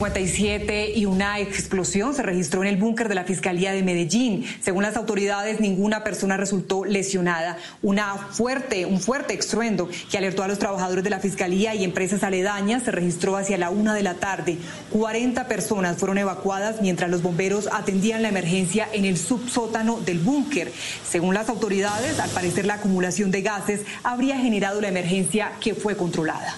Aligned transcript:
57 0.00 0.92
y 0.94 1.06
una 1.06 1.40
explosión 1.40 2.14
se 2.14 2.22
registró 2.22 2.62
en 2.62 2.68
el 2.68 2.76
búnker 2.76 3.08
de 3.08 3.16
la 3.16 3.24
Fiscalía 3.24 3.72
de 3.72 3.82
Medellín. 3.82 4.44
Según 4.62 4.84
las 4.84 4.96
autoridades, 4.96 5.58
ninguna 5.58 6.04
persona 6.04 6.36
resultó 6.36 6.84
lesionada. 6.84 7.58
Una 7.82 8.14
fuerte, 8.14 8.86
un 8.86 9.00
fuerte 9.00 9.34
estruendo 9.34 9.88
que 10.08 10.16
alertó 10.16 10.44
a 10.44 10.46
los 10.46 10.60
trabajadores 10.60 11.02
de 11.02 11.10
la 11.10 11.18
Fiscalía 11.18 11.74
y 11.74 11.82
empresas 11.82 12.22
aledañas 12.22 12.84
se 12.84 12.92
registró 12.92 13.36
hacia 13.36 13.58
la 13.58 13.70
una 13.70 13.92
de 13.92 14.04
la 14.04 14.14
tarde. 14.14 14.58
40 14.92 15.48
personas 15.48 15.96
fueron 15.96 16.18
evacuadas 16.18 16.80
mientras 16.80 17.10
los 17.10 17.22
bomberos 17.22 17.68
atendían 17.72 18.22
la 18.22 18.28
emergencia 18.28 18.88
en 18.92 19.04
el 19.04 19.16
subsótano 19.16 19.98
del 19.98 20.20
búnker. 20.20 20.72
Según 21.10 21.34
las 21.34 21.48
autoridades, 21.48 22.20
al 22.20 22.30
parecer 22.30 22.66
la 22.66 22.74
acumulación 22.74 23.32
de 23.32 23.42
gases 23.42 23.80
habría 24.04 24.38
generado 24.38 24.80
la 24.80 24.90
emergencia 24.90 25.54
que 25.60 25.74
fue 25.74 25.96
controlada 25.96 26.54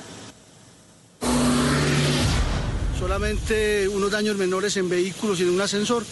solamente 3.00 3.88
unos 3.88 4.10
daños 4.10 4.36
menores 4.36 4.76
en 4.76 4.90
vehículos 4.90 5.40
y 5.40 5.44
en 5.44 5.50
un 5.50 5.60
ascensor. 5.60 6.04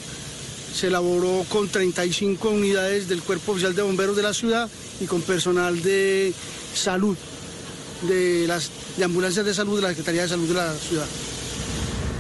Se 0.75 0.87
elaboró 0.87 1.45
con 1.51 1.69
35 1.69 2.49
unidades 2.49 3.09
del 3.09 3.23
Cuerpo 3.23 3.53
Oficial 3.53 3.75
de 3.75 3.83
Bomberos 3.83 4.17
de 4.17 4.23
la 4.23 4.33
ciudad 4.33 4.71
y 5.01 5.05
con 5.05 5.21
personal 5.21 5.83
de 5.83 6.33
salud, 6.75 7.17
de 8.09 8.47
las 8.47 8.71
de 8.97 9.05
ambulancias 9.05 9.45
de 9.45 9.55
salud 9.55 9.77
de 9.77 9.83
la 9.83 9.89
Secretaría 9.91 10.23
de 10.23 10.29
Salud 10.29 10.49
de 10.49 10.55
la 10.55 10.75
ciudad. 10.75 11.07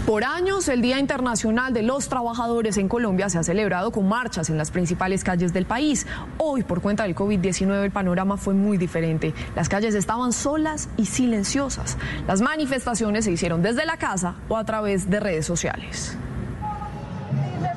Por 0.08 0.24
años, 0.24 0.66
el 0.68 0.80
Día 0.80 0.98
Internacional 0.98 1.74
de 1.74 1.82
los 1.82 2.08
Trabajadores 2.08 2.78
en 2.78 2.88
Colombia 2.88 3.28
se 3.28 3.36
ha 3.36 3.42
celebrado 3.42 3.90
con 3.90 4.08
marchas 4.08 4.48
en 4.48 4.56
las 4.56 4.70
principales 4.70 5.22
calles 5.22 5.52
del 5.52 5.66
país. 5.66 6.06
Hoy, 6.38 6.62
por 6.62 6.80
cuenta 6.80 7.02
del 7.02 7.14
COVID-19, 7.14 7.84
el 7.84 7.90
panorama 7.90 8.38
fue 8.38 8.54
muy 8.54 8.78
diferente. 8.78 9.34
Las 9.54 9.68
calles 9.68 9.94
estaban 9.94 10.32
solas 10.32 10.88
y 10.96 11.04
silenciosas. 11.04 11.98
Las 12.26 12.40
manifestaciones 12.40 13.26
se 13.26 13.32
hicieron 13.32 13.60
desde 13.60 13.84
la 13.84 13.98
casa 13.98 14.36
o 14.48 14.56
a 14.56 14.64
través 14.64 15.10
de 15.10 15.20
redes 15.20 15.44
sociales. 15.44 16.16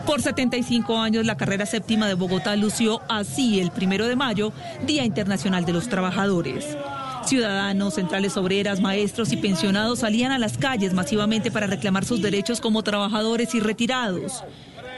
Por 0.05 0.21
75 0.21 0.99
años, 0.99 1.25
la 1.25 1.35
carrera 1.35 1.65
séptima 1.65 2.07
de 2.07 2.13
Bogotá 2.13 2.55
lució 2.55 3.01
así 3.09 3.59
el 3.59 3.71
primero 3.71 4.07
de 4.07 4.15
mayo, 4.15 4.53
Día 4.87 5.03
Internacional 5.03 5.65
de 5.65 5.73
los 5.73 5.89
Trabajadores. 5.89 6.77
Ciudadanos, 7.25 7.95
centrales 7.95 8.35
obreras, 8.35 8.81
maestros 8.81 9.31
y 9.31 9.37
pensionados 9.37 9.99
salían 9.99 10.31
a 10.31 10.39
las 10.39 10.57
calles 10.57 10.93
masivamente 10.93 11.51
para 11.51 11.67
reclamar 11.67 12.03
sus 12.03 12.21
derechos 12.21 12.59
como 12.59 12.83
trabajadores 12.83 13.53
y 13.55 13.59
retirados. 13.59 14.43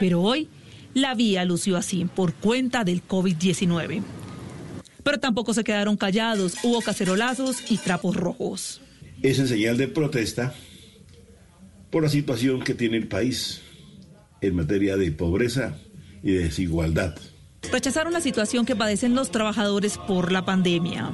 Pero 0.00 0.22
hoy 0.22 0.48
la 0.94 1.14
vía 1.14 1.44
lució 1.44 1.76
así 1.76 2.04
por 2.04 2.34
cuenta 2.34 2.84
del 2.84 3.06
COVID-19. 3.06 4.02
Pero 5.02 5.20
tampoco 5.20 5.52
se 5.52 5.64
quedaron 5.64 5.96
callados, 5.96 6.56
hubo 6.62 6.80
cacerolazos 6.80 7.70
y 7.70 7.76
trapos 7.76 8.16
rojos. 8.16 8.80
Es 9.22 9.38
en 9.38 9.48
señal 9.48 9.76
de 9.76 9.88
protesta 9.88 10.54
por 11.90 12.02
la 12.02 12.08
situación 12.08 12.62
que 12.62 12.74
tiene 12.74 12.96
el 12.96 13.06
país 13.06 13.60
en 14.40 14.56
materia 14.56 14.96
de 14.96 15.12
pobreza 15.12 15.76
y 16.22 16.32
desigualdad. 16.32 17.16
Rechazaron 17.70 18.12
la 18.12 18.20
situación 18.20 18.66
que 18.66 18.76
padecen 18.76 19.14
los 19.14 19.30
trabajadores 19.30 19.98
por 19.98 20.32
la 20.32 20.44
pandemia. 20.44 21.12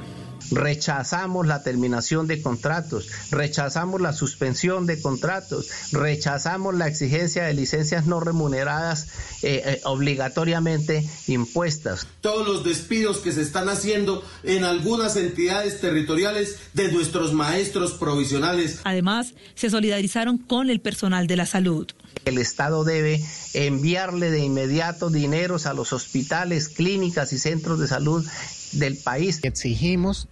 Rechazamos 0.51 1.47
la 1.47 1.63
terminación 1.63 2.27
de 2.27 2.41
contratos, 2.41 3.07
rechazamos 3.31 4.01
la 4.01 4.13
suspensión 4.13 4.85
de 4.85 5.01
contratos, 5.01 5.69
rechazamos 5.91 6.75
la 6.75 6.87
exigencia 6.87 7.43
de 7.43 7.53
licencias 7.53 8.05
no 8.05 8.19
remuneradas 8.19 9.07
eh, 9.43 9.61
eh, 9.65 9.81
obligatoriamente 9.85 11.07
impuestas. 11.27 12.05
Todos 12.21 12.47
los 12.47 12.63
despidos 12.63 13.17
que 13.17 13.31
se 13.31 13.41
están 13.41 13.69
haciendo 13.69 14.23
en 14.43 14.63
algunas 14.63 15.15
entidades 15.15 15.79
territoriales 15.79 16.57
de 16.73 16.91
nuestros 16.91 17.33
maestros 17.33 17.93
provisionales. 17.93 18.81
Además, 18.83 19.33
se 19.55 19.69
solidarizaron 19.69 20.37
con 20.37 20.69
el 20.69 20.81
personal 20.81 21.27
de 21.27 21.37
la 21.37 21.45
salud. 21.45 21.87
El 22.25 22.37
Estado 22.37 22.83
debe 22.83 23.23
enviarle 23.53 24.29
de 24.29 24.39
inmediato 24.39 25.09
dineros 25.09 25.65
a 25.65 25.73
los 25.73 25.93
hospitales, 25.93 26.69
clínicas 26.69 27.33
y 27.33 27.39
centros 27.39 27.79
de 27.79 27.87
salud 27.87 28.25
del 28.73 28.97
país. 28.97 29.39
Exigimos 29.43 30.27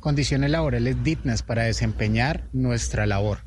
condiciones 0.00 0.50
laborales 0.50 1.02
dignas 1.04 1.42
para 1.42 1.62
desempeñar 1.62 2.48
nuestra 2.52 3.06
labor, 3.06 3.38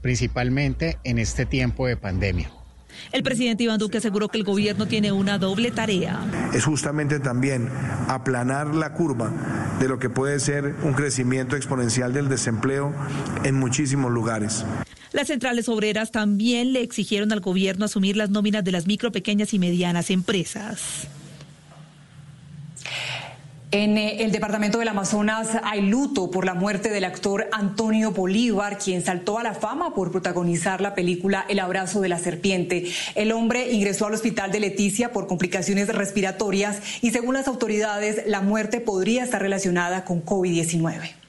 principalmente 0.00 0.98
en 1.04 1.18
este 1.18 1.46
tiempo 1.46 1.86
de 1.86 1.96
pandemia. 1.96 2.50
El 3.12 3.22
presidente 3.22 3.64
Iván 3.64 3.78
Duque 3.78 3.98
aseguró 3.98 4.28
que 4.28 4.38
el 4.38 4.44
gobierno 4.44 4.86
tiene 4.86 5.12
una 5.12 5.38
doble 5.38 5.70
tarea. 5.70 6.20
Es 6.52 6.64
justamente 6.64 7.20
también 7.20 7.68
aplanar 8.08 8.74
la 8.74 8.94
curva 8.94 9.32
de 9.78 9.88
lo 9.88 9.98
que 9.98 10.10
puede 10.10 10.40
ser 10.40 10.74
un 10.82 10.92
crecimiento 10.92 11.56
exponencial 11.56 12.12
del 12.12 12.28
desempleo 12.28 12.92
en 13.44 13.54
muchísimos 13.54 14.10
lugares. 14.10 14.64
Las 15.12 15.28
centrales 15.28 15.68
obreras 15.68 16.12
también 16.12 16.72
le 16.72 16.82
exigieron 16.82 17.32
al 17.32 17.40
gobierno 17.40 17.84
asumir 17.84 18.16
las 18.16 18.30
nóminas 18.30 18.62
de 18.62 18.72
las 18.72 18.86
micro, 18.86 19.10
pequeñas 19.10 19.54
y 19.54 19.58
medianas 19.58 20.10
empresas. 20.10 21.08
En 23.72 23.98
eh, 23.98 24.24
el 24.24 24.32
departamento 24.32 24.80
del 24.80 24.88
Amazonas 24.88 25.50
hay 25.62 25.82
luto 25.82 26.28
por 26.28 26.44
la 26.44 26.54
muerte 26.54 26.90
del 26.90 27.04
actor 27.04 27.46
Antonio 27.52 28.10
Bolívar, 28.10 28.78
quien 28.78 29.04
saltó 29.04 29.38
a 29.38 29.44
la 29.44 29.54
fama 29.54 29.94
por 29.94 30.10
protagonizar 30.10 30.80
la 30.80 30.96
película 30.96 31.46
El 31.48 31.60
abrazo 31.60 32.00
de 32.00 32.08
la 32.08 32.18
serpiente. 32.18 32.90
El 33.14 33.30
hombre 33.30 33.70
ingresó 33.70 34.06
al 34.06 34.14
hospital 34.14 34.50
de 34.50 34.58
Leticia 34.58 35.12
por 35.12 35.28
complicaciones 35.28 35.86
respiratorias 35.86 36.80
y 37.00 37.12
según 37.12 37.34
las 37.34 37.46
autoridades 37.46 38.26
la 38.26 38.40
muerte 38.40 38.80
podría 38.80 39.22
estar 39.22 39.40
relacionada 39.40 40.04
con 40.04 40.24
COVID-19. 40.24 41.19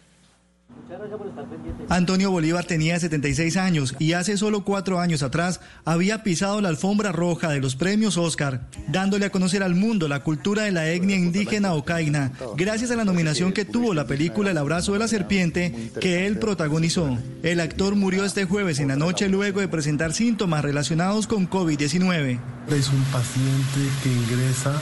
Antonio 1.90 2.32
Bolívar 2.32 2.66
tenía 2.66 3.00
76 3.00 3.58
años 3.58 3.96
y 4.00 4.14
hace 4.14 4.38
solo 4.38 4.64
cuatro 4.64 5.00
años 5.00 5.24
atrás 5.24 5.60
había 5.86 6.24
pisado 6.24 6.62
la 6.62 6.70
alfombra 6.70 7.12
roja 7.12 7.50
de 7.50 7.60
los 7.60 7.76
premios 7.76 8.18
Oscar, 8.18 8.68
dándole 8.88 9.26
a 9.26 9.30
conocer 9.30 9.64
al 9.64 9.76
mundo 9.76 10.08
la 10.08 10.22
cultura 10.22 10.64
de 10.64 10.72
la 10.72 10.90
etnia 10.90 11.18
indígena 11.18 11.74
ocaina, 11.74 12.32
gracias 12.56 12.92
a 12.92 12.96
la 12.96 13.06
nominación 13.06 13.54
que 13.54 13.66
tuvo 13.66 13.94
la 13.94 14.08
película 14.08 14.52
El 14.52 14.58
abrazo 14.58 14.94
de 14.94 15.00
la 15.00 15.08
serpiente 15.08 15.92
que 16.00 16.28
él 16.28 16.40
protagonizó. 16.40 17.18
El 17.44 17.60
actor 17.60 17.96
murió 17.96 18.26
este 18.26 18.46
jueves 18.46 18.80
en 18.80 18.90
la 18.90 18.96
noche 18.96 19.30
luego 19.30 19.62
de 19.62 19.68
presentar 19.68 20.14
síntomas 20.14 20.64
relacionados 20.64 21.28
con 21.28 21.50
COVID-19. 21.50 22.40
Es 22.70 22.90
un 22.90 23.04
paciente 23.06 23.80
que 24.04 24.10
ingresa 24.10 24.74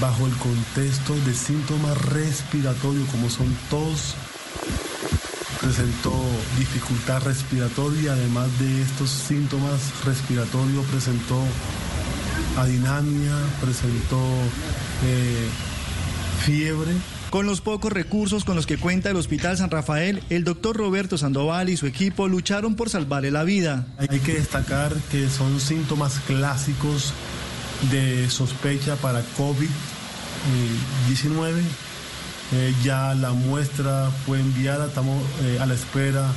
bajo 0.00 0.26
el 0.26 0.32
contexto 0.36 1.14
de 1.26 1.34
síntomas 1.34 2.00
respiratorios 2.06 3.08
como 3.10 3.30
son 3.30 3.54
tos, 3.70 4.16
presentó 5.60 6.12
dificultad 6.58 7.22
respiratoria, 7.22 8.12
además 8.12 8.48
de 8.58 8.82
estos 8.82 9.10
síntomas 9.10 10.04
respiratorios 10.04 10.84
presentó 10.86 11.40
adinamia, 12.56 13.36
presentó 13.60 14.20
eh, 15.04 15.48
fiebre. 16.44 16.92
Con 17.30 17.46
los 17.46 17.60
pocos 17.60 17.92
recursos 17.92 18.44
con 18.44 18.54
los 18.54 18.66
que 18.66 18.78
cuenta 18.78 19.10
el 19.10 19.16
Hospital 19.16 19.56
San 19.56 19.70
Rafael, 19.70 20.22
el 20.30 20.44
doctor 20.44 20.76
Roberto 20.76 21.18
Sandoval 21.18 21.68
y 21.68 21.76
su 21.76 21.86
equipo 21.86 22.28
lucharon 22.28 22.76
por 22.76 22.90
salvarle 22.90 23.32
la 23.32 23.42
vida. 23.42 23.88
Hay 23.98 24.20
que 24.20 24.34
destacar 24.34 24.94
que 25.10 25.28
son 25.28 25.60
síntomas 25.60 26.20
clásicos 26.26 27.12
de 27.90 28.30
sospecha 28.30 28.94
para 28.96 29.20
COVID-19 29.36 29.68
eh, 32.54 32.72
ya 32.84 33.14
la 33.14 33.32
muestra 33.32 34.10
fue 34.24 34.38
enviada, 34.38 34.86
estamos 34.86 35.20
eh, 35.42 35.58
a 35.60 35.66
la 35.66 35.74
espera 35.74 36.30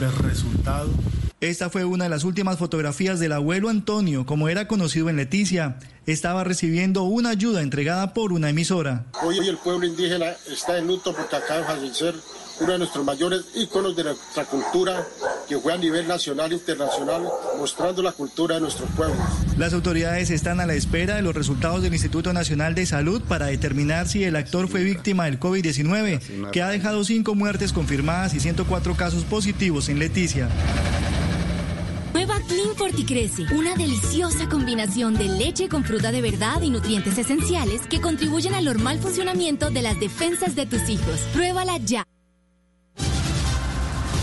del 0.00 0.12
resultado. 0.16 0.90
Esta 1.40 1.70
fue 1.70 1.84
una 1.84 2.04
de 2.04 2.10
las 2.10 2.24
últimas 2.24 2.58
fotografías 2.58 3.20
del 3.20 3.32
abuelo 3.32 3.68
Antonio, 3.68 4.26
como 4.26 4.48
era 4.48 4.66
conocido 4.66 5.08
en 5.08 5.16
Leticia. 5.16 5.78
Estaba 6.06 6.44
recibiendo 6.44 7.04
una 7.04 7.30
ayuda 7.30 7.62
entregada 7.62 8.12
por 8.12 8.32
una 8.32 8.50
emisora. 8.50 9.06
Hoy 9.22 9.38
el 9.38 9.56
pueblo 9.58 9.86
indígena 9.86 10.32
está 10.50 10.76
en 10.76 10.88
luto 10.88 11.14
porque 11.14 11.36
acaba 11.36 11.60
de 11.60 11.66
fallecer 11.66 12.14
uno 12.60 12.72
de 12.72 12.78
nuestros 12.78 13.04
mayores 13.04 13.44
íconos 13.54 13.96
de 13.96 14.04
nuestra 14.04 14.44
cultura, 14.44 15.06
que 15.48 15.58
fue 15.58 15.72
a 15.72 15.78
nivel 15.78 16.06
nacional 16.06 16.52
e 16.52 16.54
internacional, 16.54 17.26
mostrando 17.58 18.02
la 18.02 18.12
cultura 18.12 18.56
de 18.56 18.60
nuestros 18.60 18.88
pueblos. 18.90 19.18
Las 19.56 19.72
autoridades 19.72 20.30
están 20.30 20.60
a 20.60 20.66
la 20.66 20.74
espera 20.74 21.16
de 21.16 21.22
los 21.22 21.34
resultados 21.34 21.82
del 21.82 21.92
Instituto 21.92 22.32
Nacional 22.32 22.74
de 22.74 22.86
Salud 22.86 23.22
para 23.22 23.46
determinar 23.46 24.08
si 24.08 24.24
el 24.24 24.36
actor 24.36 24.68
fue 24.68 24.84
víctima 24.84 25.24
del 25.24 25.40
COVID-19, 25.40 26.50
que 26.50 26.62
ha 26.62 26.68
dejado 26.68 27.04
cinco 27.04 27.34
muertes 27.34 27.72
confirmadas 27.72 28.34
y 28.34 28.40
104 28.40 28.94
casos 28.94 29.24
positivos 29.24 29.88
en 29.88 29.98
Leticia. 29.98 30.48
Nueva 32.12 32.40
Clean 32.48 32.74
Forticrece, 32.76 33.44
una 33.54 33.76
deliciosa 33.76 34.48
combinación 34.48 35.14
de 35.14 35.24
leche 35.24 35.68
con 35.68 35.84
fruta 35.84 36.10
de 36.10 36.20
verdad 36.20 36.60
y 36.60 36.70
nutrientes 36.70 37.16
esenciales 37.16 37.82
que 37.88 38.00
contribuyen 38.00 38.54
al 38.54 38.64
normal 38.64 38.98
funcionamiento 38.98 39.70
de 39.70 39.82
las 39.82 39.98
defensas 39.98 40.56
de 40.56 40.66
tus 40.66 40.88
hijos. 40.88 41.20
Pruébala 41.32 41.78
ya. 41.78 42.04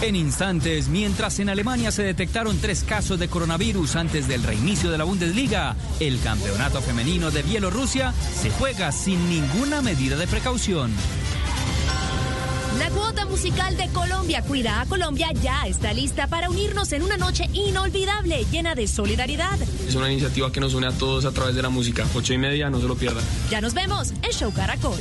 En 0.01 0.15
instantes, 0.15 0.89
mientras 0.89 1.39
en 1.39 1.49
Alemania 1.49 1.91
se 1.91 2.03
detectaron 2.03 2.59
tres 2.59 2.83
casos 2.83 3.17
de 3.17 3.29
coronavirus 3.29 3.95
antes 3.95 4.27
del 4.27 4.43
reinicio 4.43 4.91
de 4.91 4.97
la 4.99 5.05
Bundesliga, 5.05 5.75
el 5.99 6.19
campeonato 6.21 6.81
femenino 6.81 7.31
de 7.31 7.41
Bielorrusia 7.41 8.13
se 8.39 8.51
juega 8.51 8.91
sin 8.91 9.27
ninguna 9.27 9.81
medida 9.81 10.15
de 10.15 10.27
precaución. 10.27 10.91
La 12.77 12.91
cuota 12.91 13.25
musical 13.25 13.75
de 13.75 13.87
Colombia 13.87 14.43
Cuida 14.43 14.81
a 14.81 14.85
Colombia 14.85 15.29
ya 15.41 15.63
está 15.65 15.93
lista 15.93 16.27
para 16.27 16.51
unirnos 16.51 16.91
en 16.91 17.01
una 17.01 17.17
noche 17.17 17.49
inolvidable, 17.53 18.45
llena 18.51 18.75
de 18.75 18.87
solidaridad. 18.87 19.59
Es 19.87 19.95
una 19.95 20.11
iniciativa 20.11 20.51
que 20.51 20.59
nos 20.59 20.75
une 20.75 20.85
a 20.85 20.91
todos 20.91 21.25
a 21.25 21.31
través 21.31 21.55
de 21.55 21.63
la 21.63 21.69
música. 21.69 22.05
Ocho 22.13 22.33
y 22.33 22.37
media, 22.37 22.69
no 22.69 22.79
se 22.79 22.87
lo 22.87 22.95
pierdan. 22.95 23.23
Ya 23.49 23.61
nos 23.61 23.73
vemos 23.73 24.11
en 24.11 24.31
Show 24.31 24.53
Caracol. 24.53 24.99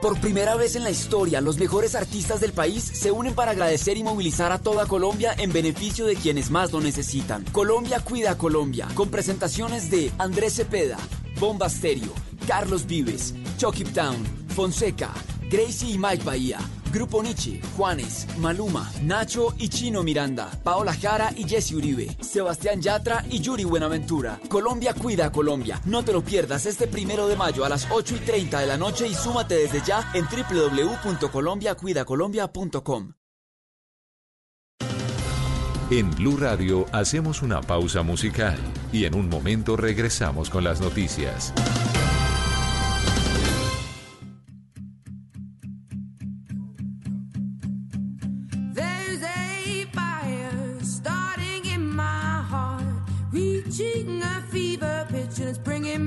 Por 0.00 0.18
primera 0.18 0.56
vez 0.56 0.76
en 0.76 0.82
la 0.82 0.90
historia, 0.90 1.42
los 1.42 1.58
mejores 1.58 1.94
artistas 1.94 2.40
del 2.40 2.54
país 2.54 2.82
se 2.82 3.10
unen 3.10 3.34
para 3.34 3.50
agradecer 3.50 3.98
y 3.98 4.02
movilizar 4.02 4.50
a 4.50 4.58
toda 4.58 4.86
Colombia 4.86 5.34
en 5.36 5.52
beneficio 5.52 6.06
de 6.06 6.16
quienes 6.16 6.50
más 6.50 6.72
lo 6.72 6.80
necesitan. 6.80 7.44
Colombia 7.52 8.00
cuida 8.00 8.30
a 8.30 8.38
Colombia, 8.38 8.88
con 8.94 9.10
presentaciones 9.10 9.90
de 9.90 10.10
Andrés 10.16 10.54
Cepeda, 10.54 10.96
Bomba 11.38 11.68
Stereo, 11.68 12.14
Carlos 12.46 12.86
Vives, 12.86 13.34
Chucky 13.58 13.84
Town, 13.84 14.24
Fonseca, 14.56 15.12
Gracie 15.50 15.90
y 15.90 15.98
Mike 15.98 16.24
Bahía, 16.24 16.60
Grupo 16.92 17.22
Nietzsche, 17.22 17.62
Juanes, 17.76 18.26
Maluma, 18.38 18.90
Nacho 19.02 19.54
y 19.58 19.68
Chino 19.68 20.02
Miranda, 20.02 20.50
Paola 20.62 20.94
Jara 20.94 21.30
y 21.36 21.46
Jesse 21.48 21.72
Uribe, 21.72 22.16
Sebastián 22.20 22.82
Yatra 22.82 23.24
y 23.30 23.40
Yuri 23.40 23.64
Buenaventura. 23.64 24.38
Colombia 24.48 24.92
cuida 24.94 25.30
Colombia. 25.30 25.80
No 25.84 26.02
te 26.04 26.12
lo 26.12 26.22
pierdas 26.22 26.66
este 26.66 26.88
primero 26.88 27.28
de 27.28 27.36
mayo 27.36 27.64
a 27.64 27.68
las 27.68 27.86
8 27.90 28.16
y 28.16 28.20
30 28.20 28.60
de 28.60 28.66
la 28.66 28.76
noche 28.76 29.06
y 29.06 29.14
súmate 29.14 29.54
desde 29.54 29.82
ya 29.82 30.10
en 30.14 30.26
www.colombiacuidacolombia.com. 30.26 33.12
En 35.90 36.10
Blue 36.12 36.36
Radio 36.36 36.86
hacemos 36.92 37.42
una 37.42 37.60
pausa 37.62 38.02
musical 38.02 38.56
y 38.92 39.06
en 39.06 39.16
un 39.16 39.28
momento 39.28 39.76
regresamos 39.76 40.48
con 40.48 40.62
las 40.62 40.80
noticias. 40.80 41.52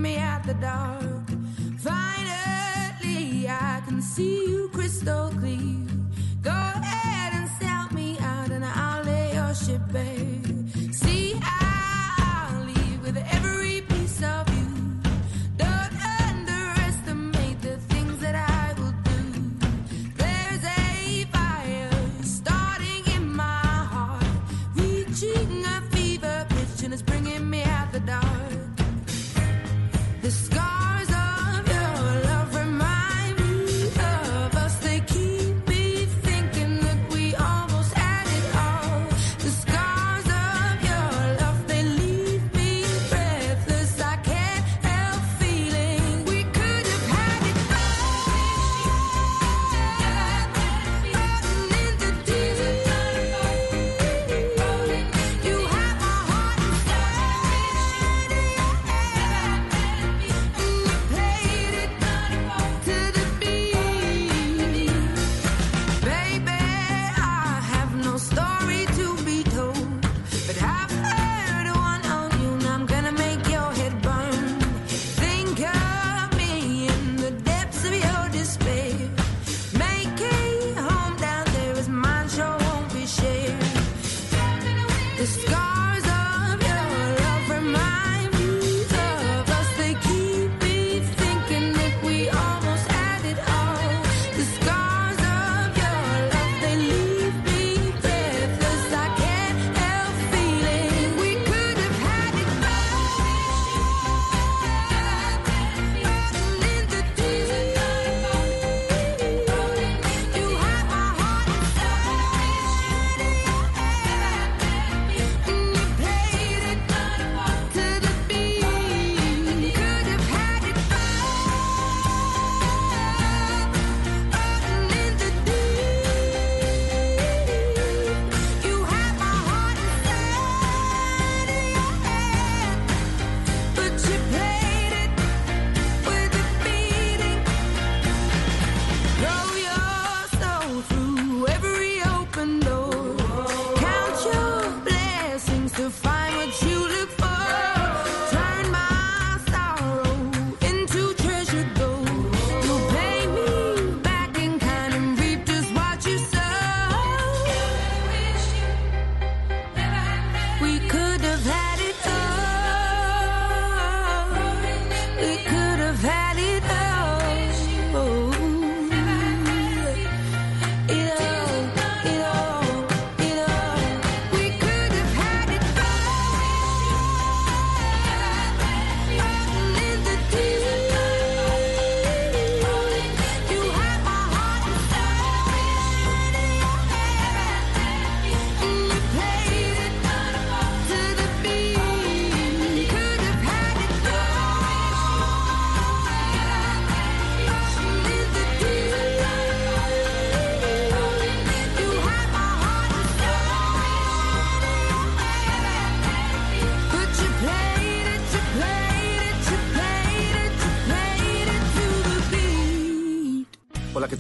Me 0.04 0.18
out 0.18 0.44
the 0.44 0.54
dark. 0.56 1.30
Finally, 1.80 3.48
I 3.48 3.82
can 3.88 4.02
see 4.02 4.46
you 4.50 4.70
crystal 4.74 5.30
clear. 5.40 5.73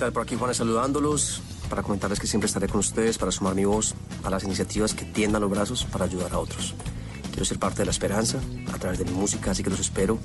Tal? 0.03 0.13
Por 0.13 0.23
aquí 0.23 0.35
Juanes 0.35 0.57
saludándolos 0.57 1.41
para 1.69 1.81
comentarles 1.81 2.19
que 2.19 2.27
siempre 2.27 2.47
estaré 2.47 2.67
con 2.67 2.79
ustedes 2.79 3.17
para 3.17 3.31
sumar 3.31 3.55
mi 3.55 3.63
voz 3.65 3.95
a 4.23 4.29
las 4.29 4.43
iniciativas 4.43 4.93
que 4.93 5.05
tiendan 5.05 5.41
los 5.41 5.49
brazos 5.49 5.85
para 5.85 6.05
ayudar 6.05 6.33
a 6.33 6.39
otros. 6.39 6.75
Quiero 7.29 7.45
ser 7.45 7.57
parte 7.57 7.79
de 7.79 7.85
la 7.85 7.91
esperanza 7.91 8.39
a 8.73 8.77
través 8.77 8.99
de 8.99 9.05
mi 9.05 9.11
música, 9.11 9.51
así 9.51 9.63
que 9.63 9.69
los 9.69 9.79
espero 9.79 10.19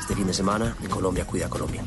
este 0.00 0.14
fin 0.14 0.26
de 0.26 0.32
semana 0.34 0.76
en 0.82 0.88
Colombia 0.88 1.26
Cuida 1.26 1.48
Colombia. 1.48 1.84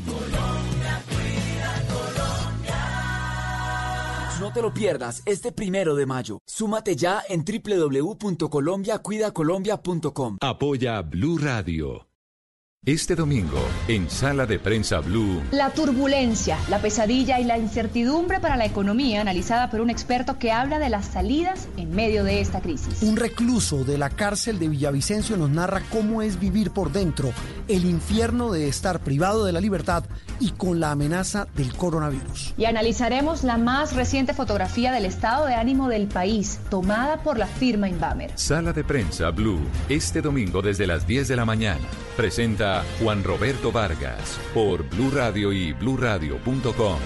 No 4.40 4.52
te 4.52 4.62
lo 4.62 4.72
pierdas 4.72 5.22
este 5.26 5.50
primero 5.50 5.96
de 5.96 6.06
mayo. 6.06 6.38
Súmate 6.46 6.94
ya 6.94 7.22
en 7.28 7.44
www.colombiacuidacolombia.com. 7.44 10.36
Apoya 10.40 11.02
Blue 11.02 11.38
Radio. 11.38 12.06
Este 12.86 13.16
domingo, 13.16 13.58
en 13.88 14.08
Sala 14.08 14.46
de 14.46 14.60
Prensa 14.60 15.00
Blue, 15.00 15.42
La 15.50 15.70
turbulencia, 15.70 16.56
la 16.70 16.78
pesadilla 16.78 17.40
y 17.40 17.44
la 17.44 17.58
incertidumbre 17.58 18.38
para 18.38 18.54
la 18.54 18.64
economía 18.64 19.20
analizada 19.20 19.70
por 19.70 19.80
un 19.80 19.90
experto 19.90 20.38
que 20.38 20.52
habla 20.52 20.78
de 20.78 20.88
las 20.88 21.06
salidas 21.06 21.66
en 21.76 21.90
medio 21.90 22.22
de 22.22 22.40
esta 22.40 22.60
crisis. 22.60 23.02
Un 23.02 23.16
recluso 23.16 23.82
de 23.82 23.98
la 23.98 24.08
cárcel 24.08 24.60
de 24.60 24.68
Villavicencio 24.68 25.36
nos 25.36 25.50
narra 25.50 25.82
cómo 25.90 26.22
es 26.22 26.38
vivir 26.38 26.70
por 26.70 26.92
dentro, 26.92 27.32
el 27.66 27.86
infierno 27.86 28.52
de 28.52 28.68
estar 28.68 29.00
privado 29.00 29.44
de 29.44 29.50
la 29.50 29.60
libertad 29.60 30.04
y 30.38 30.50
con 30.50 30.78
la 30.78 30.92
amenaza 30.92 31.48
del 31.56 31.74
coronavirus. 31.74 32.54
Y 32.56 32.66
analizaremos 32.66 33.42
la 33.42 33.58
más 33.58 33.96
reciente 33.96 34.32
fotografía 34.32 34.92
del 34.92 35.06
estado 35.06 35.46
de 35.46 35.54
ánimo 35.54 35.88
del 35.88 36.06
país, 36.06 36.60
tomada 36.70 37.20
por 37.24 37.36
la 37.36 37.48
firma 37.48 37.88
Inbamer. 37.88 38.30
Sala 38.36 38.72
de 38.72 38.84
Prensa 38.84 39.30
Blue, 39.30 39.58
este 39.88 40.22
domingo 40.22 40.62
desde 40.62 40.86
las 40.86 41.04
10 41.04 41.26
de 41.26 41.34
la 41.34 41.44
mañana. 41.44 41.80
Presenta 42.16 42.75
Juan 43.00 43.24
Roberto 43.24 43.72
Vargas 43.72 44.40
por 44.54 44.88
Blue 44.88 45.10
Radio 45.10 45.52
y 45.52 45.72
bluradio.com. 45.72 46.98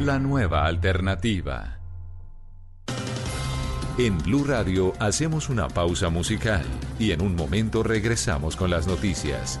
La 0.00 0.18
nueva 0.18 0.66
alternativa. 0.66 1.78
En 3.96 4.18
Blue 4.18 4.44
Radio 4.44 4.92
hacemos 4.98 5.48
una 5.48 5.68
pausa 5.68 6.08
musical 6.08 6.64
y 6.98 7.12
en 7.12 7.22
un 7.22 7.36
momento 7.36 7.82
regresamos 7.82 8.56
con 8.56 8.70
las 8.70 8.88
noticias. 8.88 9.60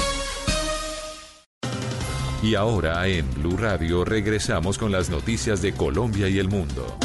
Y 2.43 2.55
ahora 2.55 3.07
en 3.07 3.31
Blue 3.35 3.55
Radio 3.55 4.03
regresamos 4.03 4.79
con 4.79 4.91
las 4.91 5.11
noticias 5.11 5.61
de 5.61 5.73
Colombia 5.73 6.27
y 6.27 6.39
el 6.39 6.49
mundo. 6.49 6.97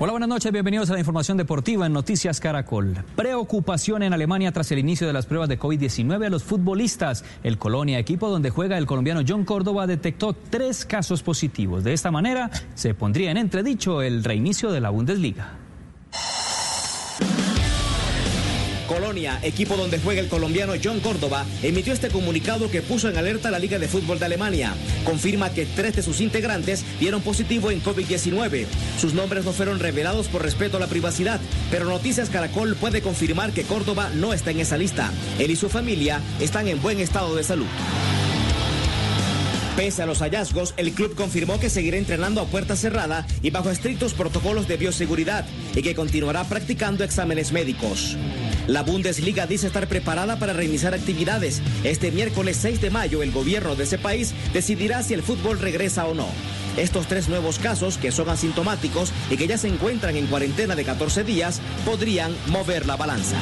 Hola, 0.00 0.10
buenas 0.10 0.28
noches, 0.28 0.50
bienvenidos 0.50 0.90
a 0.90 0.94
la 0.94 0.98
información 0.98 1.36
deportiva 1.36 1.86
en 1.86 1.92
Noticias 1.92 2.40
Caracol. 2.40 2.96
Preocupación 3.14 4.02
en 4.02 4.12
Alemania 4.12 4.50
tras 4.50 4.72
el 4.72 4.80
inicio 4.80 5.06
de 5.06 5.12
las 5.12 5.26
pruebas 5.26 5.48
de 5.48 5.58
COVID-19 5.58 6.26
a 6.26 6.30
los 6.30 6.42
futbolistas. 6.42 7.22
El 7.44 7.58
Colonia, 7.58 8.00
equipo 8.00 8.28
donde 8.28 8.50
juega 8.50 8.76
el 8.76 8.86
colombiano 8.86 9.20
John 9.28 9.44
Córdoba, 9.44 9.86
detectó 9.86 10.32
tres 10.32 10.84
casos 10.84 11.22
positivos. 11.22 11.84
De 11.84 11.92
esta 11.92 12.10
manera, 12.10 12.50
se 12.74 12.94
pondría 12.94 13.30
en 13.30 13.36
entredicho 13.36 14.02
el 14.02 14.24
reinicio 14.24 14.72
de 14.72 14.80
la 14.80 14.90
Bundesliga. 14.90 15.59
Colonia, 18.90 19.38
equipo 19.42 19.76
donde 19.76 20.00
juega 20.00 20.20
el 20.20 20.28
colombiano 20.28 20.72
John 20.82 20.98
Córdoba, 20.98 21.46
emitió 21.62 21.92
este 21.92 22.08
comunicado 22.08 22.70
que 22.70 22.82
puso 22.82 23.08
en 23.08 23.16
alerta 23.16 23.46
a 23.48 23.50
la 23.52 23.60
Liga 23.60 23.78
de 23.78 23.86
Fútbol 23.86 24.18
de 24.18 24.24
Alemania. 24.24 24.74
Confirma 25.04 25.50
que 25.50 25.64
tres 25.64 25.94
de 25.94 26.02
sus 26.02 26.20
integrantes 26.20 26.84
dieron 26.98 27.22
positivo 27.22 27.70
en 27.70 27.82
COVID-19. 27.82 28.66
Sus 28.98 29.14
nombres 29.14 29.44
no 29.44 29.52
fueron 29.52 29.78
revelados 29.78 30.26
por 30.26 30.42
respeto 30.42 30.76
a 30.76 30.80
la 30.80 30.88
privacidad, 30.88 31.40
pero 31.70 31.84
Noticias 31.84 32.30
Caracol 32.30 32.74
puede 32.74 33.00
confirmar 33.00 33.52
que 33.52 33.62
Córdoba 33.62 34.10
no 34.14 34.32
está 34.32 34.50
en 34.50 34.60
esa 34.60 34.76
lista. 34.76 35.12
Él 35.38 35.52
y 35.52 35.56
su 35.56 35.68
familia 35.68 36.20
están 36.40 36.66
en 36.66 36.82
buen 36.82 36.98
estado 36.98 37.36
de 37.36 37.44
salud. 37.44 37.68
Pese 39.80 40.02
a 40.02 40.06
los 40.06 40.18
hallazgos, 40.18 40.74
el 40.76 40.92
club 40.92 41.14
confirmó 41.14 41.58
que 41.58 41.70
seguirá 41.70 41.96
entrenando 41.96 42.42
a 42.42 42.44
puerta 42.44 42.76
cerrada 42.76 43.26
y 43.42 43.48
bajo 43.48 43.70
estrictos 43.70 44.12
protocolos 44.12 44.68
de 44.68 44.76
bioseguridad 44.76 45.46
y 45.74 45.80
que 45.80 45.94
continuará 45.94 46.44
practicando 46.44 47.02
exámenes 47.02 47.50
médicos. 47.50 48.14
La 48.66 48.82
Bundesliga 48.82 49.46
dice 49.46 49.68
estar 49.68 49.88
preparada 49.88 50.38
para 50.38 50.52
reiniciar 50.52 50.92
actividades. 50.92 51.62
Este 51.82 52.10
miércoles 52.10 52.58
6 52.60 52.82
de 52.82 52.90
mayo 52.90 53.22
el 53.22 53.32
gobierno 53.32 53.74
de 53.74 53.84
ese 53.84 53.96
país 53.96 54.34
decidirá 54.52 55.02
si 55.02 55.14
el 55.14 55.22
fútbol 55.22 55.58
regresa 55.58 56.06
o 56.06 56.12
no. 56.12 56.28
Estos 56.76 57.06
tres 57.06 57.30
nuevos 57.30 57.58
casos, 57.58 57.96
que 57.96 58.12
son 58.12 58.28
asintomáticos 58.28 59.14
y 59.30 59.38
que 59.38 59.46
ya 59.46 59.56
se 59.56 59.68
encuentran 59.68 60.14
en 60.14 60.26
cuarentena 60.26 60.76
de 60.76 60.84
14 60.84 61.24
días, 61.24 61.62
podrían 61.86 62.36
mover 62.48 62.84
la 62.84 62.96
balanza. 62.96 63.38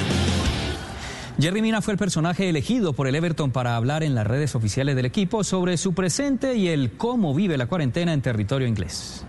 Jerry 1.40 1.62
Mina 1.62 1.80
fue 1.80 1.92
el 1.92 1.98
personaje 1.98 2.48
elegido 2.48 2.94
por 2.94 3.06
el 3.06 3.14
Everton 3.14 3.52
para 3.52 3.76
hablar 3.76 4.02
en 4.02 4.16
las 4.16 4.26
redes 4.26 4.56
oficiales 4.56 4.96
del 4.96 5.06
equipo 5.06 5.44
sobre 5.44 5.76
su 5.76 5.94
presente 5.94 6.56
y 6.56 6.66
el 6.66 6.96
cómo 6.96 7.32
vive 7.32 7.56
la 7.56 7.66
cuarentena 7.66 8.12
en 8.12 8.22
territorio 8.22 8.66
inglés. 8.66 9.24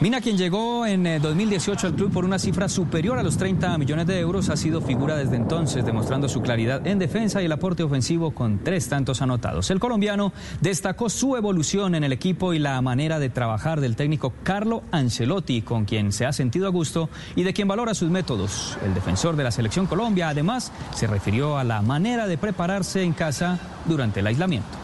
Mina, 0.00 0.20
quien 0.20 0.38
llegó 0.38 0.86
en 0.86 1.20
2018 1.20 1.88
al 1.88 1.94
club 1.94 2.12
por 2.12 2.24
una 2.24 2.38
cifra 2.38 2.68
superior 2.68 3.18
a 3.18 3.24
los 3.24 3.36
30 3.36 3.76
millones 3.78 4.06
de 4.06 4.20
euros, 4.20 4.48
ha 4.48 4.56
sido 4.56 4.80
figura 4.80 5.16
desde 5.16 5.34
entonces, 5.34 5.84
demostrando 5.84 6.28
su 6.28 6.40
claridad 6.40 6.86
en 6.86 7.00
defensa 7.00 7.42
y 7.42 7.46
el 7.46 7.52
aporte 7.52 7.82
ofensivo 7.82 8.30
con 8.30 8.60
tres 8.62 8.88
tantos 8.88 9.22
anotados. 9.22 9.72
El 9.72 9.80
colombiano 9.80 10.32
destacó 10.60 11.10
su 11.10 11.36
evolución 11.36 11.96
en 11.96 12.04
el 12.04 12.12
equipo 12.12 12.54
y 12.54 12.60
la 12.60 12.80
manera 12.80 13.18
de 13.18 13.28
trabajar 13.28 13.80
del 13.80 13.96
técnico 13.96 14.32
Carlo 14.44 14.84
Ancelotti, 14.92 15.62
con 15.62 15.84
quien 15.84 16.12
se 16.12 16.26
ha 16.26 16.32
sentido 16.32 16.68
a 16.68 16.70
gusto 16.70 17.08
y 17.34 17.42
de 17.42 17.52
quien 17.52 17.66
valora 17.66 17.92
sus 17.92 18.08
métodos. 18.08 18.78
El 18.84 18.94
defensor 18.94 19.34
de 19.34 19.42
la 19.42 19.50
selección 19.50 19.86
Colombia, 19.86 20.28
además, 20.28 20.70
se 20.94 21.08
refirió 21.08 21.58
a 21.58 21.64
la 21.64 21.82
manera 21.82 22.28
de 22.28 22.38
prepararse 22.38 23.02
en 23.02 23.14
casa 23.14 23.58
durante 23.84 24.20
el 24.20 24.28
aislamiento. 24.28 24.78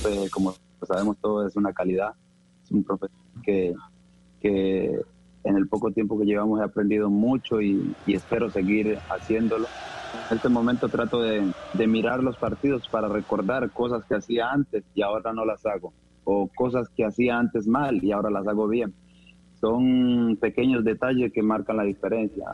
Pues, 0.00 0.30
como 0.30 0.54
sabemos 0.86 1.16
todo 1.20 1.44
es 1.44 1.56
una 1.56 1.72
calidad 1.72 2.14
un 2.72 2.84
profesor 2.84 3.16
que, 3.42 3.74
que 4.40 5.00
en 5.44 5.56
el 5.56 5.68
poco 5.68 5.90
tiempo 5.90 6.18
que 6.18 6.24
llevamos 6.24 6.60
he 6.60 6.64
aprendido 6.64 7.10
mucho 7.10 7.60
y, 7.60 7.94
espero 8.06 8.50
seguir 8.50 8.98
haciéndolo. 9.08 9.66
En 10.30 10.36
este 10.36 10.48
momento 10.48 10.88
trato 10.88 11.22
de, 11.22 11.52
de, 11.72 11.86
mirar 11.86 12.22
los 12.22 12.36
partidos 12.36 12.86
para 12.88 13.08
recordar 13.08 13.70
cosas 13.70 14.04
que 14.04 14.14
hacía 14.14 14.50
antes 14.50 14.84
y 14.94 15.02
ahora 15.02 15.32
no 15.32 15.44
las 15.44 15.64
hago, 15.66 15.92
o 16.24 16.48
cosas 16.54 16.88
que 16.90 17.04
hacía 17.04 17.38
antes 17.38 17.66
mal 17.66 18.02
y 18.02 18.12
ahora 18.12 18.30
las 18.30 18.46
hago 18.46 18.68
bien. 18.68 18.94
Son 19.60 20.36
pequeños 20.40 20.84
detalles 20.84 21.32
que 21.32 21.42
marcan 21.42 21.76
la 21.76 21.84
diferencia. 21.84 22.44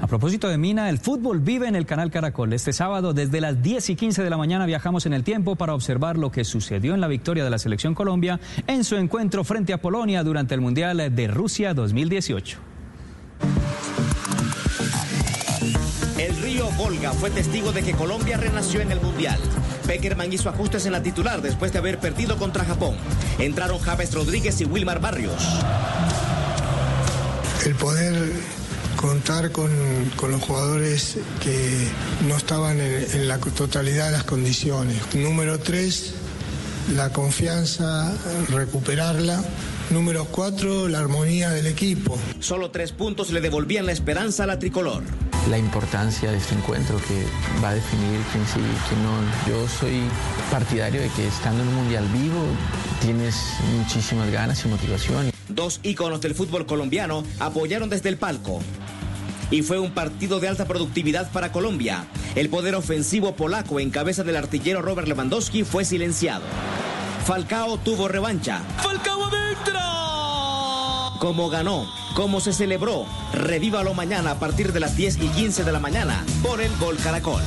A 0.00 0.06
propósito 0.06 0.48
de 0.48 0.58
Mina, 0.58 0.88
el 0.88 0.98
fútbol 0.98 1.40
vive 1.40 1.66
en 1.66 1.74
el 1.74 1.86
canal 1.86 2.10
Caracol. 2.10 2.52
Este 2.52 2.72
sábado, 2.72 3.12
desde 3.12 3.40
las 3.40 3.62
10 3.62 3.90
y 3.90 3.96
15 3.96 4.22
de 4.22 4.30
la 4.30 4.36
mañana, 4.36 4.66
viajamos 4.66 5.06
en 5.06 5.12
el 5.12 5.24
tiempo 5.24 5.56
para 5.56 5.74
observar 5.74 6.16
lo 6.16 6.30
que 6.30 6.44
sucedió 6.44 6.94
en 6.94 7.00
la 7.00 7.08
victoria 7.08 7.44
de 7.44 7.50
la 7.50 7.58
Selección 7.58 7.94
Colombia 7.94 8.40
en 8.66 8.84
su 8.84 8.96
encuentro 8.96 9.44
frente 9.44 9.72
a 9.72 9.80
Polonia 9.80 10.22
durante 10.22 10.54
el 10.54 10.60
Mundial 10.60 11.14
de 11.14 11.28
Rusia 11.28 11.74
2018. 11.74 12.58
El 16.18 16.36
río 16.42 16.68
Volga 16.72 17.12
fue 17.12 17.30
testigo 17.30 17.72
de 17.72 17.82
que 17.82 17.92
Colombia 17.92 18.36
renació 18.36 18.80
en 18.80 18.92
el 18.92 19.00
Mundial. 19.00 19.38
Peckerman 19.86 20.32
hizo 20.32 20.48
ajustes 20.48 20.84
en 20.86 20.92
la 20.92 21.02
titular 21.02 21.40
después 21.40 21.72
de 21.72 21.78
haber 21.78 21.98
perdido 21.98 22.36
contra 22.36 22.64
Japón. 22.64 22.96
Entraron 23.38 23.78
Javes 23.78 24.12
Rodríguez 24.14 24.60
y 24.60 24.64
Wilmar 24.64 25.00
Barrios. 25.00 25.42
El 27.64 27.74
poder 27.74 28.32
contar 29.00 29.52
con, 29.52 29.70
con, 30.16 30.32
los 30.32 30.42
jugadores 30.42 31.18
que 31.40 31.88
no 32.26 32.36
estaban 32.36 32.80
en, 32.80 33.06
en, 33.12 33.28
la 33.28 33.38
totalidad 33.38 34.06
de 34.06 34.12
las 34.12 34.24
condiciones. 34.24 34.96
Número 35.14 35.58
tres, 35.60 36.14
la 36.94 37.12
confianza, 37.12 38.12
recuperarla. 38.48 39.42
Número 39.90 40.26
cuatro, 40.26 40.88
la 40.88 40.98
armonía 40.98 41.50
del 41.50 41.66
equipo. 41.66 42.18
Solo 42.40 42.70
tres 42.70 42.92
puntos 42.92 43.30
le 43.30 43.40
devolvían 43.40 43.86
la 43.86 43.92
esperanza 43.92 44.44
a 44.44 44.46
la 44.46 44.58
tricolor. 44.58 45.02
La 45.48 45.56
importancia 45.56 46.30
de 46.30 46.36
este 46.36 46.54
encuentro 46.54 46.98
que 47.08 47.24
va 47.62 47.70
a 47.70 47.74
definir 47.74 48.20
quién 48.32 48.44
sí 48.46 48.60
y 48.60 48.88
quién 48.88 49.02
no. 49.02 49.16
Yo 49.48 49.66
soy 49.68 50.02
partidario 50.50 51.00
de 51.00 51.08
que 51.10 51.26
estando 51.26 51.62
en 51.62 51.68
un 51.68 51.74
mundial 51.76 52.06
vivo 52.12 52.44
tienes 53.00 53.36
muchísimas 53.78 54.30
ganas 54.30 54.62
y 54.64 54.68
motivación. 54.68 55.37
Dos 55.58 55.80
íconos 55.82 56.20
del 56.20 56.36
fútbol 56.36 56.66
colombiano 56.66 57.24
apoyaron 57.40 57.90
desde 57.90 58.08
el 58.08 58.16
palco. 58.16 58.60
Y 59.50 59.62
fue 59.62 59.80
un 59.80 59.90
partido 59.90 60.38
de 60.38 60.46
alta 60.46 60.68
productividad 60.68 61.32
para 61.32 61.50
Colombia. 61.50 62.06
El 62.36 62.48
poder 62.48 62.76
ofensivo 62.76 63.34
polaco 63.34 63.80
en 63.80 63.90
cabeza 63.90 64.22
del 64.22 64.36
artillero 64.36 64.82
Robert 64.82 65.08
Lewandowski 65.08 65.64
fue 65.64 65.84
silenciado. 65.84 66.44
Falcao 67.26 67.76
tuvo 67.78 68.06
revancha. 68.06 68.62
¡Falcao 68.80 69.24
adentro! 69.24 69.80
Cómo 71.18 71.50
ganó, 71.50 71.90
cómo 72.14 72.38
se 72.38 72.52
celebró. 72.52 73.04
Revívalo 73.32 73.94
mañana 73.94 74.30
a 74.30 74.38
partir 74.38 74.72
de 74.72 74.78
las 74.78 74.96
10 74.96 75.16
y 75.16 75.26
15 75.26 75.64
de 75.64 75.72
la 75.72 75.80
mañana 75.80 76.24
por 76.40 76.60
el 76.60 76.70
Gol 76.76 76.98
Caracol. 76.98 77.42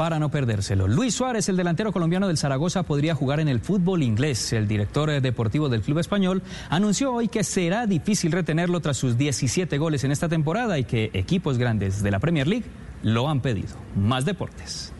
Para 0.00 0.18
no 0.18 0.30
perdérselo. 0.30 0.88
Luis 0.88 1.14
Suárez, 1.14 1.50
el 1.50 1.58
delantero 1.58 1.92
colombiano 1.92 2.26
del 2.26 2.38
Zaragoza, 2.38 2.84
podría 2.84 3.14
jugar 3.14 3.38
en 3.38 3.48
el 3.48 3.60
fútbol 3.60 4.02
inglés. 4.02 4.50
El 4.54 4.66
director 4.66 5.20
deportivo 5.20 5.68
del 5.68 5.82
club 5.82 5.98
español 5.98 6.42
anunció 6.70 7.12
hoy 7.12 7.28
que 7.28 7.44
será 7.44 7.86
difícil 7.86 8.32
retenerlo 8.32 8.80
tras 8.80 8.96
sus 8.96 9.18
17 9.18 9.76
goles 9.76 10.02
en 10.02 10.10
esta 10.10 10.26
temporada 10.26 10.78
y 10.78 10.84
que 10.84 11.10
equipos 11.12 11.58
grandes 11.58 12.02
de 12.02 12.10
la 12.10 12.18
Premier 12.18 12.48
League 12.48 12.64
lo 13.02 13.28
han 13.28 13.42
pedido. 13.42 13.76
Más 13.94 14.24
deportes. 14.24 14.90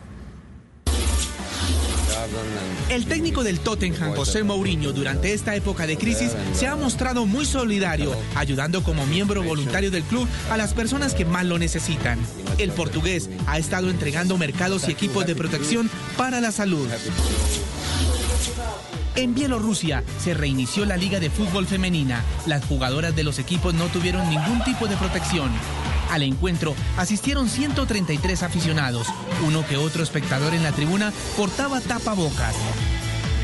El 2.89 3.07
técnico 3.07 3.45
del 3.45 3.61
Tottenham, 3.61 4.15
José 4.15 4.43
Mourinho, 4.43 4.93
durante 4.93 5.33
esta 5.33 5.55
época 5.55 5.87
de 5.87 5.97
crisis 5.97 6.33
se 6.55 6.67
ha 6.67 6.77
mostrado 6.77 7.27
muy 7.27 7.45
solidario, 7.45 8.15
ayudando 8.35 8.83
como 8.83 9.07
miembro 9.07 9.43
voluntario 9.43 9.91
del 9.91 10.03
club 10.03 10.29
a 10.51 10.57
las 10.57 10.75
personas 10.75 11.15
que 11.15 11.25
más 11.25 11.45
lo 11.45 11.59
necesitan. 11.59 12.19
El 12.59 12.73
portugués 12.73 13.31
ha 13.47 13.59
estado 13.59 13.91
entregando 13.91 14.39
mercados 14.39 14.89
y 14.89 14.93
equipos 14.93 15.27
de 15.27 15.37
protección 15.37 15.91
para 16.17 16.41
la 16.41 16.53
salud. 16.53 16.89
En 19.17 19.35
Bielorrusia 19.35 20.05
se 20.23 20.35
reinició 20.35 20.87
la 20.87 20.97
Liga 20.97 21.21
de 21.21 21.31
Fútbol 21.31 21.67
Femenina. 21.67 22.25
Las 22.47 22.65
jugadoras 22.65 23.15
de 23.15 23.25
los 23.25 23.39
equipos 23.39 23.75
no 23.75 23.87
tuvieron 23.87 24.29
ningún 24.31 24.63
tipo 24.65 24.87
de 24.87 24.97
protección. 24.97 25.51
Al 26.11 26.23
encuentro 26.23 26.75
asistieron 26.97 27.49
133 27.49 28.43
aficionados. 28.43 29.07
Uno 29.47 29.65
que 29.67 29.77
otro 29.77 30.03
espectador 30.03 30.55
en 30.55 30.63
la 30.63 30.73
tribuna 30.73 31.13
portaba 31.37 31.81
tapabocas. 31.81 32.55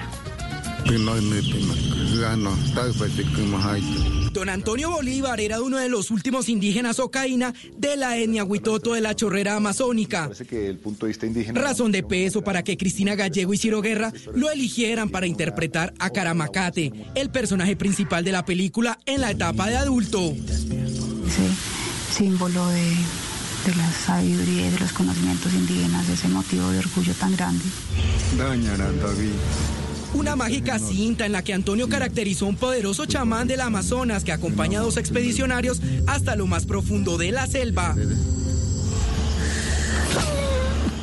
Don 4.33 4.49
Antonio 4.49 4.89
Bolívar 4.89 5.39
era 5.39 5.61
uno 5.61 5.77
de 5.77 5.89
los 5.89 6.09
últimos 6.09 6.49
indígenas 6.49 6.99
ocaína 6.99 7.53
de 7.77 7.95
la 7.95 8.17
etnia 8.17 8.43
Huitoto 8.43 8.95
de 8.95 9.01
la 9.01 9.15
chorrera 9.15 9.55
amazónica. 9.55 10.23
Parece 10.23 10.45
que 10.45 10.67
el 10.67 10.79
punto 10.79 11.05
de 11.05 11.11
vista 11.11 11.27
indígena. 11.27 11.61
Razón 11.61 11.91
de 11.91 12.01
peso 12.01 12.43
para 12.43 12.63
que 12.63 12.75
Cristina 12.75 13.13
Gallego 13.13 13.53
y 13.53 13.59
Ciro 13.59 13.81
Guerra 13.81 14.11
lo 14.33 14.49
eligieran 14.49 15.09
para 15.09 15.27
interpretar 15.27 15.93
a 15.99 16.09
Caramacate, 16.09 16.91
el 17.13 17.29
personaje 17.29 17.75
principal 17.75 18.23
de 18.23 18.31
la 18.31 18.43
película 18.43 18.97
en 19.05 19.21
la 19.21 19.29
etapa 19.29 19.67
de 19.67 19.77
adulto. 19.77 20.19
ese 20.31 22.17
símbolo 22.17 22.67
de, 22.69 22.81
de 22.81 23.75
la 23.77 23.91
sabiduría 23.91 24.67
y 24.67 24.71
de 24.71 24.79
los 24.79 24.93
conocimientos 24.93 25.53
indígenas, 25.53 26.09
ese 26.09 26.27
motivo 26.27 26.69
de 26.71 26.79
orgullo 26.79 27.13
tan 27.13 27.35
grande. 27.35 27.65
Una 30.13 30.35
mágica 30.35 30.77
cinta 30.77 31.25
en 31.25 31.31
la 31.31 31.43
que 31.43 31.53
Antonio 31.53 31.89
caracterizó 31.89 32.45
un 32.45 32.55
poderoso 32.55 33.05
chamán 33.05 33.47
del 33.47 33.61
Amazonas 33.61 34.23
que 34.23 34.31
acompaña 34.31 34.79
a 34.79 34.83
dos 34.83 34.97
expedicionarios 34.97 35.81
hasta 36.07 36.35
lo 36.35 36.45
más 36.45 36.65
profundo 36.65 37.17
de 37.17 37.31
la 37.31 37.47
selva. 37.47 37.95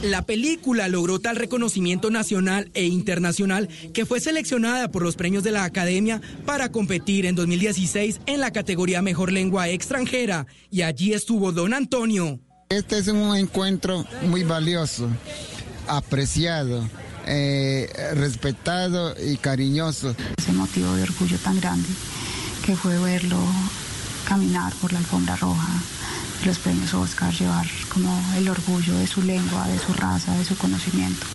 La 0.03 0.23
película 0.23 0.89
logró 0.89 1.19
tal 1.19 1.37
reconocimiento 1.37 2.11
nacional 2.11 2.71
e 2.73 2.87
internacional 2.87 3.69
que 3.93 4.07
fue 4.07 4.19
seleccionada 4.19 4.91
por 4.91 5.03
los 5.03 5.15
premios 5.15 5.45
de 5.45 5.51
la 5.51 5.65
Academia 5.65 6.23
para 6.47 6.73
competir 6.73 7.27
en 7.27 7.35
2016 7.35 8.21
en 8.25 8.41
la 8.41 8.51
categoría 8.51 9.03
Mejor 9.03 9.31
Lengua 9.31 9.69
Extranjera 9.69 10.47
y 10.71 10.83
allí 10.83 11.13
estuvo 11.13 11.53
Don 11.53 11.75
Antonio. 11.75 12.41
Este 12.71 12.99
es 12.99 13.09
un 13.09 13.37
encuentro 13.37 14.07
muy 14.23 14.43
valioso, 14.43 15.11
apreciado, 15.87 16.89
eh, 17.27 17.89
respetado 18.15 19.15
y 19.23 19.37
cariñoso. 19.37 20.15
Ese 20.37 20.53
motivo 20.53 20.95
de 20.95 21.03
orgullo 21.03 21.39
tan 21.39 21.61
grande 21.61 21.89
que 22.65 22.77
fue 22.77 22.99
verlo 22.99 23.39
caminar 24.27 24.73
por 24.75 24.93
la 24.93 24.99
alfombra 24.99 25.37
roja 25.37 25.69
de 26.41 26.47
los 26.47 26.59
premios 26.59 26.95
Oscar, 26.95 27.33
llevar 27.33 27.67
como 27.93 28.11
el 28.37 28.49
orgullo 28.49 28.95
de 28.95 29.07
su 29.07 29.23
lengua, 29.23 29.67
de 29.69 29.79
su 29.79 29.93
raza, 29.93 30.37
de 30.37 30.45
su 30.45 30.57
conocimiento. 30.57 31.27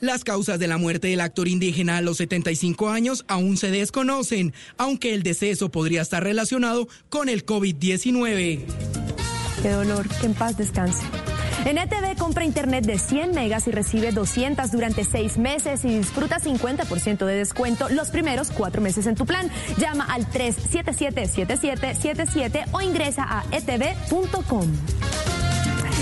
Las 0.00 0.24
causas 0.24 0.58
de 0.58 0.66
la 0.66 0.78
muerte 0.78 1.06
del 1.06 1.20
actor 1.20 1.46
indígena 1.46 1.98
a 1.98 2.00
los 2.00 2.16
75 2.16 2.90
años 2.90 3.24
aún 3.28 3.56
se 3.56 3.70
desconocen, 3.70 4.52
aunque 4.76 5.14
el 5.14 5.22
deceso 5.22 5.70
podría 5.70 6.02
estar 6.02 6.24
relacionado 6.24 6.88
con 7.08 7.28
el 7.28 7.46
COVID-19. 7.46 9.21
Qué 9.62 9.70
dolor, 9.70 10.08
que 10.20 10.26
en 10.26 10.34
paz 10.34 10.56
descanse. 10.56 11.04
En 11.64 11.78
ETV 11.78 12.16
compra 12.18 12.44
internet 12.44 12.84
de 12.84 12.98
100 12.98 13.32
megas 13.32 13.68
y 13.68 13.70
recibe 13.70 14.10
200 14.10 14.72
durante 14.72 15.04
6 15.04 15.38
meses 15.38 15.84
y 15.84 15.98
disfruta 15.98 16.40
50% 16.40 17.24
de 17.24 17.36
descuento 17.36 17.88
los 17.88 18.10
primeros 18.10 18.50
4 18.50 18.82
meses 18.82 19.06
en 19.06 19.14
tu 19.14 19.24
plan. 19.24 19.48
Llama 19.78 20.04
al 20.04 20.26
377-7777 20.26 22.64
o 22.72 22.80
ingresa 22.80 23.24
a 23.28 23.44
etv.com. 23.52 24.66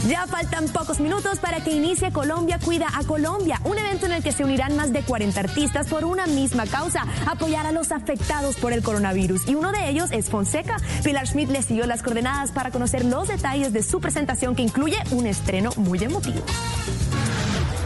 Ya 0.09 0.27
faltan 0.27 0.67
pocos 0.69 0.99
minutos 0.99 1.39
para 1.39 1.63
que 1.63 1.73
inicie 1.73 2.11
Colombia 2.11 2.59
Cuida 2.59 2.89
a 2.95 3.05
Colombia, 3.05 3.61
un 3.65 3.79
evento 3.79 4.07
en 4.07 4.13
el 4.13 4.23
que 4.23 4.33
se 4.33 4.45
unirán 4.45 4.77
más 4.77 4.93
de 4.93 5.03
40 5.03 5.39
artistas 5.39 5.89
por 5.89 6.05
una 6.05 6.27
misma 6.27 6.67
causa, 6.67 7.05
apoyar 7.27 7.67
a 7.67 7.73
los 7.73 7.93
afectados 7.93 8.57
por 8.57 8.73
el 8.73 8.83
coronavirus. 8.83 9.47
Y 9.49 9.55
uno 9.55 9.73
de 9.73 9.89
ellos 9.89 10.11
es 10.11 10.31
Fonseca. 10.31 10.79
Pilar 11.05 11.27
Schmidt 11.27 11.51
le 11.51 11.63
siguió 11.63 11.87
las 11.87 12.03
coordenadas 12.03 12.53
para 12.53 12.71
conocer 12.71 13.05
los 13.05 13.29
detalles 13.29 13.73
de 13.73 13.83
su 13.83 14.01
presentación 14.01 14.55
que 14.55 14.63
incluye 14.63 14.97
un 15.11 15.27
estreno 15.27 15.71
muy 15.77 16.03
emotivo. 16.03 16.41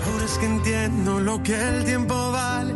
Ahora 0.07 0.25
es 0.25 0.39
que 0.39 0.47
entiendo 0.47 1.21
lo 1.21 1.43
que 1.43 1.55
el 1.55 1.85
tiempo 1.85 2.15
vale 2.31 2.75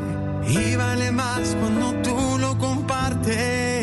y 0.49 0.77
vale 0.77 1.13
más 1.13 1.57
cuando 1.61 1.93
tú 2.03 2.39
lo 2.39 2.59
compartes. 2.59 3.79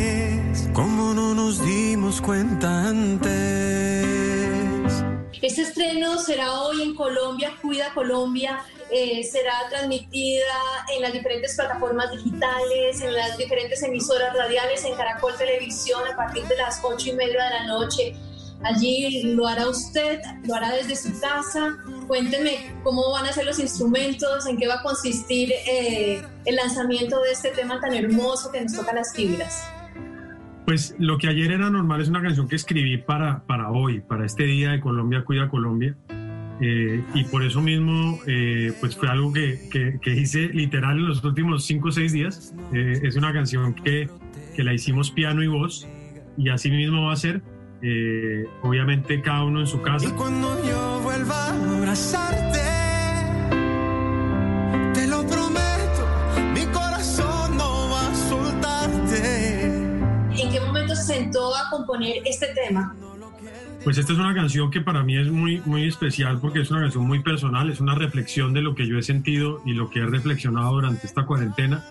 No 1.15 1.33
nos 1.33 1.65
dimos 1.65 2.19
cuenta 2.19 2.89
antes. 2.89 3.54
Estreno 5.75 6.17
será 6.17 6.61
hoy 6.61 6.83
en 6.83 6.95
Colombia, 6.95 7.51
Cuida 7.61 7.93
Colombia, 7.93 8.61
eh, 8.89 9.21
será 9.25 9.51
transmitida 9.69 10.45
en 10.95 11.01
las 11.01 11.11
diferentes 11.11 11.53
plataformas 11.53 12.11
digitales, 12.11 13.01
en 13.01 13.13
las 13.13 13.37
diferentes 13.37 13.83
emisoras 13.83 14.33
radiales, 14.33 14.85
en 14.85 14.95
Caracol 14.95 15.35
Televisión 15.37 15.99
a 16.09 16.15
partir 16.15 16.45
de 16.45 16.55
las 16.55 16.79
ocho 16.81 17.09
y 17.09 17.11
media 17.11 17.43
de 17.43 17.49
la 17.49 17.63
noche. 17.65 18.15
Allí 18.63 19.33
lo 19.33 19.45
hará 19.47 19.67
usted, 19.67 20.21
lo 20.45 20.55
hará 20.55 20.71
desde 20.71 20.95
su 20.95 21.19
casa. 21.19 21.75
Cuénteme 22.07 22.73
cómo 22.81 23.11
van 23.11 23.25
a 23.25 23.33
ser 23.33 23.43
los 23.43 23.59
instrumentos, 23.59 24.45
en 24.45 24.55
qué 24.55 24.67
va 24.67 24.75
a 24.75 24.81
consistir 24.81 25.51
eh, 25.51 26.25
el 26.45 26.55
lanzamiento 26.55 27.19
de 27.19 27.33
este 27.33 27.49
tema 27.49 27.81
tan 27.81 27.93
hermoso 27.93 28.49
que 28.49 28.61
nos 28.61 28.71
toca 28.71 28.93
las 28.93 29.13
fibras. 29.13 29.74
Pues 30.65 30.95
lo 30.97 31.17
que 31.17 31.27
ayer 31.27 31.51
era 31.51 31.69
normal 31.69 32.01
es 32.01 32.09
una 32.09 32.21
canción 32.21 32.47
que 32.47 32.55
escribí 32.55 32.97
para, 32.97 33.43
para 33.45 33.69
hoy, 33.69 33.99
para 34.01 34.25
este 34.25 34.43
día 34.43 34.71
de 34.71 34.79
Colombia 34.79 35.23
Cuida 35.23 35.47
Colombia. 35.47 35.95
Eh, 36.61 37.03
y 37.13 37.23
por 37.25 37.43
eso 37.43 37.61
mismo, 37.61 38.17
eh, 38.27 38.73
pues 38.79 38.95
fue 38.95 39.09
algo 39.09 39.31
que, 39.33 39.59
que- 40.01 40.15
hice 40.15 40.47
literal 40.53 40.97
en 40.97 41.07
los 41.07 41.23
últimos 41.23 41.65
cinco 41.65 41.89
o 41.89 41.91
seis 41.91 42.13
días. 42.13 42.53
Eh, 42.73 43.01
es 43.03 43.15
una 43.15 43.31
canción 43.33 43.75
que, 43.75 44.09
que 44.55 44.63
la 44.63 44.73
hicimos 44.73 45.11
piano 45.11 45.43
y 45.43 45.47
voz, 45.47 45.87
y 46.37 46.49
así 46.49 46.71
mismo 46.71 47.05
va 47.07 47.13
a 47.13 47.17
ser. 47.17 47.41
Obviamente 48.63 49.21
cada 49.21 49.43
uno 49.43 49.59
en 49.59 49.67
su 49.67 49.79
casa. 49.83 50.11
Cuando 50.15 50.57
yo 50.67 51.01
vuelva 51.03 51.49
a 51.49 51.75
abrazarte, 51.77 52.59
sentó 61.05 61.55
a 61.55 61.69
componer 61.69 62.17
este 62.25 62.47
tema? 62.47 62.95
Pues 63.83 63.99
esta 63.99 64.13
es 64.13 64.19
una 64.19 64.33
canción 64.33 64.71
que 64.71 64.81
para 64.81 65.03
mí 65.03 65.15
es 65.15 65.29
muy, 65.29 65.61
muy 65.65 65.87
especial 65.87 66.39
porque 66.39 66.61
es 66.61 66.71
una 66.71 66.81
canción 66.81 67.05
muy 67.05 67.19
personal, 67.19 67.69
es 67.69 67.79
una 67.79 67.93
reflexión 67.93 68.51
de 68.53 68.61
lo 68.61 68.73
que 68.73 68.87
yo 68.87 68.97
he 68.97 69.03
sentido 69.03 69.61
y 69.63 69.73
lo 69.73 69.91
que 69.91 69.99
he 69.99 70.05
reflexionado 70.07 70.73
durante 70.73 71.05
esta 71.05 71.25
cuarentena, 71.27 71.85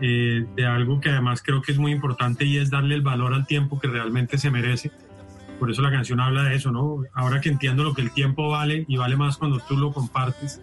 eh, 0.00 0.46
de 0.56 0.66
algo 0.66 0.98
que 0.98 1.10
además 1.10 1.42
creo 1.42 1.60
que 1.60 1.72
es 1.72 1.78
muy 1.78 1.92
importante 1.92 2.46
y 2.46 2.56
es 2.56 2.70
darle 2.70 2.94
el 2.94 3.02
valor 3.02 3.34
al 3.34 3.46
tiempo 3.46 3.78
que 3.78 3.88
realmente 3.88 4.38
se 4.38 4.50
merece. 4.50 4.90
Por 5.58 5.70
eso 5.70 5.82
la 5.82 5.90
canción 5.90 6.20
habla 6.20 6.44
de 6.44 6.54
eso, 6.54 6.72
¿no? 6.72 7.02
Ahora 7.12 7.42
que 7.42 7.50
entiendo 7.50 7.84
lo 7.84 7.92
que 7.92 8.00
el 8.00 8.12
tiempo 8.12 8.48
vale 8.48 8.86
y 8.88 8.96
vale 8.96 9.16
más 9.16 9.36
cuando 9.36 9.58
tú 9.58 9.76
lo 9.76 9.92
compartes 9.92 10.62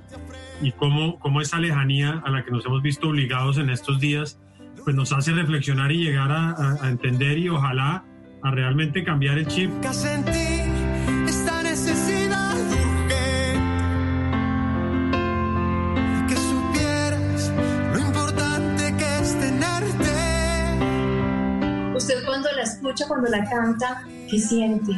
y 0.60 0.72
cómo, 0.72 1.20
cómo 1.20 1.40
esa 1.40 1.60
lejanía 1.60 2.24
a 2.26 2.32
la 2.32 2.44
que 2.44 2.50
nos 2.50 2.66
hemos 2.66 2.82
visto 2.82 3.10
obligados 3.10 3.60
en 3.60 3.70
estos 3.70 4.00
días, 4.00 4.40
pues 4.88 4.95
nos 4.95 5.12
hace 5.12 5.34
reflexionar 5.34 5.91
y 5.91 5.97
llegar 6.02 6.32
a- 6.32 6.52
a- 6.52 6.78
a 6.82 6.89
entender 6.89 7.38
y 7.38 7.50
ojalá 7.50 8.06
a 8.41 8.52
realmente 8.52 9.04
cambiar 9.04 9.38
el 9.38 9.45
chip 9.45 9.69
Que 9.82 9.93
sentí 9.93 10.62
esta 11.28 11.62
necesidad 11.62 12.54
urgente 12.56 13.15
de 15.12 16.26
que 16.30 16.36
supieras 16.38 17.52
lo 17.91 18.00
importante 18.00 18.93
que 18.97 19.19
es 19.19 19.38
tenerte. 19.41 20.13
Usted 21.97 22.26
cuando 22.26 22.47
la 22.56 22.62
escucha, 22.62 23.06
cuando 23.10 23.30
la 23.30 23.43
canta, 23.43 24.04
¿qué 24.32 24.39
siente? 24.39 24.93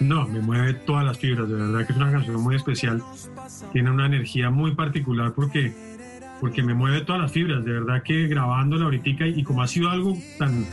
No, 0.00 0.26
me 0.26 0.40
mueve 0.40 0.74
todas 0.74 1.04
las 1.04 1.18
fibras, 1.20 1.48
de 1.48 1.54
verdad 1.54 1.86
que 1.86 1.92
es 1.92 1.96
una 1.98 2.10
canción 2.10 2.42
muy 2.42 2.56
especial. 2.56 3.00
Tiene 3.72 3.92
una 3.92 4.06
energía 4.06 4.50
muy 4.50 4.74
particular 4.74 5.34
porque, 5.36 5.72
porque 6.40 6.62
me 6.62 6.74
mueve 6.74 7.02
todas 7.02 7.22
las 7.22 7.32
fibras, 7.32 7.64
de 7.64 7.72
verdad 7.72 8.02
que 8.02 8.26
grabándola 8.26 8.84
ahorita 8.84 9.26
y, 9.26 9.40
y 9.40 9.42
como 9.44 9.62
ha 9.62 9.66
sido 9.66 9.90
algo 9.90 10.16
tan, 10.38 10.66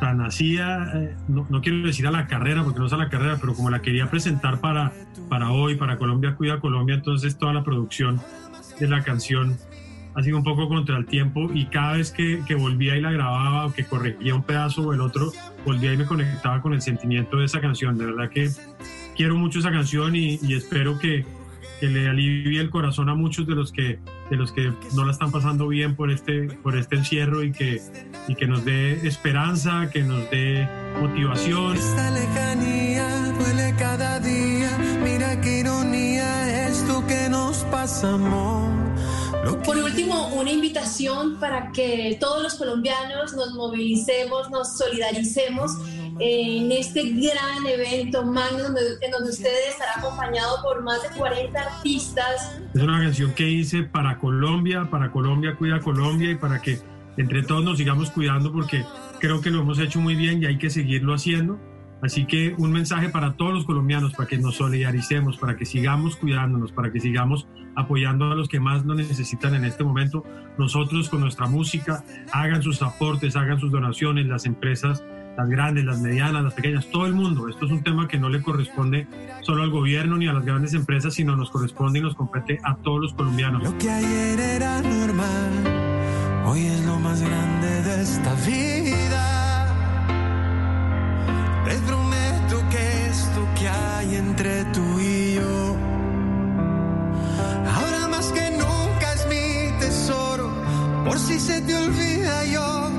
tan 0.00 0.20
así, 0.20 0.56
eh, 0.58 1.14
no, 1.28 1.46
no 1.48 1.60
quiero 1.60 1.78
decir 1.86 2.06
a 2.06 2.10
la 2.10 2.26
carrera, 2.26 2.62
porque 2.62 2.78
no 2.78 2.86
es 2.86 2.92
a 2.92 2.96
la 2.96 3.08
carrera, 3.08 3.38
pero 3.40 3.54
como 3.54 3.70
la 3.70 3.80
quería 3.80 4.10
presentar 4.10 4.60
para, 4.60 4.92
para 5.28 5.50
hoy, 5.50 5.76
para 5.76 5.96
Colombia 5.96 6.34
Cuida 6.34 6.60
Colombia, 6.60 6.96
entonces 6.96 7.38
toda 7.38 7.52
la 7.52 7.64
producción 7.64 8.20
de 8.78 8.88
la 8.88 9.02
canción 9.02 9.56
ha 10.14 10.22
sido 10.22 10.36
un 10.36 10.44
poco 10.44 10.68
contra 10.68 10.96
el 10.96 11.06
tiempo 11.06 11.50
y 11.52 11.66
cada 11.66 11.94
vez 11.94 12.10
que, 12.10 12.40
que 12.46 12.54
volvía 12.54 12.96
y 12.96 13.00
la 13.00 13.10
grababa 13.10 13.66
o 13.66 13.72
que 13.72 13.84
corregía 13.84 14.34
un 14.34 14.42
pedazo 14.42 14.82
o 14.82 14.92
el 14.92 15.00
otro, 15.00 15.32
volvía 15.64 15.92
y 15.92 15.96
me 15.96 16.04
conectaba 16.04 16.60
con 16.60 16.72
el 16.72 16.82
sentimiento 16.82 17.38
de 17.38 17.46
esa 17.46 17.60
canción. 17.60 17.98
De 17.98 18.06
verdad 18.06 18.30
que 18.30 18.48
quiero 19.16 19.36
mucho 19.36 19.58
esa 19.58 19.72
canción 19.72 20.14
y, 20.14 20.38
y 20.42 20.54
espero 20.54 20.98
que, 20.98 21.24
que 21.80 21.86
le 21.86 22.08
alivie 22.08 22.60
el 22.60 22.70
corazón 22.70 23.08
a 23.08 23.14
muchos 23.14 23.46
de 23.46 23.54
los 23.54 23.72
que 23.72 23.98
de 24.30 24.36
los 24.36 24.52
que 24.52 24.72
no 24.94 25.04
la 25.04 25.12
están 25.12 25.30
pasando 25.30 25.68
bien 25.68 25.96
por 25.96 26.10
este 26.10 26.48
por 26.62 26.76
este 26.76 26.96
encierro 26.96 27.42
y 27.42 27.52
que 27.52 27.80
y 28.28 28.34
que 28.34 28.46
nos 28.46 28.64
dé 28.64 29.06
esperanza, 29.06 29.90
que 29.90 30.02
nos 30.02 30.30
dé 30.30 30.68
motivación. 31.00 31.76
Esta 31.76 32.10
lejanía 32.10 33.32
duele 33.38 33.74
cada 33.78 34.20
día. 34.20 34.78
Mira 35.02 35.40
qué 35.40 35.60
ironía 35.60 36.68
esto 36.68 37.04
que 37.06 37.28
nos 37.28 37.58
pasa, 37.64 38.14
amor. 38.14 38.84
Por 39.64 39.76
último, 39.76 40.28
una 40.28 40.50
invitación 40.50 41.38
para 41.38 41.70
que 41.72 42.16
todos 42.18 42.42
los 42.42 42.54
colombianos 42.54 43.34
nos 43.34 43.52
movilicemos, 43.52 44.50
nos 44.50 44.78
solidaricemos 44.78 45.72
en 46.20 46.72
este 46.72 47.02
gran 47.10 47.66
evento 47.66 48.24
magno 48.24 48.64
donde- 48.64 48.80
en 49.02 49.10
donde 49.10 49.30
usted 49.30 49.50
estará 49.68 49.92
acompañado 49.96 50.62
por 50.62 50.82
más 50.82 51.02
de 51.02 51.08
40 51.18 51.60
artistas. 51.60 52.60
Es 52.74 52.82
una 52.82 53.00
canción 53.00 53.32
que 53.32 53.48
hice 53.48 53.82
para 53.82 54.18
Colombia, 54.18 54.88
para 54.90 55.10
Colombia 55.10 55.56
cuida 55.56 55.80
Colombia 55.80 56.30
y 56.30 56.34
para 56.36 56.60
que 56.60 56.78
entre 57.16 57.42
todos 57.42 57.64
nos 57.64 57.78
sigamos 57.78 58.10
cuidando 58.10 58.52
porque 58.52 58.84
creo 59.20 59.40
que 59.40 59.50
lo 59.50 59.60
hemos 59.60 59.78
hecho 59.78 60.00
muy 60.00 60.14
bien 60.16 60.42
y 60.42 60.46
hay 60.46 60.58
que 60.58 60.70
seguirlo 60.70 61.14
haciendo. 61.14 61.58
Así 62.02 62.26
que 62.26 62.54
un 62.58 62.70
mensaje 62.70 63.08
para 63.08 63.34
todos 63.34 63.54
los 63.54 63.64
colombianos, 63.64 64.12
para 64.12 64.28
que 64.28 64.36
nos 64.36 64.56
solidaricemos, 64.56 65.38
para 65.38 65.56
que 65.56 65.64
sigamos 65.64 66.16
cuidándonos, 66.16 66.70
para 66.70 66.92
que 66.92 67.00
sigamos 67.00 67.46
apoyando 67.76 68.30
a 68.30 68.34
los 68.34 68.48
que 68.48 68.60
más 68.60 68.84
lo 68.84 68.94
necesitan 68.94 69.54
en 69.54 69.64
este 69.64 69.84
momento. 69.84 70.22
Nosotros 70.58 71.08
con 71.08 71.20
nuestra 71.20 71.46
música, 71.46 72.04
hagan 72.32 72.62
sus 72.62 72.82
aportes, 72.82 73.36
hagan 73.36 73.58
sus 73.58 73.72
donaciones, 73.72 74.26
las 74.26 74.44
empresas, 74.44 75.02
las 75.36 75.48
grandes, 75.48 75.84
las 75.84 76.00
medianas, 76.00 76.42
las 76.42 76.54
pequeñas, 76.54 76.86
todo 76.86 77.06
el 77.06 77.14
mundo. 77.14 77.48
Esto 77.48 77.66
es 77.66 77.72
un 77.72 77.82
tema 77.82 78.08
que 78.08 78.18
no 78.18 78.28
le 78.28 78.42
corresponde 78.42 79.06
solo 79.42 79.62
al 79.62 79.70
gobierno 79.70 80.16
ni 80.16 80.28
a 80.28 80.32
las 80.32 80.44
grandes 80.44 80.74
empresas, 80.74 81.14
sino 81.14 81.36
nos 81.36 81.50
corresponde 81.50 81.98
y 81.98 82.02
nos 82.02 82.14
compete 82.14 82.60
a 82.62 82.76
todos 82.76 83.00
los 83.00 83.14
colombianos. 83.14 83.62
Lo 83.62 83.76
que 83.78 83.90
ayer 83.90 84.40
era 84.40 84.80
normal, 84.82 86.44
hoy 86.46 86.66
es 86.66 86.84
lo 86.84 86.98
más 87.00 87.20
grande 87.20 87.82
de 87.82 88.02
esta 88.02 88.34
vida. 88.46 89.74
Les 91.66 91.80
prometo 91.80 92.68
que 92.70 93.06
esto 93.06 93.48
que 93.58 93.68
hay 93.68 94.16
entre 94.16 94.64
tú 94.66 95.00
y 95.00 95.34
yo, 95.34 95.76
ahora 97.74 98.08
más 98.08 98.30
que 98.32 98.50
nunca 98.50 99.12
es 99.14 99.26
mi 99.28 99.78
tesoro. 99.80 100.50
Por 101.04 101.18
si 101.18 101.38
se 101.40 101.60
te 101.62 101.74
olvida, 101.74 102.44
yo 102.46 102.84
te. 102.88 102.93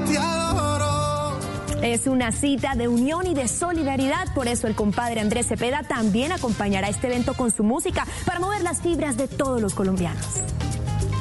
Es 1.85 2.07
una 2.07 2.31
cita 2.31 2.73
de 2.73 2.87
unión 2.87 3.27
y 3.27 3.35
de 3.35 3.47
solidaridad, 3.47 4.33
por 4.33 4.47
eso 4.47 4.65
el 4.65 4.73
compadre 4.73 5.19
Andrés 5.19 5.45
Cepeda 5.45 5.83
también 5.83 6.31
acompañará 6.31 6.89
este 6.89 7.05
evento 7.05 7.35
con 7.35 7.51
su 7.51 7.63
música 7.63 8.07
para 8.25 8.39
mover 8.39 8.63
las 8.63 8.81
fibras 8.81 9.17
de 9.17 9.27
todos 9.27 9.61
los 9.61 9.75
colombianos. 9.75 10.25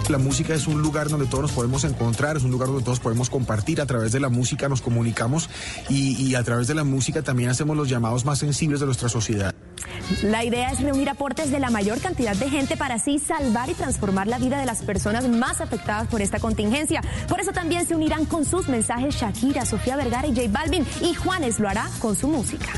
La 0.09 0.17
música 0.17 0.55
es 0.55 0.67
un 0.67 0.81
lugar 0.81 1.11
donde 1.11 1.27
todos 1.27 1.43
nos 1.43 1.53
podemos 1.53 1.85
encontrar, 1.85 2.39
es 2.39 2.45
un 2.45 2.51
lugar 2.51 2.69
donde 2.69 2.83
todos 2.83 2.99
podemos 2.99 3.29
compartir. 3.29 3.79
A 3.83 3.85
través 3.85 4.13
de 4.13 4.21
la 4.21 4.31
música 4.31 4.71
nos 4.71 4.81
comunicamos 4.81 5.51
y, 5.91 6.17
y 6.17 6.35
a 6.35 6.43
través 6.43 6.67
de 6.67 6.75
la 6.75 6.85
música 6.85 7.21
también 7.21 7.51
hacemos 7.51 7.77
los 7.77 7.91
llamados 7.91 8.25
más 8.25 8.39
sensibles 8.39 8.81
de 8.81 8.87
nuestra 8.87 9.11
sociedad. 9.11 9.55
La 10.23 10.45
idea 10.45 10.71
es 10.71 10.81
reunir 10.81 11.09
aportes 11.09 11.51
de 11.51 11.59
la 11.59 11.71
mayor 11.71 12.01
cantidad 12.01 12.37
de 12.37 12.51
gente 12.51 12.77
para 12.77 12.97
así 12.97 13.19
salvar 13.19 13.71
y 13.71 13.75
transformar 13.75 14.27
la 14.27 14.39
vida 14.39 14.59
de 14.59 14.67
las 14.67 14.83
personas 14.83 15.29
más 15.29 15.61
afectadas 15.61 16.09
por 16.09 16.23
esta 16.23 16.39
contingencia. 16.39 17.03
Por 17.29 17.41
eso 17.41 17.53
también 17.53 17.87
se 17.87 17.95
unirán 17.95 18.25
con 18.27 18.45
sus 18.45 18.69
mensajes 18.69 19.15
Shakira, 19.17 19.65
Sofía 19.65 19.97
Vergara 19.97 20.27
y 20.27 20.35
J 20.35 20.49
Balvin 20.51 20.87
y 21.01 21.15
Juanes 21.15 21.59
lo 21.59 21.69
hará 21.69 21.89
con 22.01 22.17
su 22.17 22.29
música. 22.29 22.73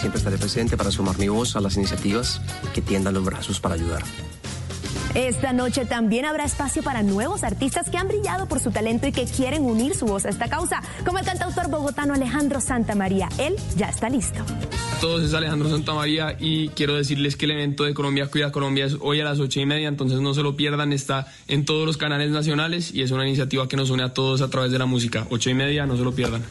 Siempre 0.00 0.18
estaré 0.18 0.36
presente 0.36 0.76
para 0.76 0.90
sumar 0.90 1.16
mi 1.18 1.28
voz 1.28 1.54
a 1.54 1.60
las 1.60 1.76
iniciativas 1.76 2.40
que 2.74 2.82
tiendan 2.82 3.14
los 3.14 3.24
brazos 3.24 3.60
para 3.60 3.76
ayudar. 3.76 4.02
Esta 5.14 5.52
noche 5.52 5.84
también 5.84 6.24
habrá 6.24 6.44
espacio 6.44 6.82
para 6.82 7.02
nuevos 7.02 7.44
artistas 7.44 7.90
que 7.90 7.98
han 7.98 8.08
brillado 8.08 8.46
por 8.46 8.60
su 8.60 8.70
talento 8.70 9.06
y 9.06 9.12
que 9.12 9.26
quieren 9.26 9.62
unir 9.62 9.94
su 9.94 10.06
voz 10.06 10.24
a 10.24 10.30
esta 10.30 10.48
causa, 10.48 10.82
como 11.04 11.18
el 11.18 11.26
cantautor 11.26 11.68
bogotano 11.68 12.14
Alejandro 12.14 12.62
Santamaría. 12.62 13.28
Él 13.38 13.56
ya 13.76 13.90
está 13.90 14.08
listo. 14.08 14.40
A 14.40 15.00
todos 15.02 15.22
es 15.22 15.34
Alejandro 15.34 15.68
Santamaría 15.68 16.36
y 16.38 16.68
quiero 16.70 16.94
decirles 16.94 17.36
que 17.36 17.44
el 17.44 17.50
evento 17.50 17.84
de 17.84 17.92
Colombia 17.92 18.28
Cuida 18.28 18.52
Colombia 18.52 18.86
es 18.86 18.96
hoy 19.00 19.20
a 19.20 19.24
las 19.24 19.38
ocho 19.38 19.60
y 19.60 19.66
media, 19.66 19.88
entonces 19.88 20.20
no 20.20 20.32
se 20.32 20.42
lo 20.42 20.56
pierdan, 20.56 20.94
está 20.94 21.26
en 21.46 21.66
todos 21.66 21.84
los 21.84 21.98
canales 21.98 22.30
nacionales 22.30 22.94
y 22.94 23.02
es 23.02 23.10
una 23.10 23.26
iniciativa 23.26 23.68
que 23.68 23.76
nos 23.76 23.90
une 23.90 24.04
a 24.04 24.14
todos 24.14 24.40
a 24.40 24.48
través 24.48 24.72
de 24.72 24.78
la 24.78 24.86
música. 24.86 25.26
Ocho 25.28 25.50
y 25.50 25.54
media, 25.54 25.84
no 25.84 25.98
se 25.98 26.04
lo 26.04 26.12
pierdan. 26.14 26.42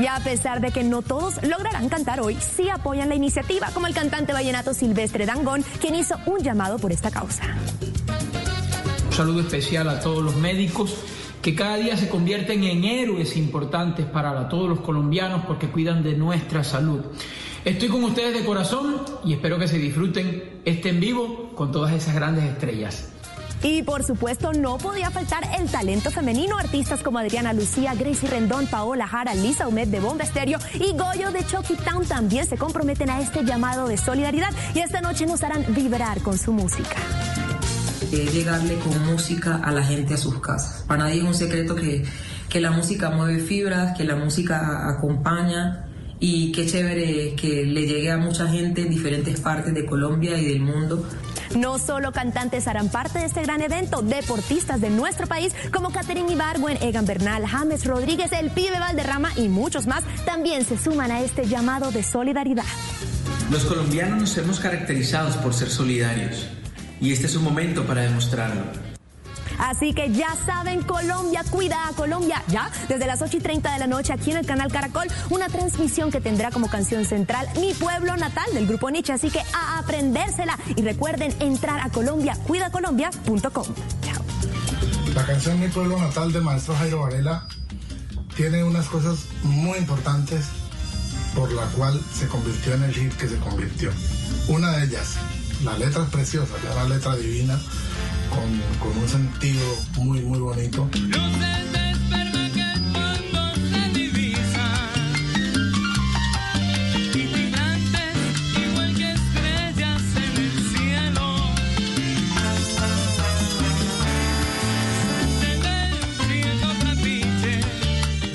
Y 0.00 0.06
a 0.06 0.20
pesar 0.22 0.60
de 0.60 0.70
que 0.70 0.84
no 0.84 1.02
todos 1.02 1.42
lograrán 1.42 1.88
cantar 1.88 2.20
hoy, 2.20 2.36
sí 2.40 2.68
apoyan 2.68 3.08
la 3.08 3.16
iniciativa, 3.16 3.70
como 3.74 3.88
el 3.88 3.94
cantante 3.94 4.32
vallenato 4.32 4.72
Silvestre 4.72 5.26
Dangón, 5.26 5.64
quien 5.80 5.96
hizo 5.96 6.14
un 6.26 6.38
llamado 6.40 6.78
por 6.78 6.92
esta 6.92 7.10
causa. 7.10 7.56
Un 9.06 9.12
saludo 9.12 9.40
especial 9.40 9.88
a 9.88 10.00
todos 10.00 10.22
los 10.22 10.36
médicos 10.36 10.94
que 11.42 11.54
cada 11.54 11.76
día 11.76 11.96
se 11.96 12.08
convierten 12.08 12.64
en 12.64 12.84
héroes 12.84 13.36
importantes 13.36 14.06
para 14.06 14.48
todos 14.48 14.68
los 14.68 14.80
colombianos 14.80 15.44
porque 15.46 15.68
cuidan 15.68 16.02
de 16.02 16.14
nuestra 16.14 16.64
salud. 16.64 17.00
Estoy 17.64 17.88
con 17.88 18.04
ustedes 18.04 18.34
de 18.34 18.44
corazón 18.44 19.02
y 19.24 19.32
espero 19.32 19.58
que 19.58 19.68
se 19.68 19.78
disfruten 19.78 20.60
este 20.64 20.90
en 20.90 21.00
vivo 21.00 21.50
con 21.54 21.72
todas 21.72 21.92
esas 21.92 22.14
grandes 22.14 22.44
estrellas. 22.44 23.08
Y 23.62 23.82
por 23.82 24.04
supuesto 24.04 24.52
no 24.52 24.78
podía 24.78 25.10
faltar 25.10 25.42
el 25.58 25.68
talento 25.68 26.10
femenino. 26.10 26.58
Artistas 26.58 27.02
como 27.02 27.18
Adriana 27.18 27.52
Lucía, 27.52 27.94
Gracie 27.94 28.28
Rendón, 28.28 28.66
Paola 28.68 29.08
Jara, 29.08 29.34
Lisa 29.34 29.66
Humet 29.66 29.88
de 29.88 30.00
Bomba 30.00 30.24
Estéreo 30.24 30.58
y 30.74 30.96
Goyo 30.96 31.32
de 31.32 31.44
Chucky 31.44 31.74
Town 31.74 32.06
también 32.06 32.46
se 32.46 32.56
comprometen 32.56 33.10
a 33.10 33.20
este 33.20 33.44
llamado 33.44 33.88
de 33.88 33.96
solidaridad 33.96 34.52
y 34.74 34.78
esta 34.78 35.00
noche 35.00 35.26
nos 35.26 35.42
harán 35.42 35.64
vibrar 35.74 36.20
con 36.22 36.38
su 36.38 36.52
música. 36.52 36.96
Es 38.12 38.32
llegarle 38.32 38.78
con 38.78 39.06
música 39.06 39.56
a 39.56 39.72
la 39.72 39.82
gente 39.82 40.14
a 40.14 40.16
sus 40.16 40.40
casas. 40.40 40.84
Para 40.86 41.04
nadie 41.04 41.18
es 41.18 41.24
un 41.24 41.34
secreto 41.34 41.74
que, 41.74 42.04
que 42.48 42.60
la 42.60 42.70
música 42.70 43.10
mueve 43.10 43.38
fibras, 43.40 43.96
que 43.96 44.04
la 44.04 44.16
música 44.16 44.88
acompaña 44.88 45.88
y 46.20 46.52
qué 46.52 46.66
chévere 46.66 47.34
que 47.34 47.64
le 47.64 47.86
llegue 47.86 48.10
a 48.10 48.18
mucha 48.18 48.48
gente 48.48 48.82
en 48.82 48.90
diferentes 48.90 49.40
partes 49.40 49.74
de 49.74 49.86
Colombia 49.86 50.36
y 50.38 50.46
del 50.46 50.60
mundo. 50.60 51.06
No 51.56 51.78
solo 51.78 52.12
cantantes 52.12 52.66
harán 52.68 52.88
parte 52.88 53.20
de 53.20 53.26
este 53.26 53.42
gran 53.42 53.62
evento, 53.62 54.02
deportistas 54.02 54.80
de 54.80 54.90
nuestro 54.90 55.26
país 55.26 55.54
como 55.72 55.90
Catherine 55.90 56.30
Ibargüen, 56.30 56.78
Egan 56.82 57.06
Bernal, 57.06 57.46
James 57.46 57.84
Rodríguez, 57.86 58.32
el 58.32 58.50
Pibe 58.50 58.78
Valderrama 58.78 59.30
y 59.36 59.48
muchos 59.48 59.86
más 59.86 60.04
también 60.26 60.64
se 60.64 60.76
suman 60.76 61.10
a 61.10 61.20
este 61.22 61.46
llamado 61.46 61.90
de 61.90 62.02
solidaridad. 62.02 62.64
Los 63.50 63.64
colombianos 63.64 64.20
nos 64.20 64.36
hemos 64.36 64.60
caracterizados 64.60 65.36
por 65.36 65.54
ser 65.54 65.70
solidarios 65.70 66.48
y 67.00 67.12
este 67.12 67.26
es 67.26 67.36
un 67.36 67.44
momento 67.44 67.84
para 67.84 68.02
demostrarlo. 68.02 68.62
Así 69.58 69.92
que 69.92 70.12
ya 70.12 70.36
saben, 70.46 70.82
Colombia, 70.82 71.42
cuida 71.50 71.88
a 71.88 71.92
Colombia. 71.92 72.42
Ya, 72.48 72.70
desde 72.88 73.06
las 73.06 73.20
8 73.20 73.38
y 73.38 73.40
30 73.40 73.72
de 73.72 73.78
la 73.80 73.86
noche 73.86 74.12
aquí 74.12 74.30
en 74.30 74.38
el 74.38 74.46
canal 74.46 74.70
Caracol, 74.70 75.08
una 75.30 75.48
transmisión 75.48 76.10
que 76.10 76.20
tendrá 76.20 76.50
como 76.50 76.68
canción 76.68 77.04
central 77.04 77.48
Mi 77.60 77.74
Pueblo 77.74 78.16
Natal 78.16 78.46
del 78.54 78.66
Grupo 78.66 78.90
Nietzsche. 78.90 79.12
Así 79.12 79.30
que 79.30 79.40
a 79.40 79.78
aprendérsela 79.78 80.56
y 80.76 80.82
recuerden 80.82 81.34
entrar 81.40 81.80
a 81.80 81.90
colombiacuidacolombia.com. 81.90 83.66
La 85.14 85.26
canción 85.26 85.58
Mi 85.58 85.68
Pueblo 85.68 85.98
Natal 85.98 86.32
del 86.32 86.42
maestro 86.42 86.76
Jairo 86.76 87.00
Varela 87.00 87.48
tiene 88.36 88.62
unas 88.62 88.86
cosas 88.86 89.24
muy 89.42 89.78
importantes 89.78 90.46
por 91.34 91.50
la 91.52 91.64
cual 91.76 92.00
se 92.12 92.28
convirtió 92.28 92.74
en 92.74 92.84
el 92.84 92.94
hit 92.94 93.12
que 93.14 93.28
se 93.28 93.36
convirtió. 93.38 93.90
Una 94.48 94.70
de 94.76 94.84
ellas, 94.84 95.16
la 95.64 95.76
letra 95.76 96.04
es 96.04 96.10
preciosa, 96.10 96.54
es 96.56 96.76
una 96.76 96.94
letra 96.94 97.16
divina, 97.16 97.60
con, 98.30 99.02
un 99.02 99.08
sentido 99.08 99.64
muy, 99.96 100.20
muy 100.20 100.38
bonito. 100.38 100.88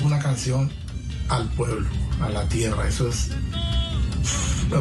Una 0.02 0.18
canción 0.18 0.70
al 1.28 1.48
pueblo, 1.50 1.88
a 2.20 2.28
la 2.28 2.46
tierra, 2.48 2.86
eso 2.86 3.08
es 3.08 3.30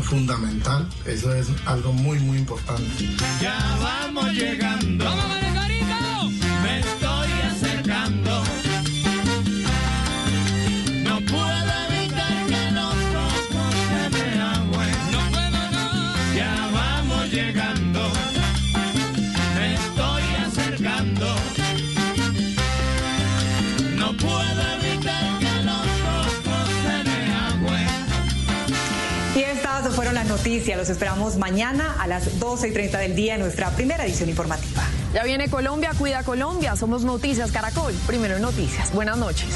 fundamental, 0.01 0.87
eso 1.05 1.33
es 1.33 1.47
algo 1.65 1.93
muy, 1.93 2.19
muy 2.19 2.37
importante. 2.37 2.83
Ya 3.41 3.77
vamos 3.81 4.31
llegando. 4.33 5.05
Los 30.53 30.89
esperamos 30.89 31.37
mañana 31.37 31.95
a 31.99 32.05
las 32.05 32.39
12 32.39 32.67
y 32.67 32.71
30 32.71 32.99
del 32.99 33.15
día 33.15 33.33
en 33.33 33.41
nuestra 33.41 33.71
primera 33.71 34.05
edición 34.05 34.29
informativa. 34.29 34.83
Ya 35.11 35.23
viene 35.23 35.49
Colombia, 35.49 35.93
cuida 35.97 36.21
Colombia. 36.21 36.75
Somos 36.75 37.03
Noticias 37.03 37.51
Caracol. 37.51 37.91
Primero 38.05 38.35
en 38.35 38.43
Noticias. 38.43 38.93
Buenas 38.93 39.17
noches. 39.17 39.47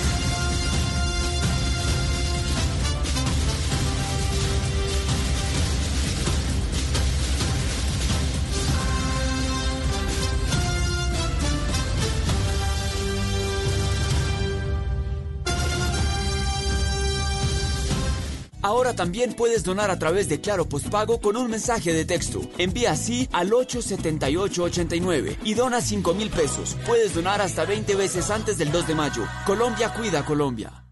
Ahora 18.67 18.93
también 18.93 19.31
puedes 19.31 19.63
donar 19.63 19.89
a 19.91 19.97
través 19.97 20.27
de 20.27 20.41
Claro 20.41 20.67
Postpago 20.67 21.21
con 21.21 21.37
un 21.37 21.49
mensaje 21.49 21.93
de 21.93 22.03
texto. 22.03 22.41
Envía 22.57 22.91
así 22.91 23.29
al 23.31 23.53
87889 23.53 25.37
y 25.45 25.53
dona 25.53 25.79
5 25.79 26.13
mil 26.13 26.29
pesos. 26.29 26.75
Puedes 26.85 27.13
donar 27.13 27.39
hasta 27.39 27.63
20 27.63 27.95
veces 27.95 28.29
antes 28.29 28.57
del 28.57 28.73
2 28.73 28.87
de 28.87 28.95
mayo. 28.95 29.23
Colombia 29.45 29.93
cuida 29.93 30.25
Colombia. 30.25 30.83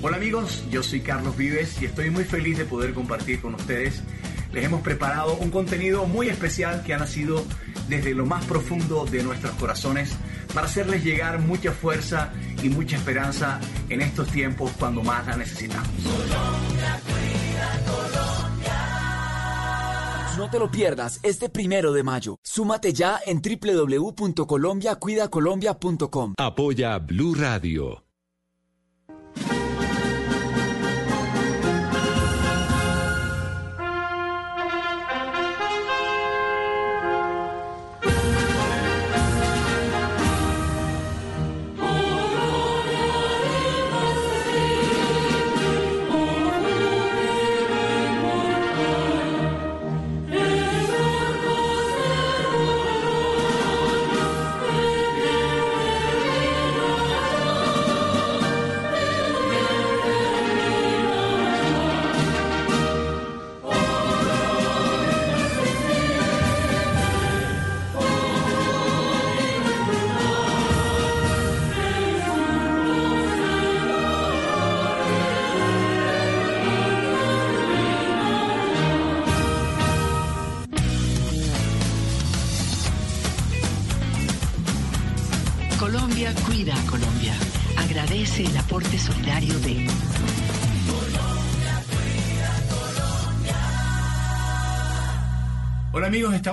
Hola 0.00 0.18
amigos, 0.18 0.62
yo 0.70 0.84
soy 0.84 1.00
Carlos 1.00 1.36
Vives 1.36 1.82
y 1.82 1.86
estoy 1.86 2.10
muy 2.10 2.22
feliz 2.22 2.56
de 2.58 2.66
poder 2.66 2.94
compartir 2.94 3.40
con 3.40 3.56
ustedes. 3.56 4.00
Les 4.56 4.64
hemos 4.64 4.80
preparado 4.80 5.36
un 5.36 5.50
contenido 5.50 6.06
muy 6.06 6.30
especial 6.30 6.82
que 6.82 6.94
ha 6.94 6.98
nacido 6.98 7.44
desde 7.90 8.14
lo 8.14 8.24
más 8.24 8.42
profundo 8.46 9.04
de 9.04 9.22
nuestros 9.22 9.54
corazones 9.56 10.16
para 10.54 10.66
hacerles 10.66 11.04
llegar 11.04 11.40
mucha 11.40 11.72
fuerza 11.72 12.32
y 12.62 12.70
mucha 12.70 12.96
esperanza 12.96 13.60
en 13.90 14.00
estos 14.00 14.28
tiempos 14.28 14.72
cuando 14.78 15.02
más 15.02 15.26
la 15.26 15.36
necesitamos. 15.36 15.90
No 20.38 20.48
te 20.48 20.58
lo 20.58 20.70
pierdas 20.70 21.20
este 21.22 21.50
primero 21.50 21.92
de 21.92 22.02
mayo. 22.02 22.38
Súmate 22.42 22.94
ya 22.94 23.20
en 23.26 23.42
www.colombiacuidacolombia.com. 23.42 26.32
Apoya 26.38 26.98
Blue 26.98 27.34
Radio. 27.34 28.05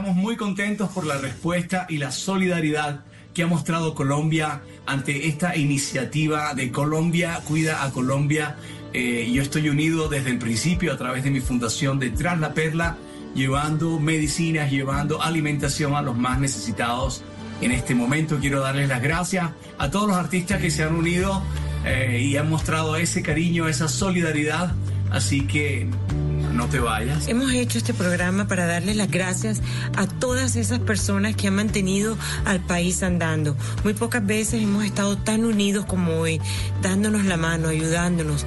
Estamos 0.04 0.22
muy 0.22 0.36
contentos 0.36 0.89
por 0.89 1.06
la 1.06 1.18
respuesta 1.18 1.86
y 1.88 1.98
la 1.98 2.12
solidaridad 2.12 3.06
que 3.34 3.44
ha 3.44 3.48
mostrado 3.48 3.96
Colombia 3.96 4.62
ante 4.86 5.30
esta 5.30 5.56
iniciativa 5.56 6.54
de 6.54 6.74
Colombia 6.74 7.39
Cuida 7.48 7.86
a 7.86 7.92
Colombia. 7.92 8.58
Eh, 8.92 9.32
yo 9.34 9.42
estoy 9.42 9.70
unido 9.70 10.10
desde 10.10 10.32
el 10.32 10.39
principio 10.39 10.92
a 10.92 10.98
través 10.98 11.24
de 11.24 11.32
mi 11.32 11.39
fundación 11.39 12.00
Detrás 12.00 12.38
la 12.38 12.54
Perla, 12.54 12.98
llevando 13.34 13.98
medicinas, 13.98 14.70
llevando 14.70 15.22
alimentación 15.22 15.96
a 15.96 16.02
los 16.02 16.18
más 16.18 16.38
necesitados. 16.38 17.24
En 17.62 17.72
este 17.72 17.96
momento 17.96 18.39
quiero 18.42 18.60
darles 18.60 18.89
las 18.89 19.02
gracias 19.02 19.52
a 19.78 19.89
todos 19.89 20.10
los 20.10 20.18
artistas 20.18 20.60
que 20.60 20.70
se 20.70 20.84
han 20.84 20.96
unido 20.96 21.42
eh, 21.86 22.22
y 22.26 22.36
han 22.36 22.50
mostrado 22.50 22.98
ese 22.98 23.22
cariño, 23.22 23.70
esa 23.70 23.88
solidaridad. 23.88 24.74
Así 25.12 25.48
que 25.48 25.88
no 26.54 26.68
te 26.68 26.80
vayas. 26.80 27.28
Hemos 27.28 27.52
hecho 27.52 27.78
este 27.78 27.94
programa 27.94 28.48
para 28.48 28.66
darle 28.66 28.94
las 28.94 29.10
gracias 29.10 29.62
a 29.98 30.08
todas 30.08 30.56
esas 30.56 30.80
personas 30.80 31.36
que 31.36 31.48
han 31.48 31.56
mantenido 31.56 32.18
al 32.46 32.60
país 32.60 33.04
andando. 33.04 33.56
Muy 33.84 33.94
pocas 33.94 34.26
veces 34.26 34.62
hemos 34.62 34.86
estado 34.86 35.18
tan 35.18 35.46
unidos 35.46 35.86
como 35.86 36.13
hoy, 36.20 36.39
dándonos 36.82 37.26
la 37.26 37.38
mano, 37.38 37.70
ayudándonos, 37.70 38.46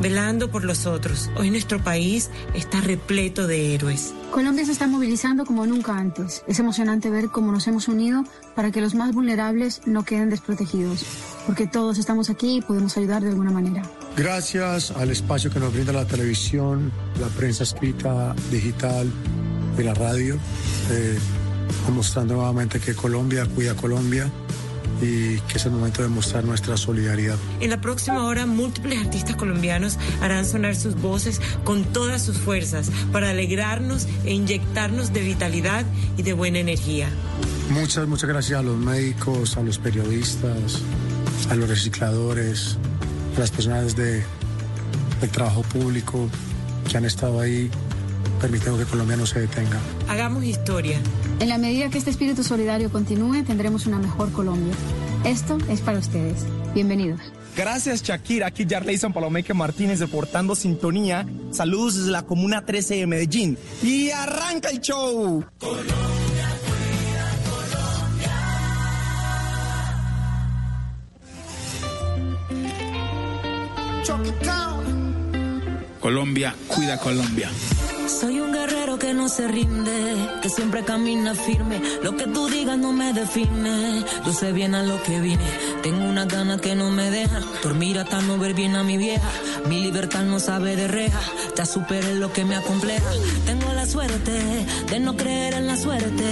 velando 0.00 0.50
por 0.50 0.64
los 0.64 0.86
otros. 0.86 1.30
Hoy 1.36 1.50
nuestro 1.50 1.82
país 1.82 2.30
está 2.54 2.80
repleto 2.80 3.46
de 3.46 3.74
héroes. 3.74 4.12
Colombia 4.30 4.66
se 4.66 4.72
está 4.72 4.86
movilizando 4.86 5.46
como 5.46 5.66
nunca 5.66 5.96
antes. 5.96 6.44
Es 6.46 6.58
emocionante 6.58 7.10
ver 7.10 7.28
cómo 7.28 7.52
nos 7.52 7.66
hemos 7.66 7.88
unido 7.88 8.24
para 8.54 8.70
que 8.70 8.80
los 8.80 8.94
más 8.94 9.14
vulnerables 9.14 9.80
no 9.86 10.04
queden 10.04 10.30
desprotegidos, 10.30 11.04
porque 11.46 11.66
todos 11.66 11.98
estamos 11.98 12.28
aquí 12.28 12.58
y 12.58 12.60
podemos 12.60 12.96
ayudar 12.96 13.22
de 13.22 13.30
alguna 13.30 13.50
manera. 13.50 13.82
Gracias 14.16 14.92
al 14.92 15.10
espacio 15.10 15.50
que 15.50 15.60
nos 15.60 15.74
brinda 15.74 15.92
la 15.92 16.06
televisión, 16.06 16.90
la 17.20 17.26
prensa 17.28 17.64
escrita, 17.64 18.34
digital 18.50 19.12
y 19.78 19.82
la 19.82 19.92
radio, 19.92 20.38
eh, 20.90 21.18
demostrando 21.84 22.34
nuevamente 22.34 22.80
que 22.80 22.94
Colombia 22.94 23.44
cuida 23.54 23.72
a 23.72 23.74
Colombia 23.74 24.30
y 25.02 25.38
que 25.40 25.58
es 25.58 25.66
el 25.66 25.72
momento 25.72 26.00
de 26.00 26.08
mostrar 26.08 26.44
nuestra 26.44 26.78
solidaridad. 26.78 27.36
En 27.60 27.68
la 27.68 27.82
próxima 27.82 28.24
hora, 28.24 28.46
múltiples 28.46 29.04
artistas 29.04 29.36
colombianos 29.36 29.98
harán 30.22 30.46
sonar 30.46 30.76
sus 30.76 30.94
voces 30.94 31.42
con 31.64 31.84
todas 31.84 32.24
sus 32.24 32.38
fuerzas 32.38 32.90
para 33.12 33.28
alegrarnos 33.28 34.08
e 34.24 34.32
inyectarnos 34.32 35.12
de 35.12 35.20
vitalidad 35.20 35.84
y 36.16 36.22
de 36.22 36.32
buena 36.32 36.58
energía. 36.58 37.10
Muchas, 37.68 38.08
muchas 38.08 38.30
gracias 38.30 38.60
a 38.60 38.62
los 38.62 38.78
médicos, 38.78 39.58
a 39.58 39.62
los 39.62 39.78
periodistas, 39.78 40.80
a 41.50 41.54
los 41.54 41.68
recicladores, 41.68 42.78
las 43.38 43.50
personas 43.50 43.96
de, 43.96 44.22
del 45.20 45.30
trabajo 45.30 45.62
público 45.62 46.28
que 46.90 46.96
han 46.96 47.04
estado 47.04 47.40
ahí 47.40 47.70
permitiendo 48.40 48.78
que 48.78 48.84
Colombia 48.84 49.16
no 49.16 49.26
se 49.26 49.40
detenga. 49.40 49.78
Hagamos 50.08 50.44
historia. 50.44 50.98
En 51.40 51.48
la 51.48 51.58
medida 51.58 51.88
que 51.90 51.98
este 51.98 52.10
espíritu 52.10 52.42
solidario 52.44 52.90
continúe, 52.90 53.44
tendremos 53.44 53.86
una 53.86 53.98
mejor 53.98 54.32
Colombia. 54.32 54.74
Esto 55.24 55.58
es 55.68 55.80
para 55.80 55.98
ustedes. 55.98 56.44
Bienvenidos. 56.74 57.20
Gracias 57.56 58.02
Shakira, 58.02 58.48
aquí 58.48 58.66
Jarleyson 58.68 59.14
Palomeque 59.14 59.54
Martínez 59.54 59.98
deportando 59.98 60.54
sintonía. 60.54 61.26
Saludos 61.52 61.96
desde 61.96 62.10
la 62.10 62.22
Comuna 62.22 62.66
13 62.66 62.96
de 62.96 63.06
Medellín. 63.06 63.58
Y 63.82 64.10
arranca 64.10 64.68
el 64.68 64.80
show. 64.80 65.42
Colombia, 65.58 65.94
cuida 76.68 76.98
Colombia. 76.98 77.50
Soy 78.06 78.38
un 78.38 78.52
guerrero 78.52 78.96
que 78.96 79.12
no 79.12 79.28
se 79.28 79.48
rinde, 79.48 80.14
que 80.40 80.48
siempre 80.48 80.84
camina 80.84 81.34
firme. 81.34 81.80
Lo 82.04 82.16
que 82.16 82.26
tú 82.28 82.46
digas 82.46 82.78
no 82.78 82.92
me 82.92 83.12
define. 83.12 84.04
Yo 84.24 84.32
sé 84.32 84.52
bien 84.52 84.76
a 84.76 84.84
lo 84.84 85.02
que 85.02 85.20
vine. 85.20 85.44
Tengo 85.82 86.04
una 86.04 86.24
gana 86.26 86.58
que 86.58 86.76
no 86.76 86.90
me 86.90 87.10
dejan 87.10 87.42
dormir 87.60 87.98
hasta 87.98 88.22
no 88.22 88.38
ver 88.38 88.54
bien 88.54 88.76
a 88.76 88.84
mi 88.84 88.96
vieja. 88.96 89.28
Mi 89.68 89.80
libertad 89.80 90.22
no 90.22 90.38
sabe 90.38 90.76
de 90.76 90.86
reja. 90.86 91.20
Ya 91.56 91.66
superé 91.66 92.14
lo 92.14 92.32
que 92.32 92.44
me 92.44 92.54
acompleja. 92.54 93.10
Tengo 93.44 93.72
la 93.72 93.84
suerte 93.84 94.64
de 94.88 95.00
no 95.00 95.16
creer 95.16 95.54
en 95.54 95.66
la 95.66 95.76
suerte. 95.76 96.24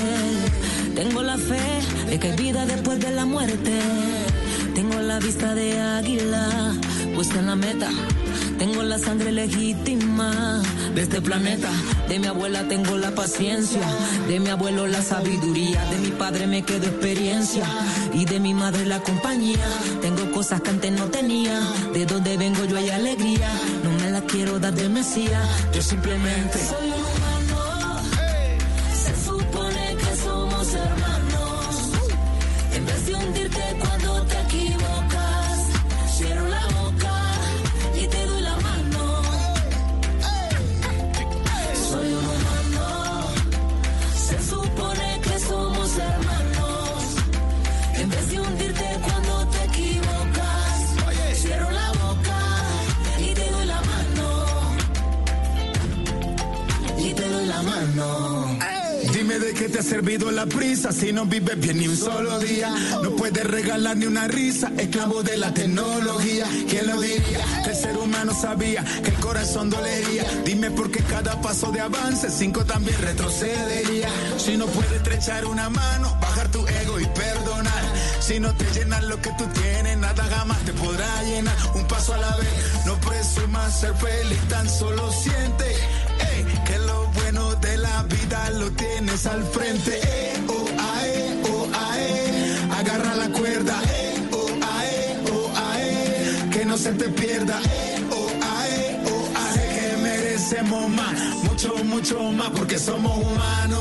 Tengo 0.95 1.23
la 1.23 1.37
fe 1.37 1.81
de 2.11 2.21
que 2.21 2.29
hay 2.29 2.37
vida 2.37 2.65
después 2.65 3.01
de 3.01 3.11
la 3.11 3.25
muerte. 3.25 3.73
Tengo 4.75 5.01
la 5.01 5.19
vista 5.21 5.55
de 5.55 5.81
águila, 5.81 6.75
puesta 7.15 7.39
en 7.39 7.47
la 7.47 7.57
meta. 7.57 7.91
Tengo 8.59 8.83
la 8.83 8.99
sangre 8.99 9.31
legítima 9.31 10.63
de 10.95 11.03
este 11.03 11.21
planeta. 11.21 11.71
De 12.09 12.19
mi 12.19 12.27
abuela 12.27 12.67
tengo 12.69 12.97
la 12.97 13.13
paciencia, 13.15 13.87
de 14.29 14.41
mi 14.41 14.49
abuelo 14.49 14.87
la 14.87 15.03
sabiduría, 15.03 15.85
de 15.87 15.99
mi 15.99 16.11
padre 16.11 16.47
me 16.47 16.63
quedo 16.63 16.87
experiencia 16.87 17.65
y 18.13 18.25
de 18.25 18.41
mi 18.41 18.55
madre 18.55 18.85
la 18.85 19.01
compañía. 19.01 19.67
Tengo 20.01 20.31
cosas 20.33 20.61
que 20.61 20.71
antes 20.71 20.93
no 20.93 21.07
tenía, 21.07 21.61
de 21.93 22.07
donde 22.07 22.37
vengo 22.37 22.65
yo 22.65 22.77
hay 22.77 22.91
alegría. 22.91 23.51
No 23.83 23.91
me 24.03 24.11
la 24.11 24.23
quiero 24.23 24.59
dar 24.59 24.75
de 24.75 24.89
mesía. 24.89 25.41
Yo 25.73 25.83
simplemente 25.83 26.59
soy 26.59 26.91
servido 60.15 60.31
la 60.31 60.47
prisa 60.47 60.93
si 60.93 61.13
no 61.13 61.25
vives 61.27 61.59
bien 61.59 61.79
ni 61.79 61.89
un 61.89 61.97
solo 61.97 62.39
día. 62.39 62.71
No 63.03 63.17
puedes 63.17 63.45
regalar 63.45 63.97
ni 63.97 64.07
una 64.07 64.29
risa, 64.29 64.71
esclavo 64.79 65.23
de 65.23 65.37
la 65.37 65.53
tecnología. 65.53 66.47
¿Quién 66.69 66.87
lo 66.87 67.01
diría? 67.01 67.45
El 67.67 67.75
ser 67.75 67.97
humano 67.97 68.33
sabía 68.33 68.85
que 69.03 69.11
el 69.11 69.17
corazón 69.17 69.71
dolería. 69.71 70.25
Dime 70.45 70.71
por 70.71 70.91
qué 70.91 71.01
cada 71.03 71.41
paso 71.41 71.73
de 71.73 71.81
avance, 71.81 72.31
cinco 72.31 72.65
también 72.65 72.97
retrocedería. 73.01 74.09
Si 74.39 74.57
no 74.57 74.67
puedes 74.67 74.93
estrechar 74.93 75.47
una 75.47 75.69
mano, 75.69 76.17
bajar 76.21 76.49
tu 76.49 76.65
ego 76.67 77.01
y 77.01 77.07
perdonar. 77.07 77.85
Si 78.21 78.39
no 78.39 78.55
te 78.55 78.65
llenas 78.73 79.03
lo 79.05 79.21
que 79.21 79.31
tú 79.37 79.45
tienes, 79.53 79.99
nada 79.99 80.25
jamás 80.25 80.59
te 80.65 80.73
podrá 80.75 81.23
llenar. 81.25 81.57
Un 81.75 81.87
paso 81.89 82.15
a 82.15 82.19
la 82.19 82.37
vez, 82.37 82.87
no 82.87 82.95
presumas 83.01 83.81
ser 83.81 83.95
feliz, 83.95 84.39
tan 84.49 84.69
solo 84.69 85.11
siente 85.13 85.65
de 87.65 87.77
la 87.79 88.03
vida 88.05 88.51
lo 88.51 88.71
tienes 88.73 89.27
al 89.27 89.43
frente. 89.45 89.93
Eh, 90.03 90.33
oh, 90.49 90.67
ae, 90.79 91.43
oh, 91.51 91.69
ae. 91.91 92.81
Agarra 92.81 93.15
la 93.15 93.29
cuerda. 93.31 93.77
Eh, 93.89 94.29
oh, 94.33 94.49
ae, 94.77 95.19
oh, 95.33 95.53
ae. 95.57 96.51
Que 96.53 96.65
no 96.65 96.77
se 96.77 96.93
te 96.93 97.09
pierda. 97.09 97.61
Eh, 97.63 98.05
oh, 98.11 98.31
ae, 98.59 99.01
oh, 99.13 99.29
ae. 99.47 99.63
Que 99.75 100.03
merecemos 100.03 100.89
más, 100.91 101.15
mucho, 101.45 101.85
mucho 101.85 102.33
más, 102.33 102.51
porque 102.51 102.79
somos 102.79 103.17
humanos. 103.17 103.81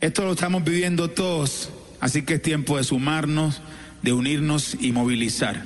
Esto 0.00 0.24
lo 0.24 0.32
estamos 0.32 0.62
viviendo 0.62 1.10
todos, 1.10 1.70
así 1.98 2.22
que 2.22 2.34
es 2.34 2.42
tiempo 2.42 2.76
de 2.76 2.84
sumarnos, 2.84 3.60
de 4.02 4.12
unirnos 4.12 4.76
y 4.80 4.92
movilizar. 4.92 5.64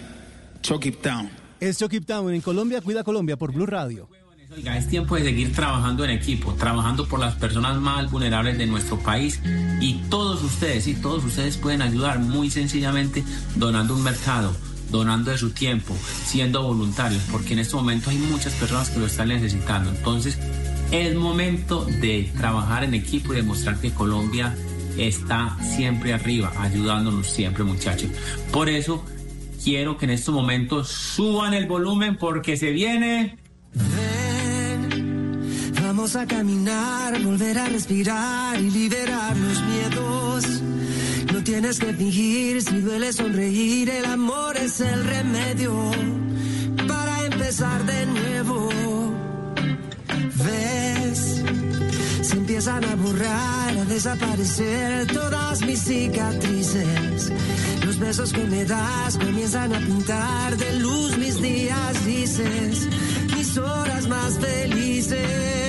Chuck 0.62 0.86
it 0.86 1.02
down. 1.02 1.28
Es 1.60 1.78
Chokip 1.78 2.04
Town 2.04 2.34
en 2.34 2.40
Colombia, 2.40 2.80
Cuida 2.80 3.04
Colombia 3.04 3.36
por 3.36 3.52
Blue 3.52 3.66
Radio. 3.66 4.08
Oiga, 4.54 4.76
es 4.76 4.86
tiempo 4.86 5.16
de 5.16 5.22
seguir 5.22 5.52
trabajando 5.54 6.04
en 6.04 6.10
equipo, 6.10 6.52
trabajando 6.52 7.08
por 7.08 7.18
las 7.18 7.34
personas 7.36 7.80
más 7.80 8.10
vulnerables 8.10 8.58
de 8.58 8.66
nuestro 8.66 8.98
país 8.98 9.40
y 9.80 9.94
todos 10.10 10.42
ustedes, 10.42 10.86
y 10.88 10.94
todos 10.94 11.24
ustedes 11.24 11.56
pueden 11.56 11.80
ayudar 11.80 12.18
muy 12.18 12.50
sencillamente 12.50 13.24
donando 13.54 13.94
un 13.94 14.02
mercado, 14.02 14.54
donando 14.90 15.30
de 15.30 15.38
su 15.38 15.50
tiempo, 15.52 15.96
siendo 16.26 16.62
voluntarios, 16.62 17.22
porque 17.30 17.54
en 17.54 17.60
este 17.60 17.76
momento 17.76 18.10
hay 18.10 18.18
muchas 18.18 18.52
personas 18.54 18.90
que 18.90 18.98
lo 18.98 19.06
están 19.06 19.28
necesitando. 19.28 19.88
Entonces, 19.88 20.38
es 20.90 21.14
momento 21.14 21.86
de 21.86 22.30
trabajar 22.36 22.84
en 22.84 22.92
equipo 22.92 23.32
y 23.32 23.36
demostrar 23.36 23.80
que 23.80 23.92
Colombia 23.92 24.54
está 24.98 25.56
siempre 25.62 26.12
arriba, 26.12 26.52
ayudándonos 26.58 27.26
siempre, 27.26 27.64
muchachos. 27.64 28.10
Por 28.52 28.68
eso, 28.68 29.02
quiero 29.64 29.96
que 29.96 30.04
en 30.04 30.10
estos 30.10 30.34
momentos 30.34 30.88
suban 30.88 31.54
el 31.54 31.66
volumen 31.66 32.16
porque 32.18 32.58
se 32.58 32.70
viene... 32.70 33.41
Vamos 36.02 36.16
a 36.16 36.26
caminar, 36.26 37.22
volver 37.22 37.56
a 37.58 37.66
respirar 37.66 38.60
y 38.60 38.70
liberar 38.70 39.36
los 39.36 39.62
miedos. 39.62 40.44
No 41.32 41.44
tienes 41.44 41.78
que 41.78 41.94
fingir, 41.94 42.60
si 42.60 42.80
duele 42.80 43.12
sonreír, 43.12 43.88
el 43.88 44.06
amor 44.06 44.56
es 44.56 44.80
el 44.80 45.04
remedio 45.04 45.72
para 46.88 47.24
empezar 47.24 47.86
de 47.86 48.06
nuevo. 48.06 48.68
¿Ves? 50.44 51.40
Se 52.22 52.36
empiezan 52.36 52.84
a 52.84 52.96
borrar, 52.96 53.78
a 53.78 53.84
desaparecer 53.84 55.06
todas 55.06 55.64
mis 55.64 55.82
cicatrices. 55.82 57.32
Los 57.86 58.00
besos 58.00 58.32
que 58.32 58.42
me 58.42 58.64
das 58.64 59.18
comienzan 59.18 59.72
a 59.72 59.78
pintar 59.78 60.56
de 60.56 60.80
luz 60.80 61.16
mis 61.16 61.40
días, 61.40 62.04
dices, 62.04 62.88
mis 63.36 63.56
horas 63.56 64.08
más 64.08 64.36
felices. 64.40 65.61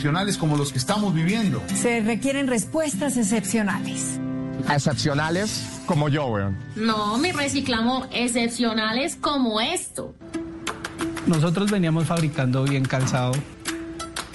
Excepcionales 0.00 0.38
como 0.38 0.56
los 0.56 0.72
que 0.72 0.78
estamos 0.78 1.12
viviendo. 1.12 1.62
Se 1.74 2.00
requieren 2.00 2.46
respuestas 2.46 3.18
excepcionales. 3.18 4.18
Excepcionales 4.74 5.62
como 5.84 6.08
yo, 6.08 6.24
weón. 6.28 6.56
No, 6.74 7.18
me 7.18 7.32
reciclamos 7.32 8.08
excepcionales 8.10 9.16
como 9.16 9.60
esto. 9.60 10.14
Nosotros 11.26 11.70
veníamos 11.70 12.06
fabricando 12.06 12.64
bien 12.64 12.86
calzado. 12.86 13.32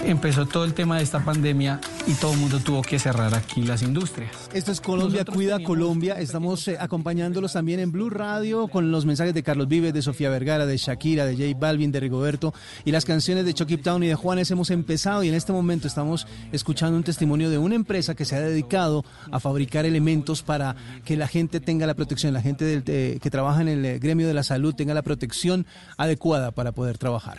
Empezó 0.04 0.46
todo 0.46 0.64
el 0.64 0.72
tema 0.72 0.98
de 0.98 1.02
esta 1.02 1.24
pandemia 1.24 1.80
y 2.08 2.12
todo 2.14 2.34
el 2.34 2.38
mundo 2.38 2.60
tuvo 2.60 2.82
que 2.82 3.00
cerrar 3.00 3.34
aquí 3.34 3.62
las 3.62 3.82
industrias. 3.82 4.30
Esto 4.54 4.70
es 4.70 4.80
Colombia 4.80 5.24
Cuida 5.24 5.58
Colombia. 5.60 6.14
Estamos 6.20 6.68
eh, 6.68 6.76
acompañándolos 6.78 7.54
también 7.54 7.80
en 7.80 7.90
Blue 7.90 8.10
Radio 8.10 8.68
con 8.68 8.92
los 8.92 9.04
mensajes 9.04 9.34
de 9.34 9.42
Carlos 9.42 9.66
Vives, 9.66 9.92
de 9.92 10.02
Sofía 10.02 10.30
Vergara, 10.30 10.66
de 10.66 10.76
Shakira, 10.76 11.24
de 11.26 11.34
J 11.36 11.58
Balvin, 11.58 11.90
de 11.90 11.98
Rigoberto 11.98 12.54
y 12.84 12.92
las 12.92 13.04
canciones 13.04 13.44
de 13.44 13.54
Chucky 13.54 13.78
Town 13.78 14.04
y 14.04 14.06
de 14.06 14.14
Juanes. 14.14 14.50
Hemos 14.52 14.70
empezado 14.70 15.24
y 15.24 15.28
en 15.28 15.34
este 15.34 15.52
momento 15.52 15.88
estamos 15.88 16.28
escuchando 16.52 16.96
un 16.96 17.02
testimonio 17.02 17.50
de 17.50 17.58
una 17.58 17.74
empresa 17.74 18.14
que 18.14 18.24
se 18.24 18.36
ha 18.36 18.40
dedicado 18.40 19.04
a 19.32 19.40
fabricar 19.40 19.84
elementos 19.84 20.42
para 20.44 20.76
que 21.04 21.16
la 21.16 21.26
gente 21.26 21.58
tenga 21.58 21.86
la 21.88 21.94
protección, 21.94 22.32
la 22.32 22.42
gente 22.42 22.64
del- 22.64 22.84
de- 22.84 23.18
que 23.20 23.30
trabaja 23.30 23.62
en 23.62 23.68
el 23.68 23.84
eh, 23.84 23.98
gremio 23.98 24.28
de 24.28 24.34
la 24.34 24.44
salud 24.44 24.74
tenga 24.74 24.94
la 24.94 25.02
protección 25.02 25.66
adecuada 25.96 26.52
para 26.52 26.70
poder 26.70 26.98
trabajar. 26.98 27.38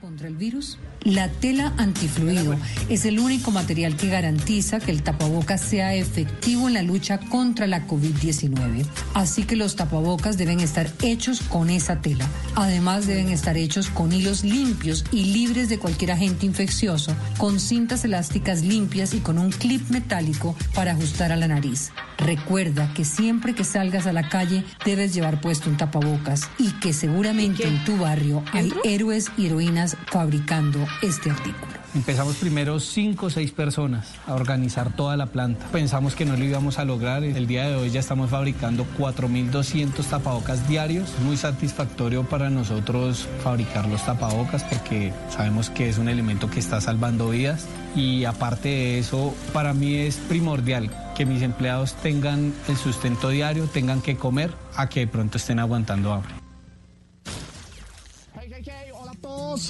contra 0.00 0.28
el 0.28 0.36
virus? 0.36 0.78
La 1.06 1.28
tela 1.28 1.72
antifluido 1.76 2.56
es 2.88 3.04
el 3.04 3.20
único 3.20 3.52
material 3.52 3.94
que 3.94 4.08
garantiza 4.08 4.80
que 4.80 4.90
el 4.90 5.04
tapabocas 5.04 5.60
sea 5.60 5.94
efectivo 5.94 6.66
en 6.66 6.74
la 6.74 6.82
lucha 6.82 7.18
contra 7.18 7.68
la 7.68 7.86
COVID-19. 7.86 8.84
Así 9.14 9.44
que 9.44 9.54
los 9.54 9.76
tapabocas 9.76 10.36
deben 10.36 10.58
estar 10.58 10.90
hechos 11.02 11.42
con 11.42 11.70
esa 11.70 12.00
tela. 12.00 12.26
Además 12.56 13.06
deben 13.06 13.28
estar 13.28 13.56
hechos 13.56 13.88
con 13.88 14.12
hilos 14.12 14.42
limpios 14.42 15.04
y 15.12 15.26
libres 15.26 15.68
de 15.68 15.78
cualquier 15.78 16.10
agente 16.10 16.44
infeccioso, 16.44 17.14
con 17.38 17.60
cintas 17.60 18.04
elásticas 18.04 18.62
limpias 18.62 19.14
y 19.14 19.20
con 19.20 19.38
un 19.38 19.52
clip 19.52 19.88
metálico 19.90 20.56
para 20.74 20.90
ajustar 20.90 21.30
a 21.30 21.36
la 21.36 21.46
nariz. 21.46 21.92
Recuerda 22.18 22.92
que 22.94 23.04
siempre 23.04 23.54
que 23.54 23.62
salgas 23.62 24.08
a 24.08 24.12
la 24.12 24.28
calle 24.28 24.64
debes 24.84 25.14
llevar 25.14 25.40
puesto 25.40 25.70
un 25.70 25.76
tapabocas 25.76 26.48
y 26.58 26.72
que 26.80 26.92
seguramente 26.92 27.64
en 27.64 27.84
tu 27.84 27.96
barrio 27.96 28.42
hay 28.52 28.72
héroes 28.82 29.30
y 29.36 29.46
heroínas 29.46 29.96
fabricando 30.10 30.84
este 31.02 31.30
artículo. 31.30 31.72
Empezamos 31.94 32.36
primero 32.36 32.78
cinco 32.78 33.26
o 33.26 33.30
seis 33.30 33.52
personas 33.52 34.12
a 34.26 34.34
organizar 34.34 34.94
toda 34.94 35.16
la 35.16 35.26
planta. 35.26 35.66
Pensamos 35.72 36.14
que 36.14 36.26
no 36.26 36.36
lo 36.36 36.44
íbamos 36.44 36.78
a 36.78 36.84
lograr. 36.84 37.24
El 37.24 37.46
día 37.46 37.68
de 37.68 37.76
hoy 37.76 37.90
ya 37.90 38.00
estamos 38.00 38.30
fabricando 38.30 38.86
4.200 38.98 40.04
tapabocas 40.04 40.68
diarios. 40.68 41.10
Muy 41.24 41.36
satisfactorio 41.36 42.24
para 42.24 42.50
nosotros 42.50 43.26
fabricar 43.42 43.88
los 43.88 44.04
tapabocas 44.04 44.62
porque 44.64 45.12
sabemos 45.30 45.70
que 45.70 45.88
es 45.88 45.98
un 45.98 46.08
elemento 46.08 46.50
que 46.50 46.60
está 46.60 46.80
salvando 46.80 47.30
vidas. 47.30 47.66
Y 47.94 48.26
aparte 48.26 48.68
de 48.68 48.98
eso, 48.98 49.34
para 49.54 49.72
mí 49.72 49.94
es 49.94 50.16
primordial 50.16 50.90
que 51.16 51.24
mis 51.24 51.40
empleados 51.40 51.94
tengan 51.94 52.52
el 52.68 52.76
sustento 52.76 53.30
diario, 53.30 53.64
tengan 53.72 54.02
que 54.02 54.16
comer, 54.16 54.52
a 54.76 54.86
que 54.90 55.00
de 55.00 55.06
pronto 55.06 55.38
estén 55.38 55.58
aguantando 55.58 56.12
hambre. 56.12 56.35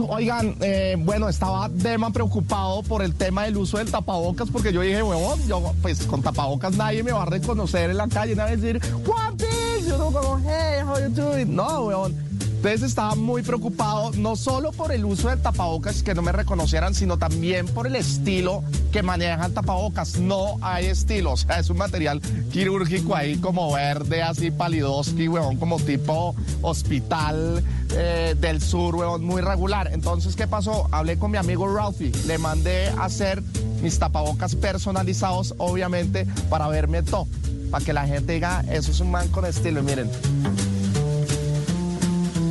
Oigan, 0.09 0.57
eh, 0.61 0.97
bueno, 0.99 1.29
estaba 1.29 1.69
Dema 1.69 2.11
preocupado 2.11 2.83
por 2.83 3.03
el 3.03 3.15
tema 3.15 3.45
del 3.45 3.57
uso 3.57 3.79
del 3.79 3.91
tapabocas 3.91 4.51
porque 4.51 4.73
yo 4.73 4.81
dije, 4.81 5.03
huevón, 5.03 5.41
yo 5.47 5.73
pues 5.81 6.05
con 6.07 6.23
tapabocas 6.23 6.77
nadie 6.77 7.03
me 7.03 7.13
va 7.13 7.23
a 7.23 7.27
reconocer 7.27 7.91
en 7.91 7.97
la 7.97 8.09
calle, 8.09 8.35
nadie 8.35 8.57
va 8.57 8.61
a 8.61 8.63
decir, 8.63 8.81
what 9.07 9.35
is? 9.79 9.87
Yo 9.87 9.97
no 9.97 10.11
como, 10.11 10.41
hey, 10.45 10.81
how 10.85 10.99
you 10.99 11.09
doing? 11.11 11.55
No, 11.55 11.85
huevón. 11.85 12.26
Entonces 12.67 12.91
estaba 12.91 13.15
muy 13.15 13.43
preocupado 13.43 14.11
no 14.17 14.35
solo 14.35 14.73
por 14.73 14.91
el 14.91 15.05
uso 15.05 15.29
del 15.29 15.41
tapabocas, 15.41 16.03
que 16.03 16.17
no 16.17 16.23
me 16.23 16.33
reconocieran, 16.33 16.97
sino 16.97 17.17
también 17.17 17.65
por 17.67 17.87
el 17.87 17.95
estilo 17.95 18.65
que 18.91 19.05
maneja 19.05 19.47
el 19.47 19.55
tapabocas. 19.55 20.19
No 20.19 20.59
hay 20.61 20.87
estilo, 20.87 21.35
o 21.35 21.37
sea, 21.37 21.61
es 21.61 21.71
un 21.71 21.77
material 21.77 22.21
quirúrgico 22.51 23.15
ahí 23.15 23.37
como 23.37 23.73
verde, 23.73 24.21
así 24.21 24.51
palidoski, 24.51 25.29
weón, 25.29 25.59
como 25.59 25.79
tipo 25.79 26.35
hospital 26.61 27.63
eh, 27.93 28.35
del 28.41 28.61
sur, 28.61 28.97
weón, 28.97 29.25
muy 29.25 29.43
regular. 29.43 29.89
Entonces, 29.93 30.35
¿qué 30.35 30.49
pasó? 30.49 30.89
Hablé 30.91 31.21
con 31.21 31.31
mi 31.31 31.39
amigo 31.39 31.73
Ralphie, 31.73 32.11
le 32.27 32.37
mandé 32.37 32.89
a 32.89 33.05
hacer 33.05 33.45
mis 33.81 33.97
tapabocas 34.01 34.57
personalizados, 34.57 35.55
obviamente, 35.59 36.27
para 36.51 36.67
verme 36.67 37.05
top, 37.05 37.29
para 37.71 37.85
que 37.85 37.93
la 37.93 38.09
gente 38.09 38.33
diga, 38.33 38.65
eso 38.69 38.91
es 38.91 38.99
un 38.99 39.13
man 39.13 39.29
con 39.29 39.47
estilo, 39.47 39.79
y 39.79 39.83
miren. 39.85 40.11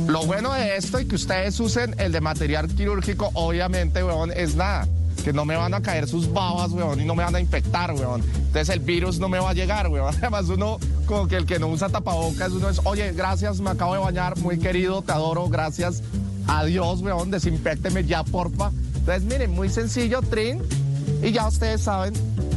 Lo 0.06 0.24
bueno 0.24 0.52
de 0.52 0.76
esto 0.76 1.00
y 1.00 1.06
que 1.06 1.16
ustedes 1.16 1.58
usen 1.58 1.96
el 1.98 2.12
de 2.12 2.20
material 2.20 2.68
quirúrgico, 2.68 3.30
obviamente, 3.34 4.04
weón, 4.04 4.30
es 4.30 4.54
nada. 4.54 4.86
Que 5.24 5.32
no 5.32 5.44
me 5.44 5.56
van 5.56 5.74
a 5.74 5.82
caer 5.82 6.06
sus 6.06 6.32
babas, 6.32 6.70
weón, 6.70 7.00
y 7.00 7.04
no 7.04 7.16
me 7.16 7.24
van 7.24 7.34
a 7.34 7.40
infectar, 7.40 7.92
weón. 7.92 8.22
Entonces 8.22 8.68
el 8.68 8.78
virus 8.78 9.18
no 9.18 9.28
me 9.28 9.40
va 9.40 9.50
a 9.50 9.52
llegar, 9.52 9.88
weón. 9.88 10.14
Además, 10.18 10.48
uno, 10.48 10.78
como 11.06 11.26
que 11.26 11.36
el 11.36 11.44
que 11.44 11.58
no 11.58 11.66
usa 11.66 11.88
tapabocas, 11.88 12.52
uno 12.52 12.68
es, 12.68 12.80
oye, 12.84 13.12
gracias, 13.14 13.58
me 13.60 13.70
acabo 13.70 13.94
de 13.94 14.00
bañar, 14.00 14.38
muy 14.38 14.58
querido, 14.58 15.02
te 15.02 15.10
adoro, 15.10 15.48
gracias. 15.48 16.04
Adiós, 16.46 17.00
weón, 17.00 17.32
desinfecteme 17.32 18.04
ya, 18.04 18.22
porfa. 18.22 18.70
Entonces, 18.94 19.24
miren, 19.24 19.50
muy 19.50 19.68
sencillo, 19.70 20.22
Trin. 20.22 20.62
Y 21.20 21.32
ya 21.32 21.48
ustedes 21.48 21.80
saben 21.80 22.14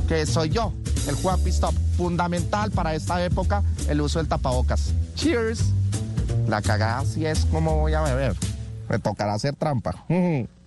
que 0.07 0.27
soy 0.27 0.49
yo, 0.49 0.71
el 1.07 1.15
Juan 1.15 1.39
Pistop. 1.39 1.73
Fundamental 1.97 2.69
para 2.69 2.93
esta 2.93 3.25
época 3.25 3.63
el 3.89 4.01
uso 4.01 4.19
del 4.19 4.27
tapabocas. 4.27 4.93
Cheers. 5.15 5.78
La 6.47 6.61
cagada 6.61 7.05
sí 7.05 7.25
es 7.25 7.45
como 7.45 7.77
voy 7.77 7.93
a 7.93 8.01
beber. 8.01 8.35
Me 8.89 8.99
tocará 8.99 9.33
hacer 9.33 9.55
trampa. 9.55 10.05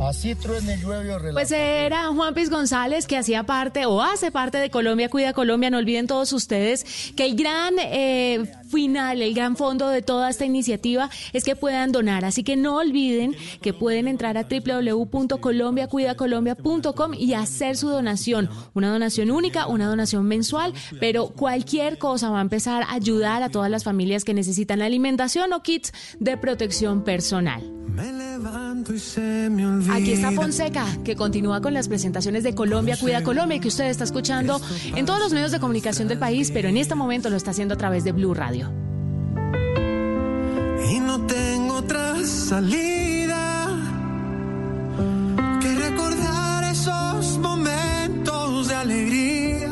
Así 0.00 0.34
truene, 0.34 0.76
llueve 0.78 1.14
o 1.14 1.32
Pues 1.32 1.50
era 1.50 2.08
Juan 2.08 2.34
Piz 2.34 2.50
González 2.50 3.06
que 3.06 3.16
hacía 3.16 3.44
parte 3.44 3.86
o 3.86 4.02
hace 4.02 4.30
parte 4.30 4.58
de 4.58 4.68
Colombia 4.68 5.08
Cuida 5.08 5.32
Colombia. 5.32 5.70
No 5.70 5.78
olviden 5.78 6.06
todos 6.06 6.32
ustedes 6.32 7.12
que 7.16 7.24
el 7.24 7.36
gran 7.36 7.74
eh, 7.78 8.52
final, 8.74 9.22
el 9.22 9.34
gran 9.34 9.56
fondo 9.56 9.88
de 9.88 10.02
toda 10.02 10.28
esta 10.28 10.44
iniciativa 10.44 11.08
es 11.32 11.44
que 11.44 11.54
puedan 11.56 11.92
donar. 11.92 12.24
Así 12.24 12.42
que 12.42 12.56
no 12.56 12.76
olviden 12.76 13.36
que 13.62 13.72
pueden 13.72 14.08
entrar 14.08 14.36
a 14.36 14.44
www.colombiacuidacolombia.com 14.44 17.14
y 17.14 17.34
hacer 17.34 17.76
su 17.76 17.88
donación. 17.88 18.50
Una 18.74 18.90
donación 18.90 19.30
única, 19.30 19.66
una 19.66 19.86
donación 19.86 20.26
mensual, 20.26 20.74
pero 21.00 21.28
cualquier 21.28 21.98
cosa 21.98 22.30
va 22.30 22.40
a 22.40 22.42
empezar 22.42 22.82
a 22.82 22.92
ayudar 22.92 23.42
a 23.42 23.48
todas 23.48 23.70
las 23.70 23.84
familias 23.84 24.24
que 24.24 24.34
necesitan 24.34 24.82
alimentación 24.82 25.52
o 25.52 25.62
kits 25.62 25.92
de 26.18 26.36
protección 26.36 27.04
personal. 27.04 27.62
Aquí 29.90 30.12
está 30.12 30.32
Fonseca, 30.32 30.86
que 31.04 31.14
continúa 31.14 31.60
con 31.60 31.74
las 31.74 31.88
presentaciones 31.88 32.42
de 32.42 32.54
Colombia 32.54 32.96
Cuida 32.98 33.22
Colombia, 33.22 33.60
que 33.60 33.68
usted 33.68 33.84
está 33.84 34.02
escuchando 34.02 34.60
en 34.96 35.06
todos 35.06 35.20
los 35.20 35.32
medios 35.32 35.52
de 35.52 35.60
comunicación 35.60 36.08
del 36.08 36.18
país, 36.18 36.50
pero 36.50 36.68
en 36.68 36.76
este 36.76 36.96
momento 36.96 37.30
lo 37.30 37.36
está 37.36 37.52
haciendo 37.52 37.74
a 37.74 37.78
través 37.78 38.02
de 38.02 38.12
Blue 38.12 38.34
Radio. 38.34 38.63
Salida 42.26 43.68
que 45.60 45.74
recordar 45.74 46.64
esos 46.64 47.38
momentos 47.38 48.68
de 48.68 48.74
alegría. 48.74 49.68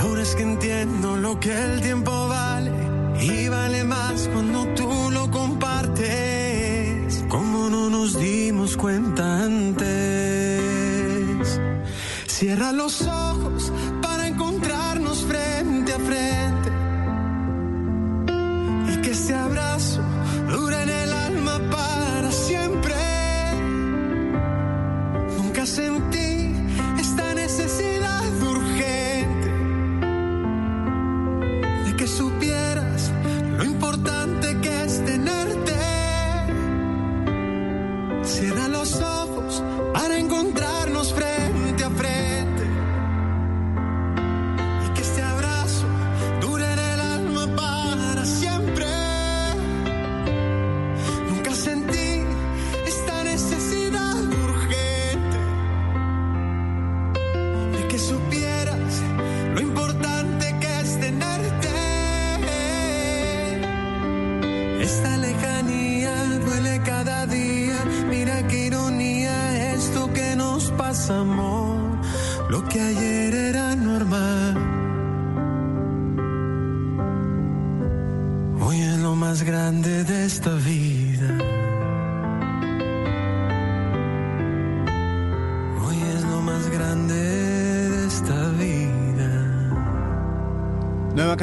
Ahora 0.00 0.22
es 0.22 0.34
que 0.34 0.42
entiendo 0.42 1.16
lo 1.16 1.40
que 1.40 1.52
el 1.52 1.80
tiempo 1.80 2.28
vale 2.28 2.72
y 3.20 3.48
vale 3.48 3.84
más 3.84 4.28
cuando 4.32 4.66
tú 4.74 5.10
lo 5.10 5.30
compartes. 5.30 7.24
Como 7.28 7.68
no 7.68 7.90
nos 7.90 8.18
dimos 8.18 8.76
cuenta 8.76 9.42
antes. 9.44 9.88
Cierra 12.26 12.72
los 12.72 13.02
ojos 13.02 13.27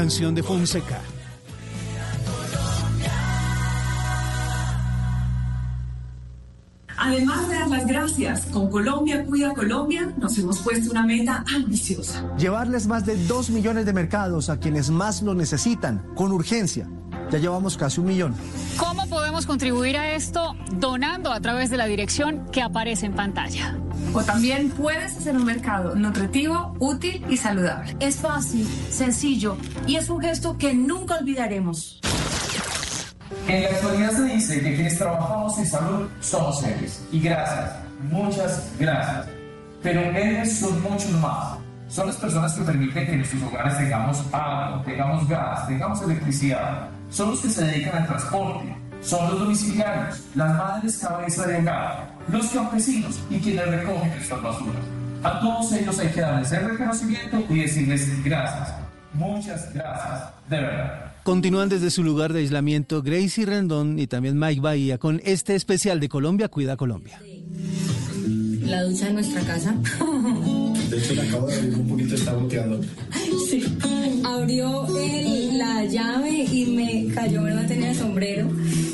canción 0.05 0.35
de 0.35 0.43
Fonseca. 0.43 1.01
Además 6.95 7.49
de 7.49 7.55
dar 7.55 7.67
las 7.69 7.87
gracias, 7.87 8.45
con 8.51 8.69
Colombia 8.69 9.25
Cuida 9.25 9.55
Colombia 9.55 10.13
nos 10.15 10.37
hemos 10.37 10.59
puesto 10.59 10.91
una 10.91 11.07
meta 11.07 11.43
ambiciosa. 11.55 12.23
Llevarles 12.37 12.85
más 12.85 13.07
de 13.07 13.17
2 13.25 13.49
millones 13.49 13.87
de 13.87 13.93
mercados 13.93 14.49
a 14.49 14.59
quienes 14.59 14.91
más 14.91 15.23
lo 15.23 15.33
necesitan, 15.33 16.05
con 16.13 16.31
urgencia. 16.31 16.87
Ya 17.31 17.39
llevamos 17.39 17.75
casi 17.75 17.99
un 17.99 18.05
millón. 18.05 18.35
¿Cómo 18.77 19.07
podemos 19.07 19.47
contribuir 19.47 19.97
a 19.97 20.13
esto? 20.13 20.55
Donando 20.73 21.31
a 21.31 21.39
través 21.39 21.71
de 21.71 21.77
la 21.77 21.87
dirección 21.87 22.45
que 22.51 22.61
aparece 22.61 23.07
en 23.07 23.13
pantalla. 23.13 23.75
O 24.15 24.23
también 24.23 24.69
puedes 24.69 25.17
hacer 25.17 25.35
un 25.35 25.43
mercado 25.43 25.93
nutritivo, 25.93 26.73
útil 26.79 27.25
y 27.29 27.35
saludable. 27.35 27.97
Es 27.99 28.15
fácil, 28.15 28.65
sencillo 28.89 29.57
y 29.85 29.97
es 29.97 30.09
un 30.09 30.21
gesto 30.21 30.57
que 30.57 30.73
nunca 30.73 31.15
olvidaremos. 31.15 31.99
En 33.49 33.63
la 33.63 33.69
actualidad 33.71 34.11
se 34.11 34.23
dice 34.23 34.61
que 34.61 34.73
quienes 34.73 34.97
trabajamos 34.97 35.57
en 35.59 35.67
salud 35.67 36.07
somos 36.21 36.63
héroes. 36.63 37.05
Y 37.11 37.19
gracias, 37.19 37.75
muchas 38.09 38.71
gracias. 38.79 39.27
Pero 39.83 39.99
héroes 39.99 40.59
son 40.59 40.81
muchos 40.81 41.11
más. 41.19 41.57
Son 41.89 42.07
las 42.07 42.15
personas 42.15 42.53
que 42.53 42.63
permiten 42.63 43.05
que 43.05 43.11
en 43.11 43.17
nuestros 43.17 43.43
hogares 43.43 43.77
tengamos 43.77 44.23
agua, 44.31 44.81
tengamos 44.85 45.27
gas, 45.27 45.67
tengamos 45.67 46.01
electricidad. 46.03 46.87
Son 47.09 47.31
los 47.31 47.41
que 47.41 47.49
se 47.49 47.65
dedican 47.65 47.97
al 48.01 48.07
transporte. 48.07 48.77
Son 49.01 49.29
los 49.29 49.39
domiciliarios, 49.39 50.23
las 50.35 50.57
madres 50.57 50.97
cabeza 50.99 51.45
de 51.45 51.59
hogar, 51.59 52.14
los 52.29 52.47
campesinos 52.47 53.19
y 53.29 53.39
quienes 53.39 53.67
recogen 53.67 54.11
estas 54.11 54.41
basuras. 54.41 54.81
A 55.23 55.39
todos 55.39 55.71
ellos 55.73 55.97
hay 55.99 56.09
que 56.09 56.21
darles 56.21 56.51
el 56.51 56.69
reconocimiento 56.69 57.43
y 57.49 57.59
decirles 57.59 58.23
gracias. 58.23 58.73
Muchas 59.13 59.73
gracias, 59.73 60.23
de 60.49 60.57
verdad. 60.57 61.13
Continúan 61.23 61.69
desde 61.69 61.89
su 61.89 62.03
lugar 62.03 62.33
de 62.33 62.41
aislamiento 62.41 63.01
Gracie 63.01 63.45
Rendón 63.45 63.97
y 63.97 64.05
también 64.07 64.37
Mike 64.37 64.61
Bahía 64.61 64.97
con 64.99 65.21
este 65.25 65.55
especial 65.55 65.99
de 65.99 66.09
Colombia 66.09 66.49
Cuida 66.49 66.77
Colombia. 66.77 67.19
La 68.61 68.83
ducha 68.83 69.05
de 69.05 69.13
nuestra 69.13 69.41
casa. 69.41 69.75
De 70.89 70.97
hecho, 70.97 71.13
le 71.13 71.21
acabo 71.21 71.47
de 71.47 71.55
abrir 71.55 71.75
un 71.75 71.87
poquito, 71.87 72.15
está 72.15 72.33
bloqueando. 72.33 72.81
Sí. 73.49 73.63
Abrió 74.23 74.87
el, 74.97 75.57
la 75.57 75.85
llave 75.85 76.45
y 76.51 76.65
me 76.65 77.13
cayó, 77.13 77.41
no 77.41 77.65
tenía 77.65 77.91
el 77.91 77.97
sombrero. 77.97 78.49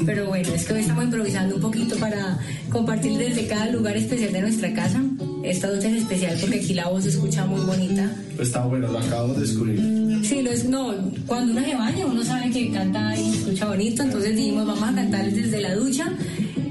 Pero 0.05 0.27
bueno, 0.27 0.49
es 0.53 0.65
que 0.65 0.73
hoy 0.73 0.81
estamos 0.81 1.03
improvisando 1.03 1.55
un 1.55 1.61
poquito 1.61 1.95
para 1.97 2.39
compartir 2.69 3.17
desde 3.17 3.47
cada 3.47 3.67
lugar 3.67 3.97
especial 3.97 4.31
de 4.31 4.41
nuestra 4.41 4.73
casa. 4.73 5.01
Esta 5.43 5.71
ducha 5.71 5.89
es 5.89 6.03
especial 6.03 6.37
porque 6.39 6.59
aquí 6.59 6.73
la 6.73 6.87
voz 6.87 7.03
se 7.03 7.09
escucha 7.09 7.45
muy 7.45 7.61
bonita. 7.61 8.11
Pues 8.35 8.47
está 8.47 8.65
bueno, 8.65 8.91
lo 8.91 8.99
acabo 8.99 9.33
de 9.33 9.41
descubrir. 9.41 9.79
Sí, 10.23 10.41
lo 10.41 10.51
es, 10.51 10.65
no, 10.65 10.93
cuando 11.25 11.53
uno 11.53 11.61
se 11.63 11.75
baña 11.75 12.05
uno 12.05 12.23
sabe 12.23 12.51
que 12.51 12.71
canta 12.71 13.15
y 13.17 13.29
escucha 13.31 13.67
bonito, 13.67 14.03
entonces 14.03 14.35
dijimos 14.35 14.67
vamos 14.67 14.83
a 14.83 14.93
cantar 14.93 15.31
desde 15.31 15.61
la 15.61 15.75
ducha. 15.75 16.11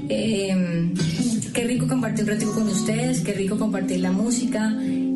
Eh, 0.09 0.91
qué 1.53 1.63
rico 1.65 1.87
compartir 1.87 2.23
un 2.23 2.29
ratito 2.31 2.51
con 2.53 2.67
ustedes, 2.67 3.21
qué 3.21 3.33
rico 3.33 3.57
compartir 3.57 3.99
la 3.99 4.11
música. 4.11 4.73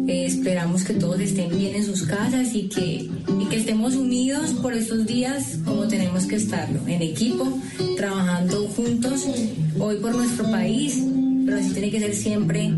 Esperamos 0.08 0.84
que 0.84 0.94
todos 0.94 1.20
estén 1.20 1.50
bien 1.58 1.76
en 1.76 1.84
sus 1.84 2.04
casas 2.04 2.54
y 2.54 2.68
que, 2.68 3.10
y 3.40 3.46
que 3.50 3.58
estemos 3.58 3.96
unidos 3.96 4.52
por 4.62 4.74
estos 4.74 5.06
días 5.06 5.58
como 5.66 5.88
tenemos 5.88 6.26
que 6.26 6.36
estarlo, 6.36 6.80
en 6.88 7.02
equipo, 7.02 7.60
trabajando 7.98 8.68
juntos, 8.76 9.26
hoy 9.80 9.98
por 9.98 10.16
nuestro 10.16 10.50
país, 10.52 11.02
pero 11.46 11.58
así 11.58 11.72
tiene 11.72 11.90
que 11.90 12.00
ser 12.00 12.14
siempre, 12.14 12.72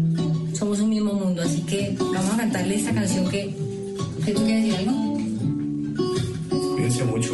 somos 0.53 0.79
un 0.79 0.89
mismo 0.89 1.13
mundo, 1.13 1.41
así 1.41 1.61
que 1.61 1.95
vamos 1.99 2.33
a 2.33 2.37
cantarle 2.37 2.75
esta 2.75 2.93
canción 2.93 3.29
que, 3.29 3.53
que 4.25 4.31
tú 4.31 4.43
quieres 4.45 4.63
decir 4.63 4.87
algo. 4.87 5.17
Cuídense 6.75 7.03
mucho. 7.03 7.33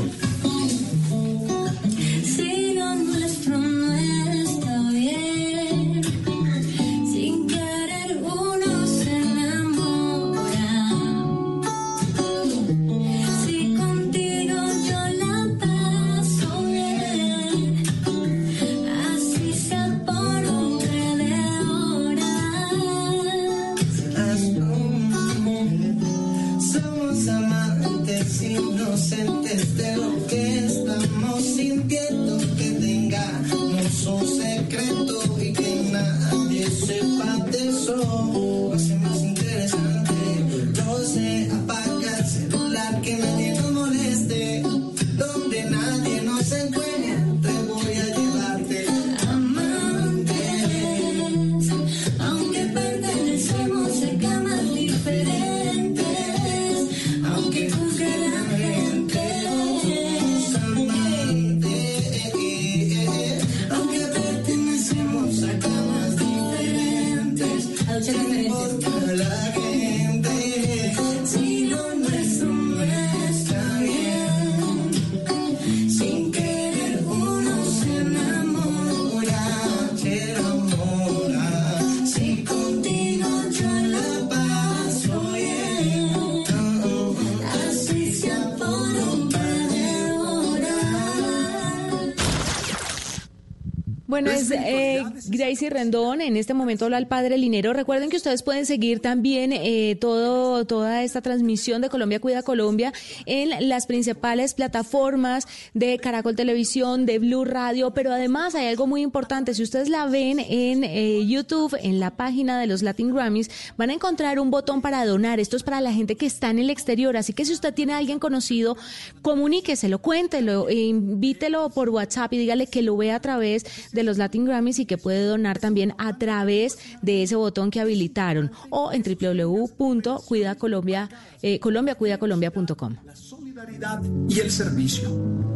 Eh, 95.54 95.56
Gracie 95.56 95.70
Rendón. 95.70 96.22
En 96.22 96.36
este 96.36 96.54
momento 96.54 96.86
habla 96.86 96.98
el 96.98 97.08
padre 97.08 97.38
Linero. 97.38 97.74
Recuerden 97.74 98.10
que 98.10 98.18
ustedes 98.18 98.42
pueden 98.42 98.66
seguir 98.66 99.00
también 99.00 99.54
eh, 99.54 99.96
todo, 100.00 100.66
toda 100.66 101.04
esta 101.04 101.22
transmisión 101.22 101.82
de 101.82 101.90
Colombia 101.90 102.20
Cuida 102.20 102.42
Colombia 102.42 102.92
en 103.26 103.70
las 103.70 103.86
principales 103.86 104.56
plataformas 104.56 105.48
de 105.76 106.00
Caracol 106.00 106.36
Televisión, 106.36 107.06
de 107.06 107.20
Blue 107.20 107.46
Radio. 107.46 107.92
Pero 107.92 108.12
además 108.12 108.56
hay 108.56 108.68
algo 108.68 108.88
muy 108.88 109.02
importante. 109.02 109.54
Si 109.54 109.62
ustedes 109.62 109.90
la 109.90 110.08
ven 110.08 110.40
en 110.40 110.84
eh, 110.84 111.26
YouTube, 111.26 111.78
en 111.80 112.00
la 112.00 112.12
página 112.12 112.60
de 112.60 112.66
los 112.66 112.82
Latin 112.82 113.14
Grammys, 113.14 113.52
van 113.78 113.92
a 113.92 113.94
encontrar 113.94 114.40
un 114.40 114.50
botón 114.50 114.82
para 114.82 115.06
donar. 115.06 115.40
Esto 115.40 115.56
es 115.56 115.64
para 115.64 115.82
la 115.82 115.94
gente 115.94 116.16
que 116.16 116.26
está 116.26 116.50
en 116.50 116.60
el 116.60 116.72
exterior. 116.72 117.16
Así 117.16 117.34
que 117.34 117.46
si 117.46 117.54
usted 117.54 117.74
tiene 117.74 117.94
a 117.94 117.98
alguien 117.98 118.18
conocido, 118.18 118.76
comuníqueselo, 119.22 120.00
cuéntelo, 120.00 120.68
e 120.68 120.76
invítelo 120.76 121.70
por 121.70 121.90
WhatsApp 121.90 122.34
y 122.34 122.40
dígale 122.40 122.66
que 122.68 122.82
lo 122.82 122.98
vea 122.98 123.18
a 123.18 123.20
través 123.20 123.66
de 123.92 124.04
los 124.04 124.18
Latin 124.18 124.46
Grammys 124.46 124.80
y 124.80 124.86
que 124.86 124.98
puede 124.98 125.26
donar 125.26 125.43
también 125.60 125.94
a 125.98 126.18
través 126.18 126.78
de 127.02 127.24
ese 127.24 127.36
botón 127.36 127.70
que 127.70 127.82
habilitaron 127.82 128.52
o 128.70 128.92
en 128.92 129.04
www.cuidacolombia, 129.04 131.10
eh, 131.42 131.60
colombiacuidacolombia.com. 131.60 132.96
solidaridad 133.14 134.02
y 134.30 134.40
el 134.40 134.52
servicio. 134.52 135.10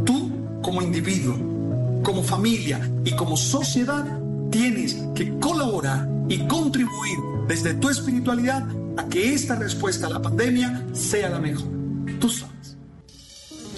Tú, 0.05 0.31
como 0.61 0.81
individuo, 0.81 1.35
como 2.03 2.23
familia 2.23 2.79
y 3.03 3.15
como 3.15 3.37
sociedad, 3.37 4.05
tienes 4.49 4.95
que 5.15 5.37
colaborar 5.39 6.07
y 6.29 6.39
contribuir 6.47 7.17
desde 7.47 7.73
tu 7.75 7.89
espiritualidad 7.89 8.67
a 8.97 9.07
que 9.07 9.33
esta 9.33 9.55
respuesta 9.55 10.07
a 10.07 10.09
la 10.09 10.21
pandemia 10.21 10.85
sea 10.93 11.29
la 11.29 11.39
mejor. 11.39 11.67
Tú 12.19 12.29
sabes. 12.29 12.76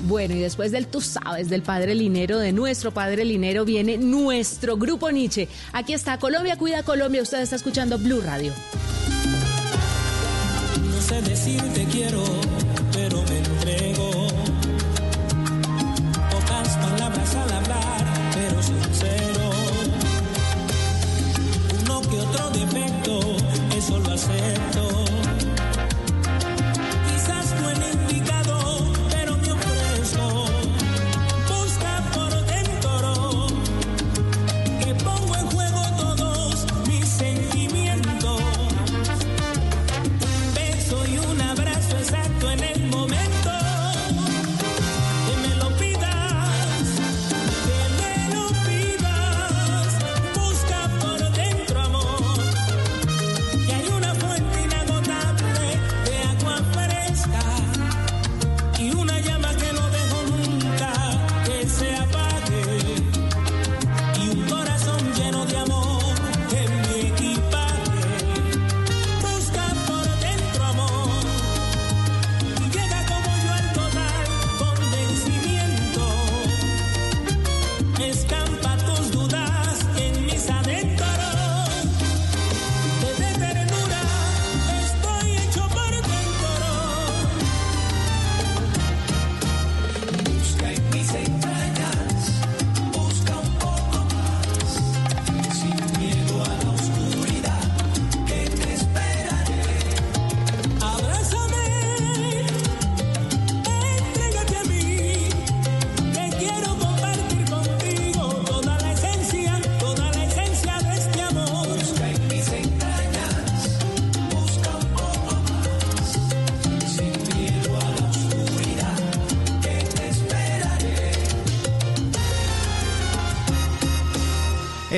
Bueno, 0.03 0.35
y 0.35 0.39
después 0.39 0.71
del 0.71 0.87
tú 0.87 1.01
sabes 1.01 1.49
del 1.49 1.61
padre 1.61 1.95
Linero, 1.95 2.39
de 2.39 2.51
nuestro 2.51 2.91
padre 2.91 3.25
Linero, 3.25 3.65
viene 3.65 3.97
nuestro 3.97 4.77
grupo 4.77 5.11
Nietzsche. 5.11 5.47
Aquí 5.73 5.93
está 5.93 6.17
Colombia 6.19 6.57
Cuida 6.57 6.83
Colombia. 6.83 7.21
Usted 7.21 7.41
está 7.41 7.55
escuchando 7.55 7.97
Blue 7.97 8.21
Radio. 8.21 8.53
No 10.91 11.01
sé 11.01 11.21
quiero, 11.91 12.23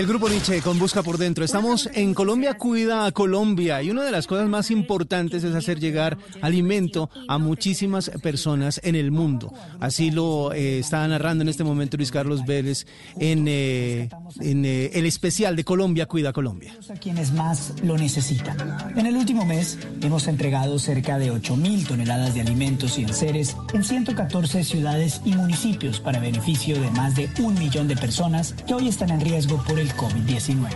El 0.02 0.08
grupo 0.08 0.28
Nietzsche 0.30 0.64
con 0.64 0.80
Busca 0.80 1.04
por 1.04 1.20
Dentro. 1.20 1.46
Estamos 1.46 1.88
en 1.94 2.16
Colombia 2.16 2.56
Cuida 2.56 3.06
a 3.06 3.12
Colombia 3.12 3.84
y 3.84 3.92
una 3.92 4.04
de 4.04 4.10
las 4.10 4.26
cosas 4.26 4.50
más 4.50 4.72
importantes 4.72 5.44
es 5.44 5.54
hacer 5.54 5.80
llegar 5.80 6.18
alimento 6.42 7.12
a 7.28 7.38
muchísimas 7.38 8.10
personas 8.24 8.82
en 8.84 8.96
el 8.96 9.12
mundo. 9.12 9.54
Así 9.80 10.10
lo 10.10 10.54
eh, 10.54 10.80
está 10.80 11.08
narrando 11.08 11.44
en 11.44 11.50
este 11.50 11.64
momento 11.64 11.98
Luis 11.98 12.10
Carlos 12.10 12.44
Vélez 12.48 12.88
en, 13.20 13.48
eh, 13.48 14.10
eh, 14.42 14.92
el 14.92 15.06
especial 15.06 15.56
de 15.56 15.64
Colombia 15.64 16.08
Cuida 16.08 16.34
Colombia. 16.34 16.76
A 16.90 16.94
quienes 16.96 17.32
más 17.32 17.76
lo 17.84 17.96
necesitan. 17.96 18.58
En 18.96 19.06
el 19.06 19.16
último 19.16 19.46
mes 19.46 19.78
hemos 20.02 20.28
entregado 20.28 20.80
cerca 20.80 21.20
de 21.20 21.30
8 21.30 21.56
mil 21.58 21.86
toneladas 21.86 22.34
de 22.34 22.42
alimentos 22.42 22.98
y 22.98 23.04
enseres 23.04 23.56
en 23.72 23.84
114 23.84 24.64
ciudades 24.64 25.22
y 25.26 25.36
municipios 25.36 26.00
para 26.00 26.20
beneficio 26.20 26.82
de 26.82 26.90
más 26.90 27.16
de 27.16 27.30
un 27.38 27.54
millón 27.54 27.88
de 27.88 27.96
personas 27.96 28.56
que 28.66 28.74
hoy 28.74 28.88
están 28.88 29.12
en 29.12 29.22
riesgo 29.22 29.64
por 29.64 29.78
el 29.78 29.91
COVID-19. 29.96 30.68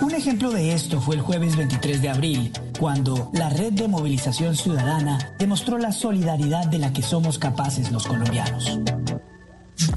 Un 0.00 0.14
ejemplo 0.14 0.50
de 0.50 0.74
esto 0.74 1.00
fue 1.00 1.16
el 1.16 1.20
jueves 1.20 1.56
23 1.56 2.00
de 2.00 2.08
abril, 2.08 2.52
cuando 2.78 3.30
la 3.32 3.48
red 3.48 3.72
de 3.72 3.88
movilización 3.88 4.54
ciudadana 4.54 5.18
demostró 5.38 5.76
la 5.78 5.90
solidaridad 5.90 6.66
de 6.66 6.78
la 6.78 6.92
que 6.92 7.02
somos 7.02 7.38
capaces 7.38 7.90
los 7.90 8.06
colombianos. 8.06 8.78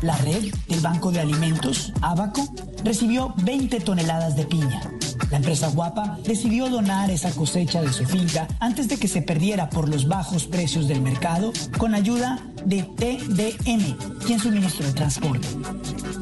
La 0.01 0.17
red 0.17 0.53
del 0.67 0.79
Banco 0.79 1.11
de 1.11 1.19
Alimentos, 1.19 1.93
Abaco, 2.01 2.47
recibió 2.83 3.33
20 3.43 3.79
toneladas 3.81 4.35
de 4.35 4.45
piña. 4.45 4.81
La 5.29 5.37
empresa 5.37 5.69
Guapa 5.69 6.17
decidió 6.25 6.69
donar 6.69 7.09
esa 7.09 7.31
cosecha 7.31 7.81
de 7.81 7.93
su 7.93 8.05
finca 8.05 8.47
antes 8.59 8.87
de 8.87 8.97
que 8.97 9.07
se 9.07 9.21
perdiera 9.21 9.69
por 9.69 9.87
los 9.87 10.07
bajos 10.07 10.45
precios 10.45 10.87
del 10.87 11.01
mercado 11.01 11.53
con 11.77 11.95
ayuda 11.95 12.39
de 12.65 12.83
TDM, 12.83 13.97
quien 14.25 14.39
suministró 14.39 14.87
el 14.87 14.93
transporte. 14.93 15.47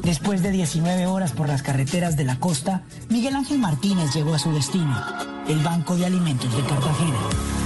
Después 0.02 0.42
de 0.42 0.52
19 0.52 1.06
horas 1.06 1.32
por 1.32 1.48
las 1.48 1.62
carreteras 1.62 2.16
de 2.16 2.24
la 2.24 2.38
costa, 2.38 2.82
Miguel 3.08 3.36
Ángel 3.36 3.58
Martínez 3.58 4.14
llegó 4.14 4.34
a 4.34 4.38
su 4.38 4.52
destino, 4.52 4.96
el 5.48 5.58
Banco 5.58 5.96
de 5.96 6.06
Alimentos 6.06 6.54
de 6.56 6.62
Cartagena. 6.62 7.59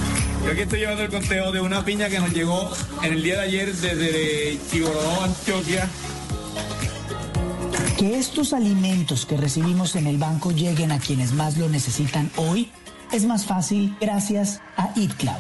Yo 0.45 0.53
aquí 0.53 0.61
estoy 0.61 0.81
llevando 0.81 1.03
el 1.03 1.11
conteo 1.11 1.53
de 1.53 1.61
una 1.61 1.85
piña 1.85 2.11
que 2.11 2.19
nos 2.19 2.31
llegó 2.33 2.71
en 3.03 3.15
el 3.15 3.23
día 3.23 3.37
de 3.37 3.41
ayer 3.41 3.75
desde 3.75 4.59
Chigorodó, 4.71 5.23
Antioquia. 5.23 5.89
Que 7.97 8.19
estos 8.19 8.53
alimentos 8.53 9.25
que 9.25 9.39
recibimos 9.39 9.97
en 9.97 10.07
el 10.07 10.19
banco 10.19 10.51
lleguen 10.53 10.93
a 10.93 10.99
quienes 10.99 11.33
más 11.33 11.57
lo 11.57 11.71
necesitan 11.71 12.31
hoy 12.37 12.71
es 13.11 13.25
más 13.25 13.47
fácil 13.47 13.97
gracias 14.01 14.61
a 14.77 14.91
EatCloud, 14.97 15.39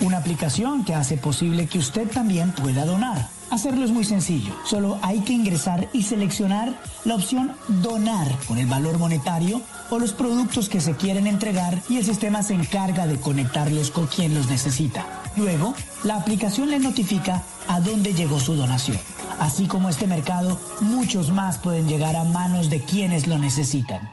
una 0.00 0.18
aplicación 0.18 0.84
que 0.84 0.94
hace 0.94 1.16
posible 1.16 1.66
que 1.66 1.78
usted 1.78 2.08
también 2.08 2.52
pueda 2.52 2.84
donar. 2.84 3.28
Hacerlo 3.50 3.84
es 3.84 3.90
muy 3.90 4.04
sencillo, 4.04 4.54
solo 4.66 4.98
hay 5.00 5.20
que 5.20 5.32
ingresar 5.32 5.88
y 5.94 6.02
seleccionar 6.02 6.78
la 7.06 7.14
opción 7.14 7.52
donar 7.68 8.36
con 8.46 8.58
el 8.58 8.66
valor 8.66 8.98
monetario 8.98 9.62
o 9.90 9.98
los 9.98 10.12
productos 10.12 10.68
que 10.68 10.82
se 10.82 10.96
quieren 10.96 11.26
entregar 11.26 11.80
y 11.88 11.96
el 11.96 12.04
sistema 12.04 12.42
se 12.42 12.52
encarga 12.52 13.06
de 13.06 13.18
conectarlos 13.18 13.90
con 13.90 14.06
quien 14.06 14.34
los 14.34 14.48
necesita. 14.50 15.06
Luego, 15.36 15.74
la 16.04 16.16
aplicación 16.16 16.68
le 16.68 16.78
notifica 16.78 17.42
a 17.68 17.80
dónde 17.80 18.12
llegó 18.12 18.38
su 18.38 18.54
donación. 18.54 18.98
Así 19.38 19.66
como 19.66 19.88
este 19.88 20.06
mercado, 20.06 20.58
muchos 20.80 21.30
más 21.30 21.56
pueden 21.56 21.88
llegar 21.88 22.16
a 22.16 22.24
manos 22.24 22.68
de 22.68 22.82
quienes 22.82 23.26
lo 23.26 23.38
necesitan. 23.38 24.10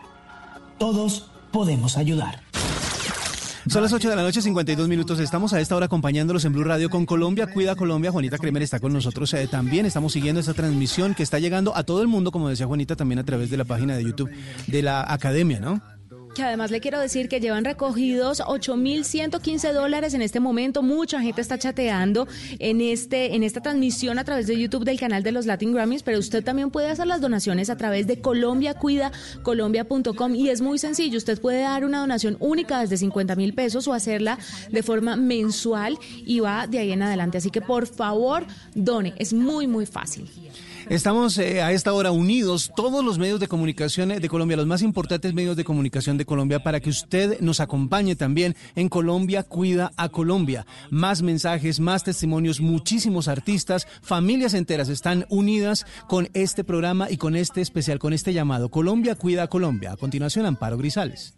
Todos 0.78 1.30
podemos 1.52 1.98
ayudar. 1.98 2.45
Son 3.68 3.82
las 3.82 3.92
8 3.92 4.12
de 4.12 4.16
la 4.16 4.22
noche, 4.22 4.44
52 4.44 4.88
minutos. 4.88 5.20
Estamos 5.20 5.52
a 5.54 5.60
esta 5.60 5.76
hora 5.76 5.88
acompañándolos 5.88 6.46
en 6.46 6.54
Blue 6.54 6.64
Radio 6.64 6.88
con 6.92 7.08
Colombia. 7.08 7.48
Cuida 7.48 7.76
Colombia. 7.76 8.12
Juanita 8.12 8.38
Kremer 8.38 8.62
está 8.62 8.80
con 8.80 8.94
nosotros 8.94 9.34
eh, 9.34 9.48
también. 9.48 9.88
Estamos 9.88 10.14
siguiendo 10.14 10.40
esta 10.40 10.54
transmisión 10.54 11.16
que 11.16 11.24
está 11.24 11.40
llegando 11.40 11.76
a 11.76 11.84
todo 11.84 12.04
el 12.04 12.08
mundo, 12.08 12.32
como 12.32 12.48
decía 12.48 12.68
Juanita, 12.68 12.96
también 12.96 13.18
a 13.18 13.24
través 13.24 13.50
de 13.50 13.58
la 13.58 13.64
página 13.64 13.98
de 13.98 14.04
YouTube 14.04 14.30
de 14.68 14.82
la 14.84 15.12
Academia, 15.12 15.60
¿no? 15.60 15.82
Que 16.36 16.44
además 16.44 16.70
le 16.70 16.82
quiero 16.82 17.00
decir 17.00 17.30
que 17.30 17.40
llevan 17.40 17.66
recogidos 17.66 18.42
8.115 18.42 19.72
dólares 19.72 20.14
en 20.14 20.22
este 20.22 20.40
momento. 20.40 20.84
Mucha 20.84 21.20
gente 21.22 21.42
está 21.42 21.58
chateando 21.58 22.28
en, 22.60 22.82
este, 22.82 23.34
en 23.36 23.42
esta 23.44 23.62
transmisión 23.62 24.20
a 24.20 24.26
través 24.26 24.46
de 24.46 24.60
YouTube 24.60 24.84
del 24.84 25.00
canal 25.00 25.24
de 25.24 25.32
los 25.32 25.48
Latin 25.48 25.74
Grammys, 25.74 26.04
pero 26.04 26.20
usted 26.20 26.44
también 26.44 26.70
puede 26.70 26.90
hacer 26.90 27.08
las 27.08 27.22
donaciones 27.22 27.70
a 27.70 27.78
través 27.78 28.06
de 28.06 28.20
colombiacuidacolombia.com 28.20 30.36
y 30.36 30.50
es 30.50 30.60
muy 30.62 30.78
sencillo. 30.78 31.18
Usted 31.18 31.40
puede 31.40 31.62
dar 31.62 31.86
una 31.86 32.02
donación 32.02 32.36
única 32.40 32.82
desde 32.82 32.98
50 32.98 33.36
mil 33.36 33.54
pesos 33.54 33.88
o 33.88 33.94
hacerla 33.94 34.38
de 34.70 34.84
forma 34.84 35.16
mensual 35.16 35.98
y 36.26 36.42
va 36.42 36.68
de 36.68 36.80
ahí 36.80 36.92
en 36.92 37.02
adelante. 37.02 37.38
Así 37.38 37.50
que 37.50 37.62
por 37.62 37.88
favor, 37.88 38.46
done. 38.74 39.14
Es 39.18 39.32
muy, 39.34 39.68
muy 39.68 39.86
fácil. 39.86 40.30
Estamos 40.90 41.36
eh, 41.40 41.64
a 41.64 41.72
esta 41.72 41.94
hora 41.94 42.12
unidos, 42.12 42.72
todos 42.76 43.04
los 43.04 43.18
medios 43.18 43.40
de 43.40 43.48
comunicación 43.48 44.10
de 44.10 44.30
Colombia, 44.30 44.56
los 44.56 44.68
más 44.68 44.84
importantes 44.84 45.34
medios 45.34 45.58
de 45.58 45.64
comunicación 45.64 46.18
de 46.18 46.26
Colombia, 46.26 46.62
para 46.62 46.80
que 46.80 46.92
usted 46.92 47.40
nos 47.40 47.60
acompañe 47.60 48.16
también 48.16 48.56
en 48.76 48.88
Colombia 48.88 49.42
Cuida 49.42 49.92
a 49.98 50.10
Colombia. 50.10 50.68
Más 50.92 51.24
mensajes, 51.24 51.80
más 51.80 52.04
testimonios, 52.04 52.62
muchísimos 52.62 53.28
artistas, 53.28 53.88
familias 54.04 54.54
enteras 54.54 54.90
están 54.90 55.26
unidas 55.30 55.88
con 56.08 56.30
este 56.36 56.64
programa 56.64 57.10
y 57.10 57.18
con 57.18 57.36
este 57.36 57.62
especial, 57.62 57.98
con 57.98 58.14
este 58.14 58.32
llamado. 58.32 58.70
Colombia 58.70 59.16
Cuida 59.16 59.44
a 59.44 59.48
Colombia. 59.48 59.94
A 59.94 59.98
continuación, 59.98 60.46
Amparo 60.46 60.78
Grisales. 60.78 61.34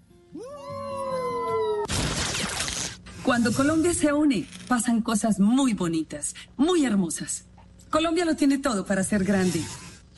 Cuando 3.24 3.54
Colombia 3.54 3.94
se 3.94 4.12
une, 4.12 4.46
pasan 4.68 5.02
cosas 5.02 5.40
muy 5.40 5.74
bonitas, 5.74 6.36
muy 6.58 6.86
hermosas. 6.86 7.47
Colombia 7.90 8.26
lo 8.26 8.36
tiene 8.36 8.58
todo 8.58 8.86
para 8.86 9.04
ser 9.04 9.24
grande. 9.24 9.62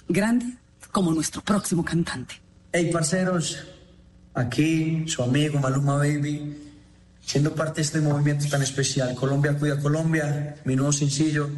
Grande 0.07 0.45
como 0.91 1.13
nuestro 1.13 1.41
próximo 1.41 1.85
cantante. 1.85 2.35
Hey, 2.71 2.89
parceros, 2.91 3.63
aquí 4.33 5.03
su 5.07 5.23
amigo 5.23 5.59
Maluma 5.59 5.97
Baby, 5.97 6.55
siendo 7.25 7.53
parte 7.53 7.75
de 7.75 7.81
este 7.83 8.01
movimiento 8.01 8.47
tan 8.49 8.61
especial. 8.61 9.15
Colombia 9.15 9.57
cuida 9.57 9.79
Colombia, 9.79 10.55
mi 10.65 10.75
nuevo 10.75 10.91
sencillo, 10.91 11.49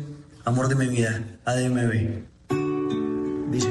Amor 0.44 0.68
de 0.70 0.76
mi 0.76 0.88
vida, 0.88 1.22
ADMB. 1.46 1.92
Dice. 3.52 3.70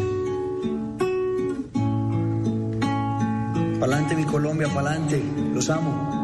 Pa'lante 3.81 4.15
mi 4.15 4.25
Colombia, 4.25 4.69
pa'lante, 4.73 5.21
los 5.53 5.69
amo. 5.69 6.21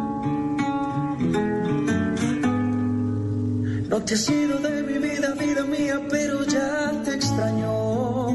No 3.89 4.03
te 4.03 4.14
has 4.14 4.28
ido 4.28 4.59
de 4.59 4.82
mi 4.82 4.99
vida, 4.99 5.32
vida 5.34 5.62
mía, 5.62 6.01
pero 6.11 6.45
ya 6.45 6.91
te 7.05 7.14
extraño. 7.14 8.26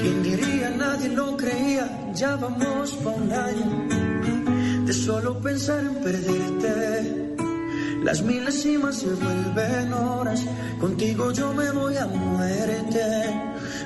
¿Quién 0.00 0.22
diría? 0.22 0.70
Nadie 0.70 1.10
lo 1.10 1.36
creía, 1.36 2.12
ya 2.14 2.36
vamos 2.36 2.92
pa' 3.04 3.10
un 3.10 3.30
año 3.30 4.86
de 4.86 4.92
solo 4.92 5.38
pensar 5.40 5.80
en 5.80 5.96
perderte. 5.96 7.36
Las 8.04 8.22
milésimas 8.22 8.96
se 8.96 9.08
vuelven 9.08 9.92
horas, 9.92 10.40
contigo 10.80 11.30
yo 11.32 11.52
me 11.52 11.70
voy 11.72 11.96
a 11.98 12.06
muerte. 12.06 13.04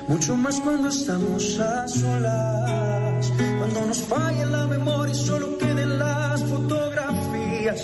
Mucho 0.07 0.37
más 0.37 0.61
cuando 0.61 0.87
estamos 0.87 1.59
a 1.59 1.87
solas, 1.89 3.31
cuando 3.59 3.85
nos 3.85 4.01
falla 4.03 4.45
la 4.45 4.65
memoria 4.67 5.13
y 5.13 5.17
solo 5.17 5.57
queden 5.57 5.99
las 5.99 6.41
fotografías 6.43 7.83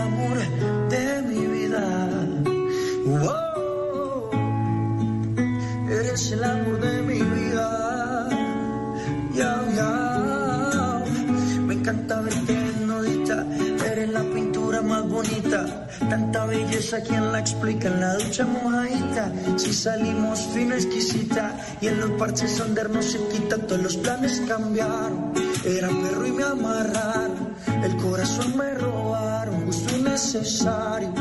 el 6.31 6.43
amor 6.43 6.79
de 6.79 7.01
mi 7.01 7.19
vida. 7.19 8.29
Ya, 9.33 9.63
ya. 9.75 11.03
Me 11.65 11.73
encanta 11.73 12.21
verte 12.21 12.55
nudita. 12.85 13.45
Eres 13.91 14.09
la 14.09 14.23
pintura 14.23 14.81
más 14.81 15.07
bonita. 15.07 15.87
Tanta 16.09 16.45
belleza, 16.45 17.01
quien 17.01 17.31
la 17.31 17.39
explica? 17.39 17.87
En 17.87 17.99
la 17.99 18.13
ducha 18.15 18.45
mojadita. 18.45 19.31
Si 19.57 19.73
salimos 19.73 20.39
fina, 20.53 20.75
exquisita. 20.75 21.57
Y 21.81 21.87
en 21.87 21.99
los 21.99 22.11
parches 22.11 22.57
donde 22.57 22.83
no 22.87 23.01
se 23.01 23.19
quita. 23.27 23.57
Todos 23.57 23.81
los 23.81 23.97
planes 23.97 24.41
cambiaron. 24.47 25.33
Era 25.65 25.89
perro 25.89 26.27
y 26.27 26.31
me 26.31 26.43
amarraron. 26.43 27.55
El 27.83 27.95
corazón 27.97 28.57
me 28.57 28.73
robaron. 28.75 29.65
Gusto 29.65 29.97
innecesario. 29.97 31.13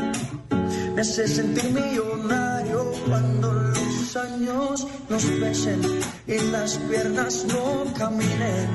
Me 1.00 1.08
hace 1.08 1.26
sentir 1.26 1.70
millonario 1.72 2.92
cuando 3.08 3.50
los 3.54 4.16
años 4.18 4.86
nos 5.08 5.24
pesen 5.24 5.80
y 6.26 6.38
las 6.52 6.76
piernas 6.76 7.46
no 7.48 7.84
caminen, 7.96 8.68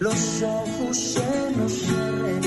los 0.00 0.42
ojos 0.42 0.96
se 0.96 1.52
nos 1.56 1.72
cierren 1.72 2.40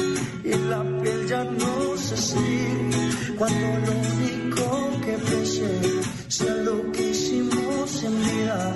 y 0.44 0.54
la 0.70 0.84
piel 1.02 1.28
ya 1.30 1.46
no 1.46 1.96
se 1.96 2.16
estire, 2.16 2.90
cuando 3.38 3.68
lo 3.86 3.94
único 4.16 5.02
que 5.06 5.14
pese 5.30 5.80
sea 6.28 6.56
lo 6.56 6.92
que 6.92 7.12
hicimos 7.12 8.04
en 8.04 8.20
vida 8.20 8.76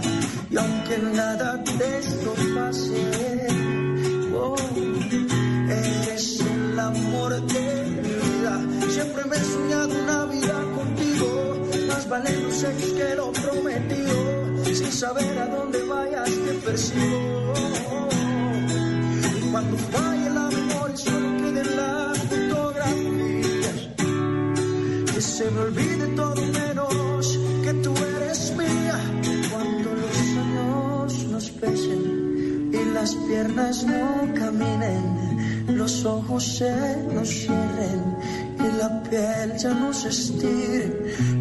y 0.51 0.55
aunque 0.55 0.97
nada 1.17 1.57
de 1.79 1.99
esto 1.99 2.33
pase, 2.55 3.47
oh, 4.33 4.55
eres 5.67 6.39
el 6.39 6.79
amor 6.79 7.41
de. 7.41 7.74
Siempre 8.95 9.25
me 9.25 9.35
he 9.35 9.43
soñado 9.43 9.93
una 10.03 10.23
vida 10.27 10.57
contigo, 10.73 11.67
más 11.89 12.07
vale 12.07 12.31
los 12.39 12.63
hechos 12.63 12.93
que 12.93 13.15
lo 13.15 13.29
prometido, 13.33 14.63
sin 14.63 14.89
saber 14.89 15.37
a 15.37 15.47
dónde 15.47 15.83
vayas 15.83 16.29
te 16.29 16.53
persigo. 16.63 17.53
Y 19.37 19.51
cuando 19.51 19.77
falle 19.91 20.29
la 20.29 20.47
memoria 20.47 20.95
solo 20.95 21.37
queden 21.39 21.75
las 21.75 22.17
fotografías, 22.19 23.79
que 25.13 25.21
se 25.21 25.51
me 25.51 25.59
olvide 25.59 26.07
todo 26.15 26.35
menos 26.35 27.39
que 27.65 27.73
tú 27.83 27.93
eres 28.15 28.55
mía. 28.55 28.97
Cuando 29.51 29.93
los 29.93 30.17
años 30.45 31.25
nos 31.31 31.49
pesen 31.49 32.71
y 32.71 32.93
las 32.93 33.13
piernas 33.13 33.83
no 33.83 34.33
caminen, 34.35 35.25
los 35.67 36.05
ojos 36.05 36.57
se 36.57 36.97
nos 37.13 37.29
cierren 37.29 38.17
y 38.59 38.77
la 38.77 39.03
piel 39.03 39.57
ya 39.57 39.73
no 39.73 39.93
se. 39.93 40.09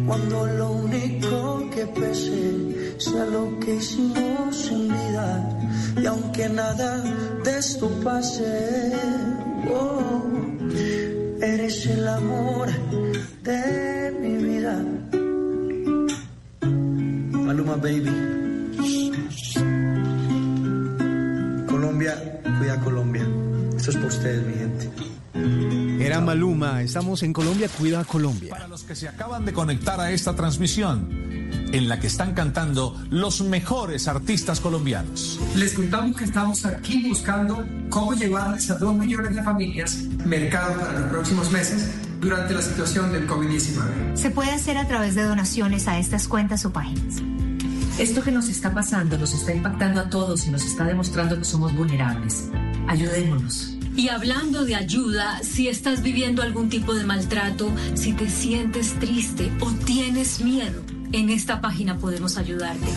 Cuando 0.05 0.45
lo 0.45 0.71
único 0.71 1.69
que 1.73 1.85
pese 1.87 2.99
sea 2.99 3.25
lo 3.25 3.59
que 3.59 3.75
hicimos 3.75 4.71
en 4.71 4.87
vida. 4.87 5.57
Y 6.01 6.05
aunque 6.05 6.49
nada 6.49 7.01
de 7.43 7.57
esto 7.57 7.89
pase, 8.03 8.93
oh, 9.73 10.23
eres 11.41 11.85
el 11.85 12.07
amor 12.07 12.69
de 13.43 14.13
mi 14.21 14.43
vida. 14.43 14.83
Maluma 17.31 17.75
Baby. 17.75 18.11
Colombia, 21.67 22.41
cuida 22.57 22.79
Colombia. 22.81 23.14
Esto 23.85 23.99
es 23.99 24.03
por 24.03 24.13
ustedes, 24.13 24.47
mi 24.47 24.53
gente. 24.55 26.03
Era 26.03 26.19
Maluma, 26.19 26.81
estamos 26.81 27.21
en 27.21 27.31
Colombia, 27.31 27.69
cuida 27.69 27.99
a 27.99 28.03
Colombia. 28.03 28.49
Para 28.49 28.67
los 28.67 28.81
que 28.81 28.95
se 28.95 29.07
acaban 29.07 29.45
de 29.45 29.53
conectar 29.53 29.99
a 29.99 30.09
esta 30.09 30.35
transmisión, 30.35 31.07
en 31.71 31.87
la 31.87 31.99
que 31.99 32.07
están 32.07 32.33
cantando 32.33 32.99
los 33.11 33.41
mejores 33.41 34.07
artistas 34.07 34.59
colombianos. 34.59 35.39
Les 35.55 35.73
contamos 35.73 36.17
que 36.17 36.23
estamos 36.23 36.65
aquí 36.65 37.09
buscando 37.09 37.63
cómo 37.91 38.15
llevarles 38.15 38.71
a 38.71 38.79
dos 38.79 38.95
millones 38.95 39.35
de 39.35 39.43
familias 39.43 39.97
mercado 40.25 40.79
para 40.79 41.01
los 41.01 41.09
próximos 41.11 41.51
meses 41.51 41.91
durante 42.19 42.55
la 42.55 42.63
situación 42.63 43.11
del 43.11 43.27
COVID-19. 43.27 44.15
Se 44.15 44.31
puede 44.31 44.49
hacer 44.49 44.79
a 44.79 44.87
través 44.87 45.13
de 45.13 45.21
donaciones 45.21 45.87
a 45.87 45.99
estas 45.99 46.27
cuentas 46.27 46.65
o 46.65 46.73
páginas. 46.73 47.21
Esto 47.99 48.23
que 48.23 48.31
nos 48.31 48.49
está 48.49 48.73
pasando 48.73 49.15
nos 49.15 49.31
está 49.35 49.53
impactando 49.53 50.01
a 50.01 50.09
todos 50.09 50.47
y 50.47 50.49
nos 50.49 50.65
está 50.65 50.85
demostrando 50.85 51.37
que 51.37 51.45
somos 51.45 51.71
vulnerables. 51.75 52.49
Ayudémonos. 52.87 53.74
Y 53.95 54.09
hablando 54.09 54.65
de 54.65 54.75
ayuda, 54.75 55.39
si 55.41 55.69
estás 55.69 56.03
viviendo 56.03 56.41
algún 56.41 56.67
tipo 56.69 56.93
de 56.93 57.05
maltrato, 57.05 57.71
si 57.93 58.11
te 58.11 58.29
sientes 58.29 58.99
triste 58.99 59.49
o 59.61 59.71
tienes 59.71 60.41
miedo, 60.41 60.81
en 61.13 61.29
esta 61.29 61.61
página 61.61 61.97
podemos 61.97 62.37
ayudarte. 62.37 62.87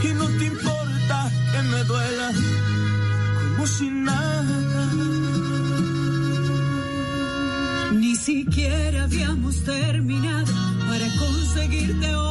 y 0.03 0.07
no 0.13 0.25
te 0.25 0.45
importa 0.45 1.31
que 1.51 1.61
me 1.63 1.83
duela, 1.83 2.31
como 3.55 3.67
si 3.67 3.89
nada. 3.89 5.28
Siquiera 8.19 9.03
habíamos 9.05 9.63
terminado 9.63 10.51
para 10.89 11.07
conseguirte 11.17 12.13
otra 12.13 12.28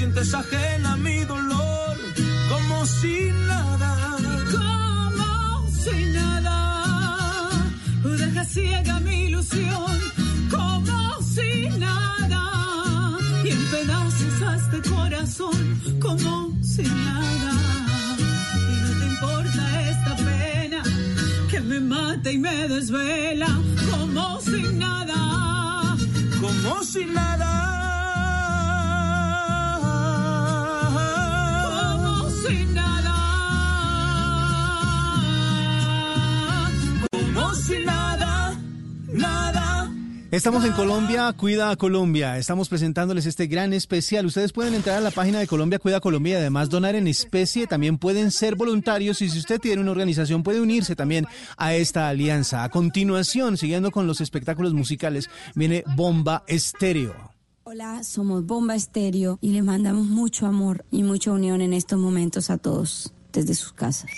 sientes 0.00 0.32
ajena 0.32 0.94
a 0.94 0.96
mi 0.96 1.24
dolor, 1.24 1.96
como 2.48 2.86
si 2.86 3.30
nada. 3.46 4.16
Como 4.50 5.68
si 5.82 5.96
nada, 6.18 7.50
deja 8.02 8.44
ciega 8.46 8.98
mi 9.00 9.26
ilusión, 9.26 9.94
como 10.50 11.20
si 11.34 11.68
nada, 11.86 12.42
y 13.44 13.50
en 13.50 13.62
pedazos 13.72 14.36
a 14.48 14.56
este 14.56 14.78
corazón, 14.88 15.60
como 16.00 16.32
si 16.62 16.84
nada. 17.08 17.52
Y 18.70 18.74
no 18.82 18.90
te 19.00 19.06
importa 19.14 19.62
esta 19.92 20.16
pena 20.16 20.82
que 21.50 21.60
me 21.60 21.78
mata 21.78 22.32
y 22.32 22.38
me 22.38 22.68
desvela, 22.68 23.50
como 23.90 24.40
si 24.40 24.62
nada. 24.84 25.96
como 26.40 26.82
si 26.84 27.04
nada. 27.04 27.79
Como 32.50 32.58
si 32.58 32.64
nada. 32.74 33.14
Como 37.34 37.54
si 37.54 37.78
nada, 37.84 38.58
nada. 39.12 39.92
Estamos 40.32 40.64
en 40.64 40.72
Colombia, 40.72 41.32
Cuida 41.36 41.74
Colombia. 41.76 42.38
Estamos 42.38 42.68
presentándoles 42.68 43.26
este 43.26 43.46
gran 43.46 43.72
especial. 43.72 44.26
Ustedes 44.26 44.52
pueden 44.52 44.74
entrar 44.74 44.98
a 44.98 45.00
la 45.00 45.10
página 45.10 45.38
de 45.38 45.46
Colombia 45.46 45.78
Cuida 45.78 46.00
Colombia 46.00 46.34
y 46.34 46.40
además 46.40 46.68
donar 46.70 46.94
en 46.96 47.06
especie. 47.08 47.66
También 47.66 47.98
pueden 47.98 48.30
ser 48.30 48.56
voluntarios 48.56 49.22
y 49.22 49.30
si 49.30 49.38
usted 49.38 49.60
tiene 49.60 49.82
una 49.82 49.90
organización 49.92 50.42
puede 50.42 50.60
unirse 50.60 50.96
también 50.96 51.26
a 51.56 51.74
esta 51.74 52.08
alianza. 52.08 52.64
A 52.64 52.68
continuación, 52.68 53.56
siguiendo 53.56 53.90
con 53.90 54.06
los 54.06 54.20
espectáculos 54.20 54.72
musicales, 54.72 55.30
viene 55.54 55.84
Bomba 55.96 56.44
Estéreo. 56.46 57.29
Hola, 57.72 58.02
somos 58.02 58.44
Bomba 58.44 58.74
Estéreo 58.74 59.38
y 59.40 59.52
les 59.52 59.62
mandamos 59.62 60.08
mucho 60.08 60.46
amor 60.46 60.84
y 60.90 61.04
mucha 61.04 61.30
unión 61.30 61.60
en 61.60 61.72
estos 61.72 62.00
momentos 62.00 62.50
a 62.50 62.58
todos 62.58 63.14
desde 63.32 63.54
sus 63.54 63.72
casas. 63.72 64.10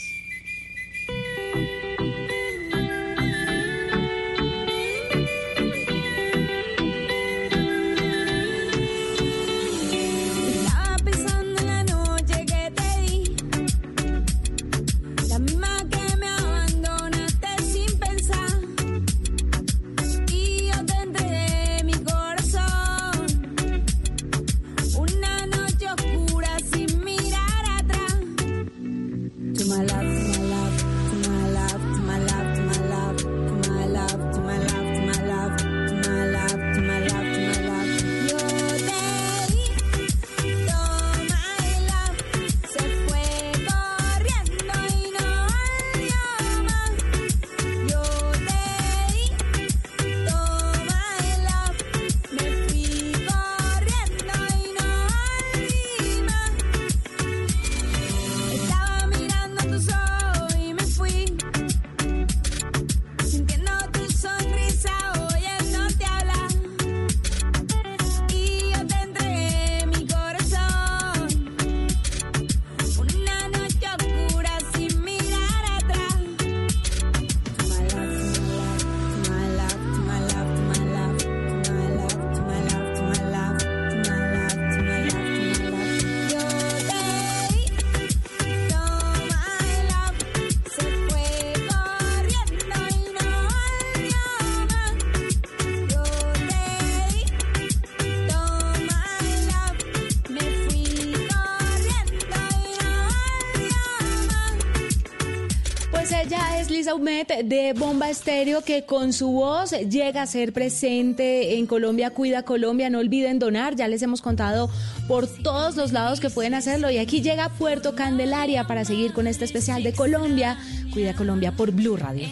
De 107.02 107.72
Bomba 107.76 108.10
Estéreo 108.10 108.62
que 108.62 108.84
con 108.84 109.12
su 109.12 109.32
voz 109.32 109.72
llega 109.72 110.22
a 110.22 110.26
ser 110.26 110.52
presente 110.52 111.56
en 111.56 111.66
Colombia 111.66 112.10
Cuida 112.10 112.44
Colombia. 112.44 112.90
No 112.90 113.00
olviden 113.00 113.40
donar, 113.40 113.74
ya 113.74 113.88
les 113.88 114.02
hemos 114.02 114.22
contado 114.22 114.70
por 115.08 115.26
todos 115.26 115.74
los 115.74 115.90
lados 115.90 116.20
que 116.20 116.30
pueden 116.30 116.54
hacerlo. 116.54 116.90
Y 116.90 116.98
aquí 116.98 117.20
llega 117.20 117.48
Puerto 117.48 117.96
Candelaria 117.96 118.68
para 118.68 118.84
seguir 118.84 119.12
con 119.12 119.26
este 119.26 119.44
especial 119.44 119.82
de 119.82 119.92
Colombia 119.92 120.56
Cuida 120.92 121.14
Colombia 121.14 121.50
por 121.50 121.72
Blue 121.72 121.96
Radio. 121.96 122.28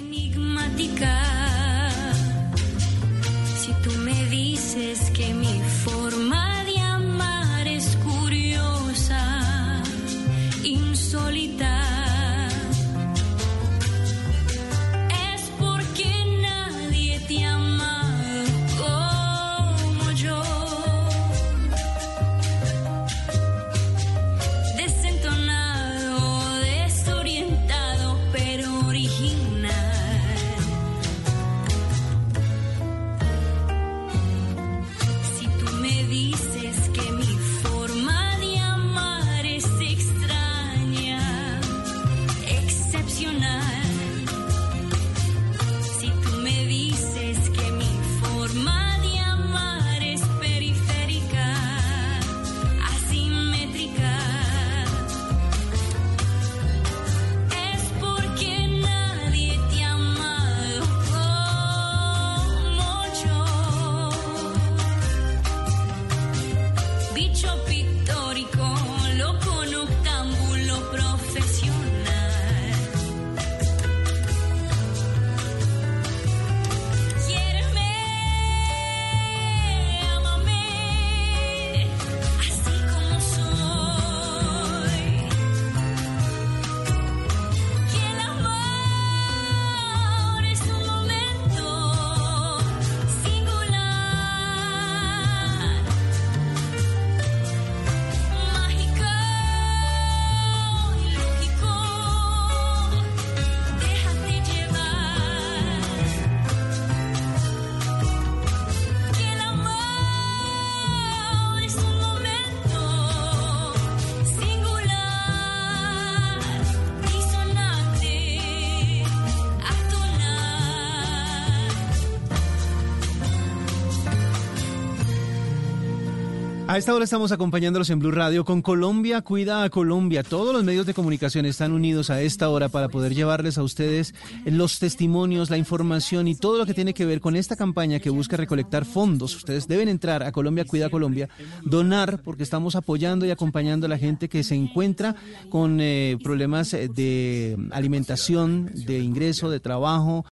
A 126.70 126.78
esta 126.78 126.94
hora 126.94 127.02
estamos 127.02 127.32
acompañándolos 127.32 127.90
en 127.90 127.98
Blue 127.98 128.12
Radio 128.12 128.44
con 128.44 128.62
Colombia 128.62 129.22
Cuida 129.22 129.64
a 129.64 129.70
Colombia. 129.70 130.22
Todos 130.22 130.54
los 130.54 130.62
medios 130.62 130.86
de 130.86 130.94
comunicación 130.94 131.44
están 131.44 131.72
unidos 131.72 132.10
a 132.10 132.22
esta 132.22 132.48
hora 132.48 132.68
para 132.68 132.88
poder 132.88 133.12
llevarles 133.12 133.58
a 133.58 133.64
ustedes 133.64 134.14
los 134.44 134.78
testimonios, 134.78 135.50
la 135.50 135.56
información 135.56 136.28
y 136.28 136.36
todo 136.36 136.58
lo 136.58 136.66
que 136.66 136.74
tiene 136.74 136.94
que 136.94 137.04
ver 137.04 137.20
con 137.20 137.34
esta 137.34 137.56
campaña 137.56 137.98
que 137.98 138.08
busca 138.08 138.36
recolectar 138.36 138.84
fondos. 138.84 139.34
Ustedes 139.34 139.66
deben 139.66 139.88
entrar 139.88 140.22
a 140.22 140.30
Colombia 140.30 140.64
Cuida 140.64 140.86
a 140.86 140.90
Colombia, 140.90 141.28
donar 141.64 142.22
porque 142.22 142.44
estamos 142.44 142.76
apoyando 142.76 143.26
y 143.26 143.32
acompañando 143.32 143.86
a 143.86 143.88
la 143.88 143.98
gente 143.98 144.28
que 144.28 144.44
se 144.44 144.54
encuentra 144.54 145.16
con 145.48 145.80
eh, 145.80 146.18
problemas 146.22 146.72
eh, 146.72 146.86
de 146.86 147.56
alimentación, 147.72 148.70
de 148.72 149.00
ingreso, 149.00 149.50
de 149.50 149.58
trabajo, 149.58 150.24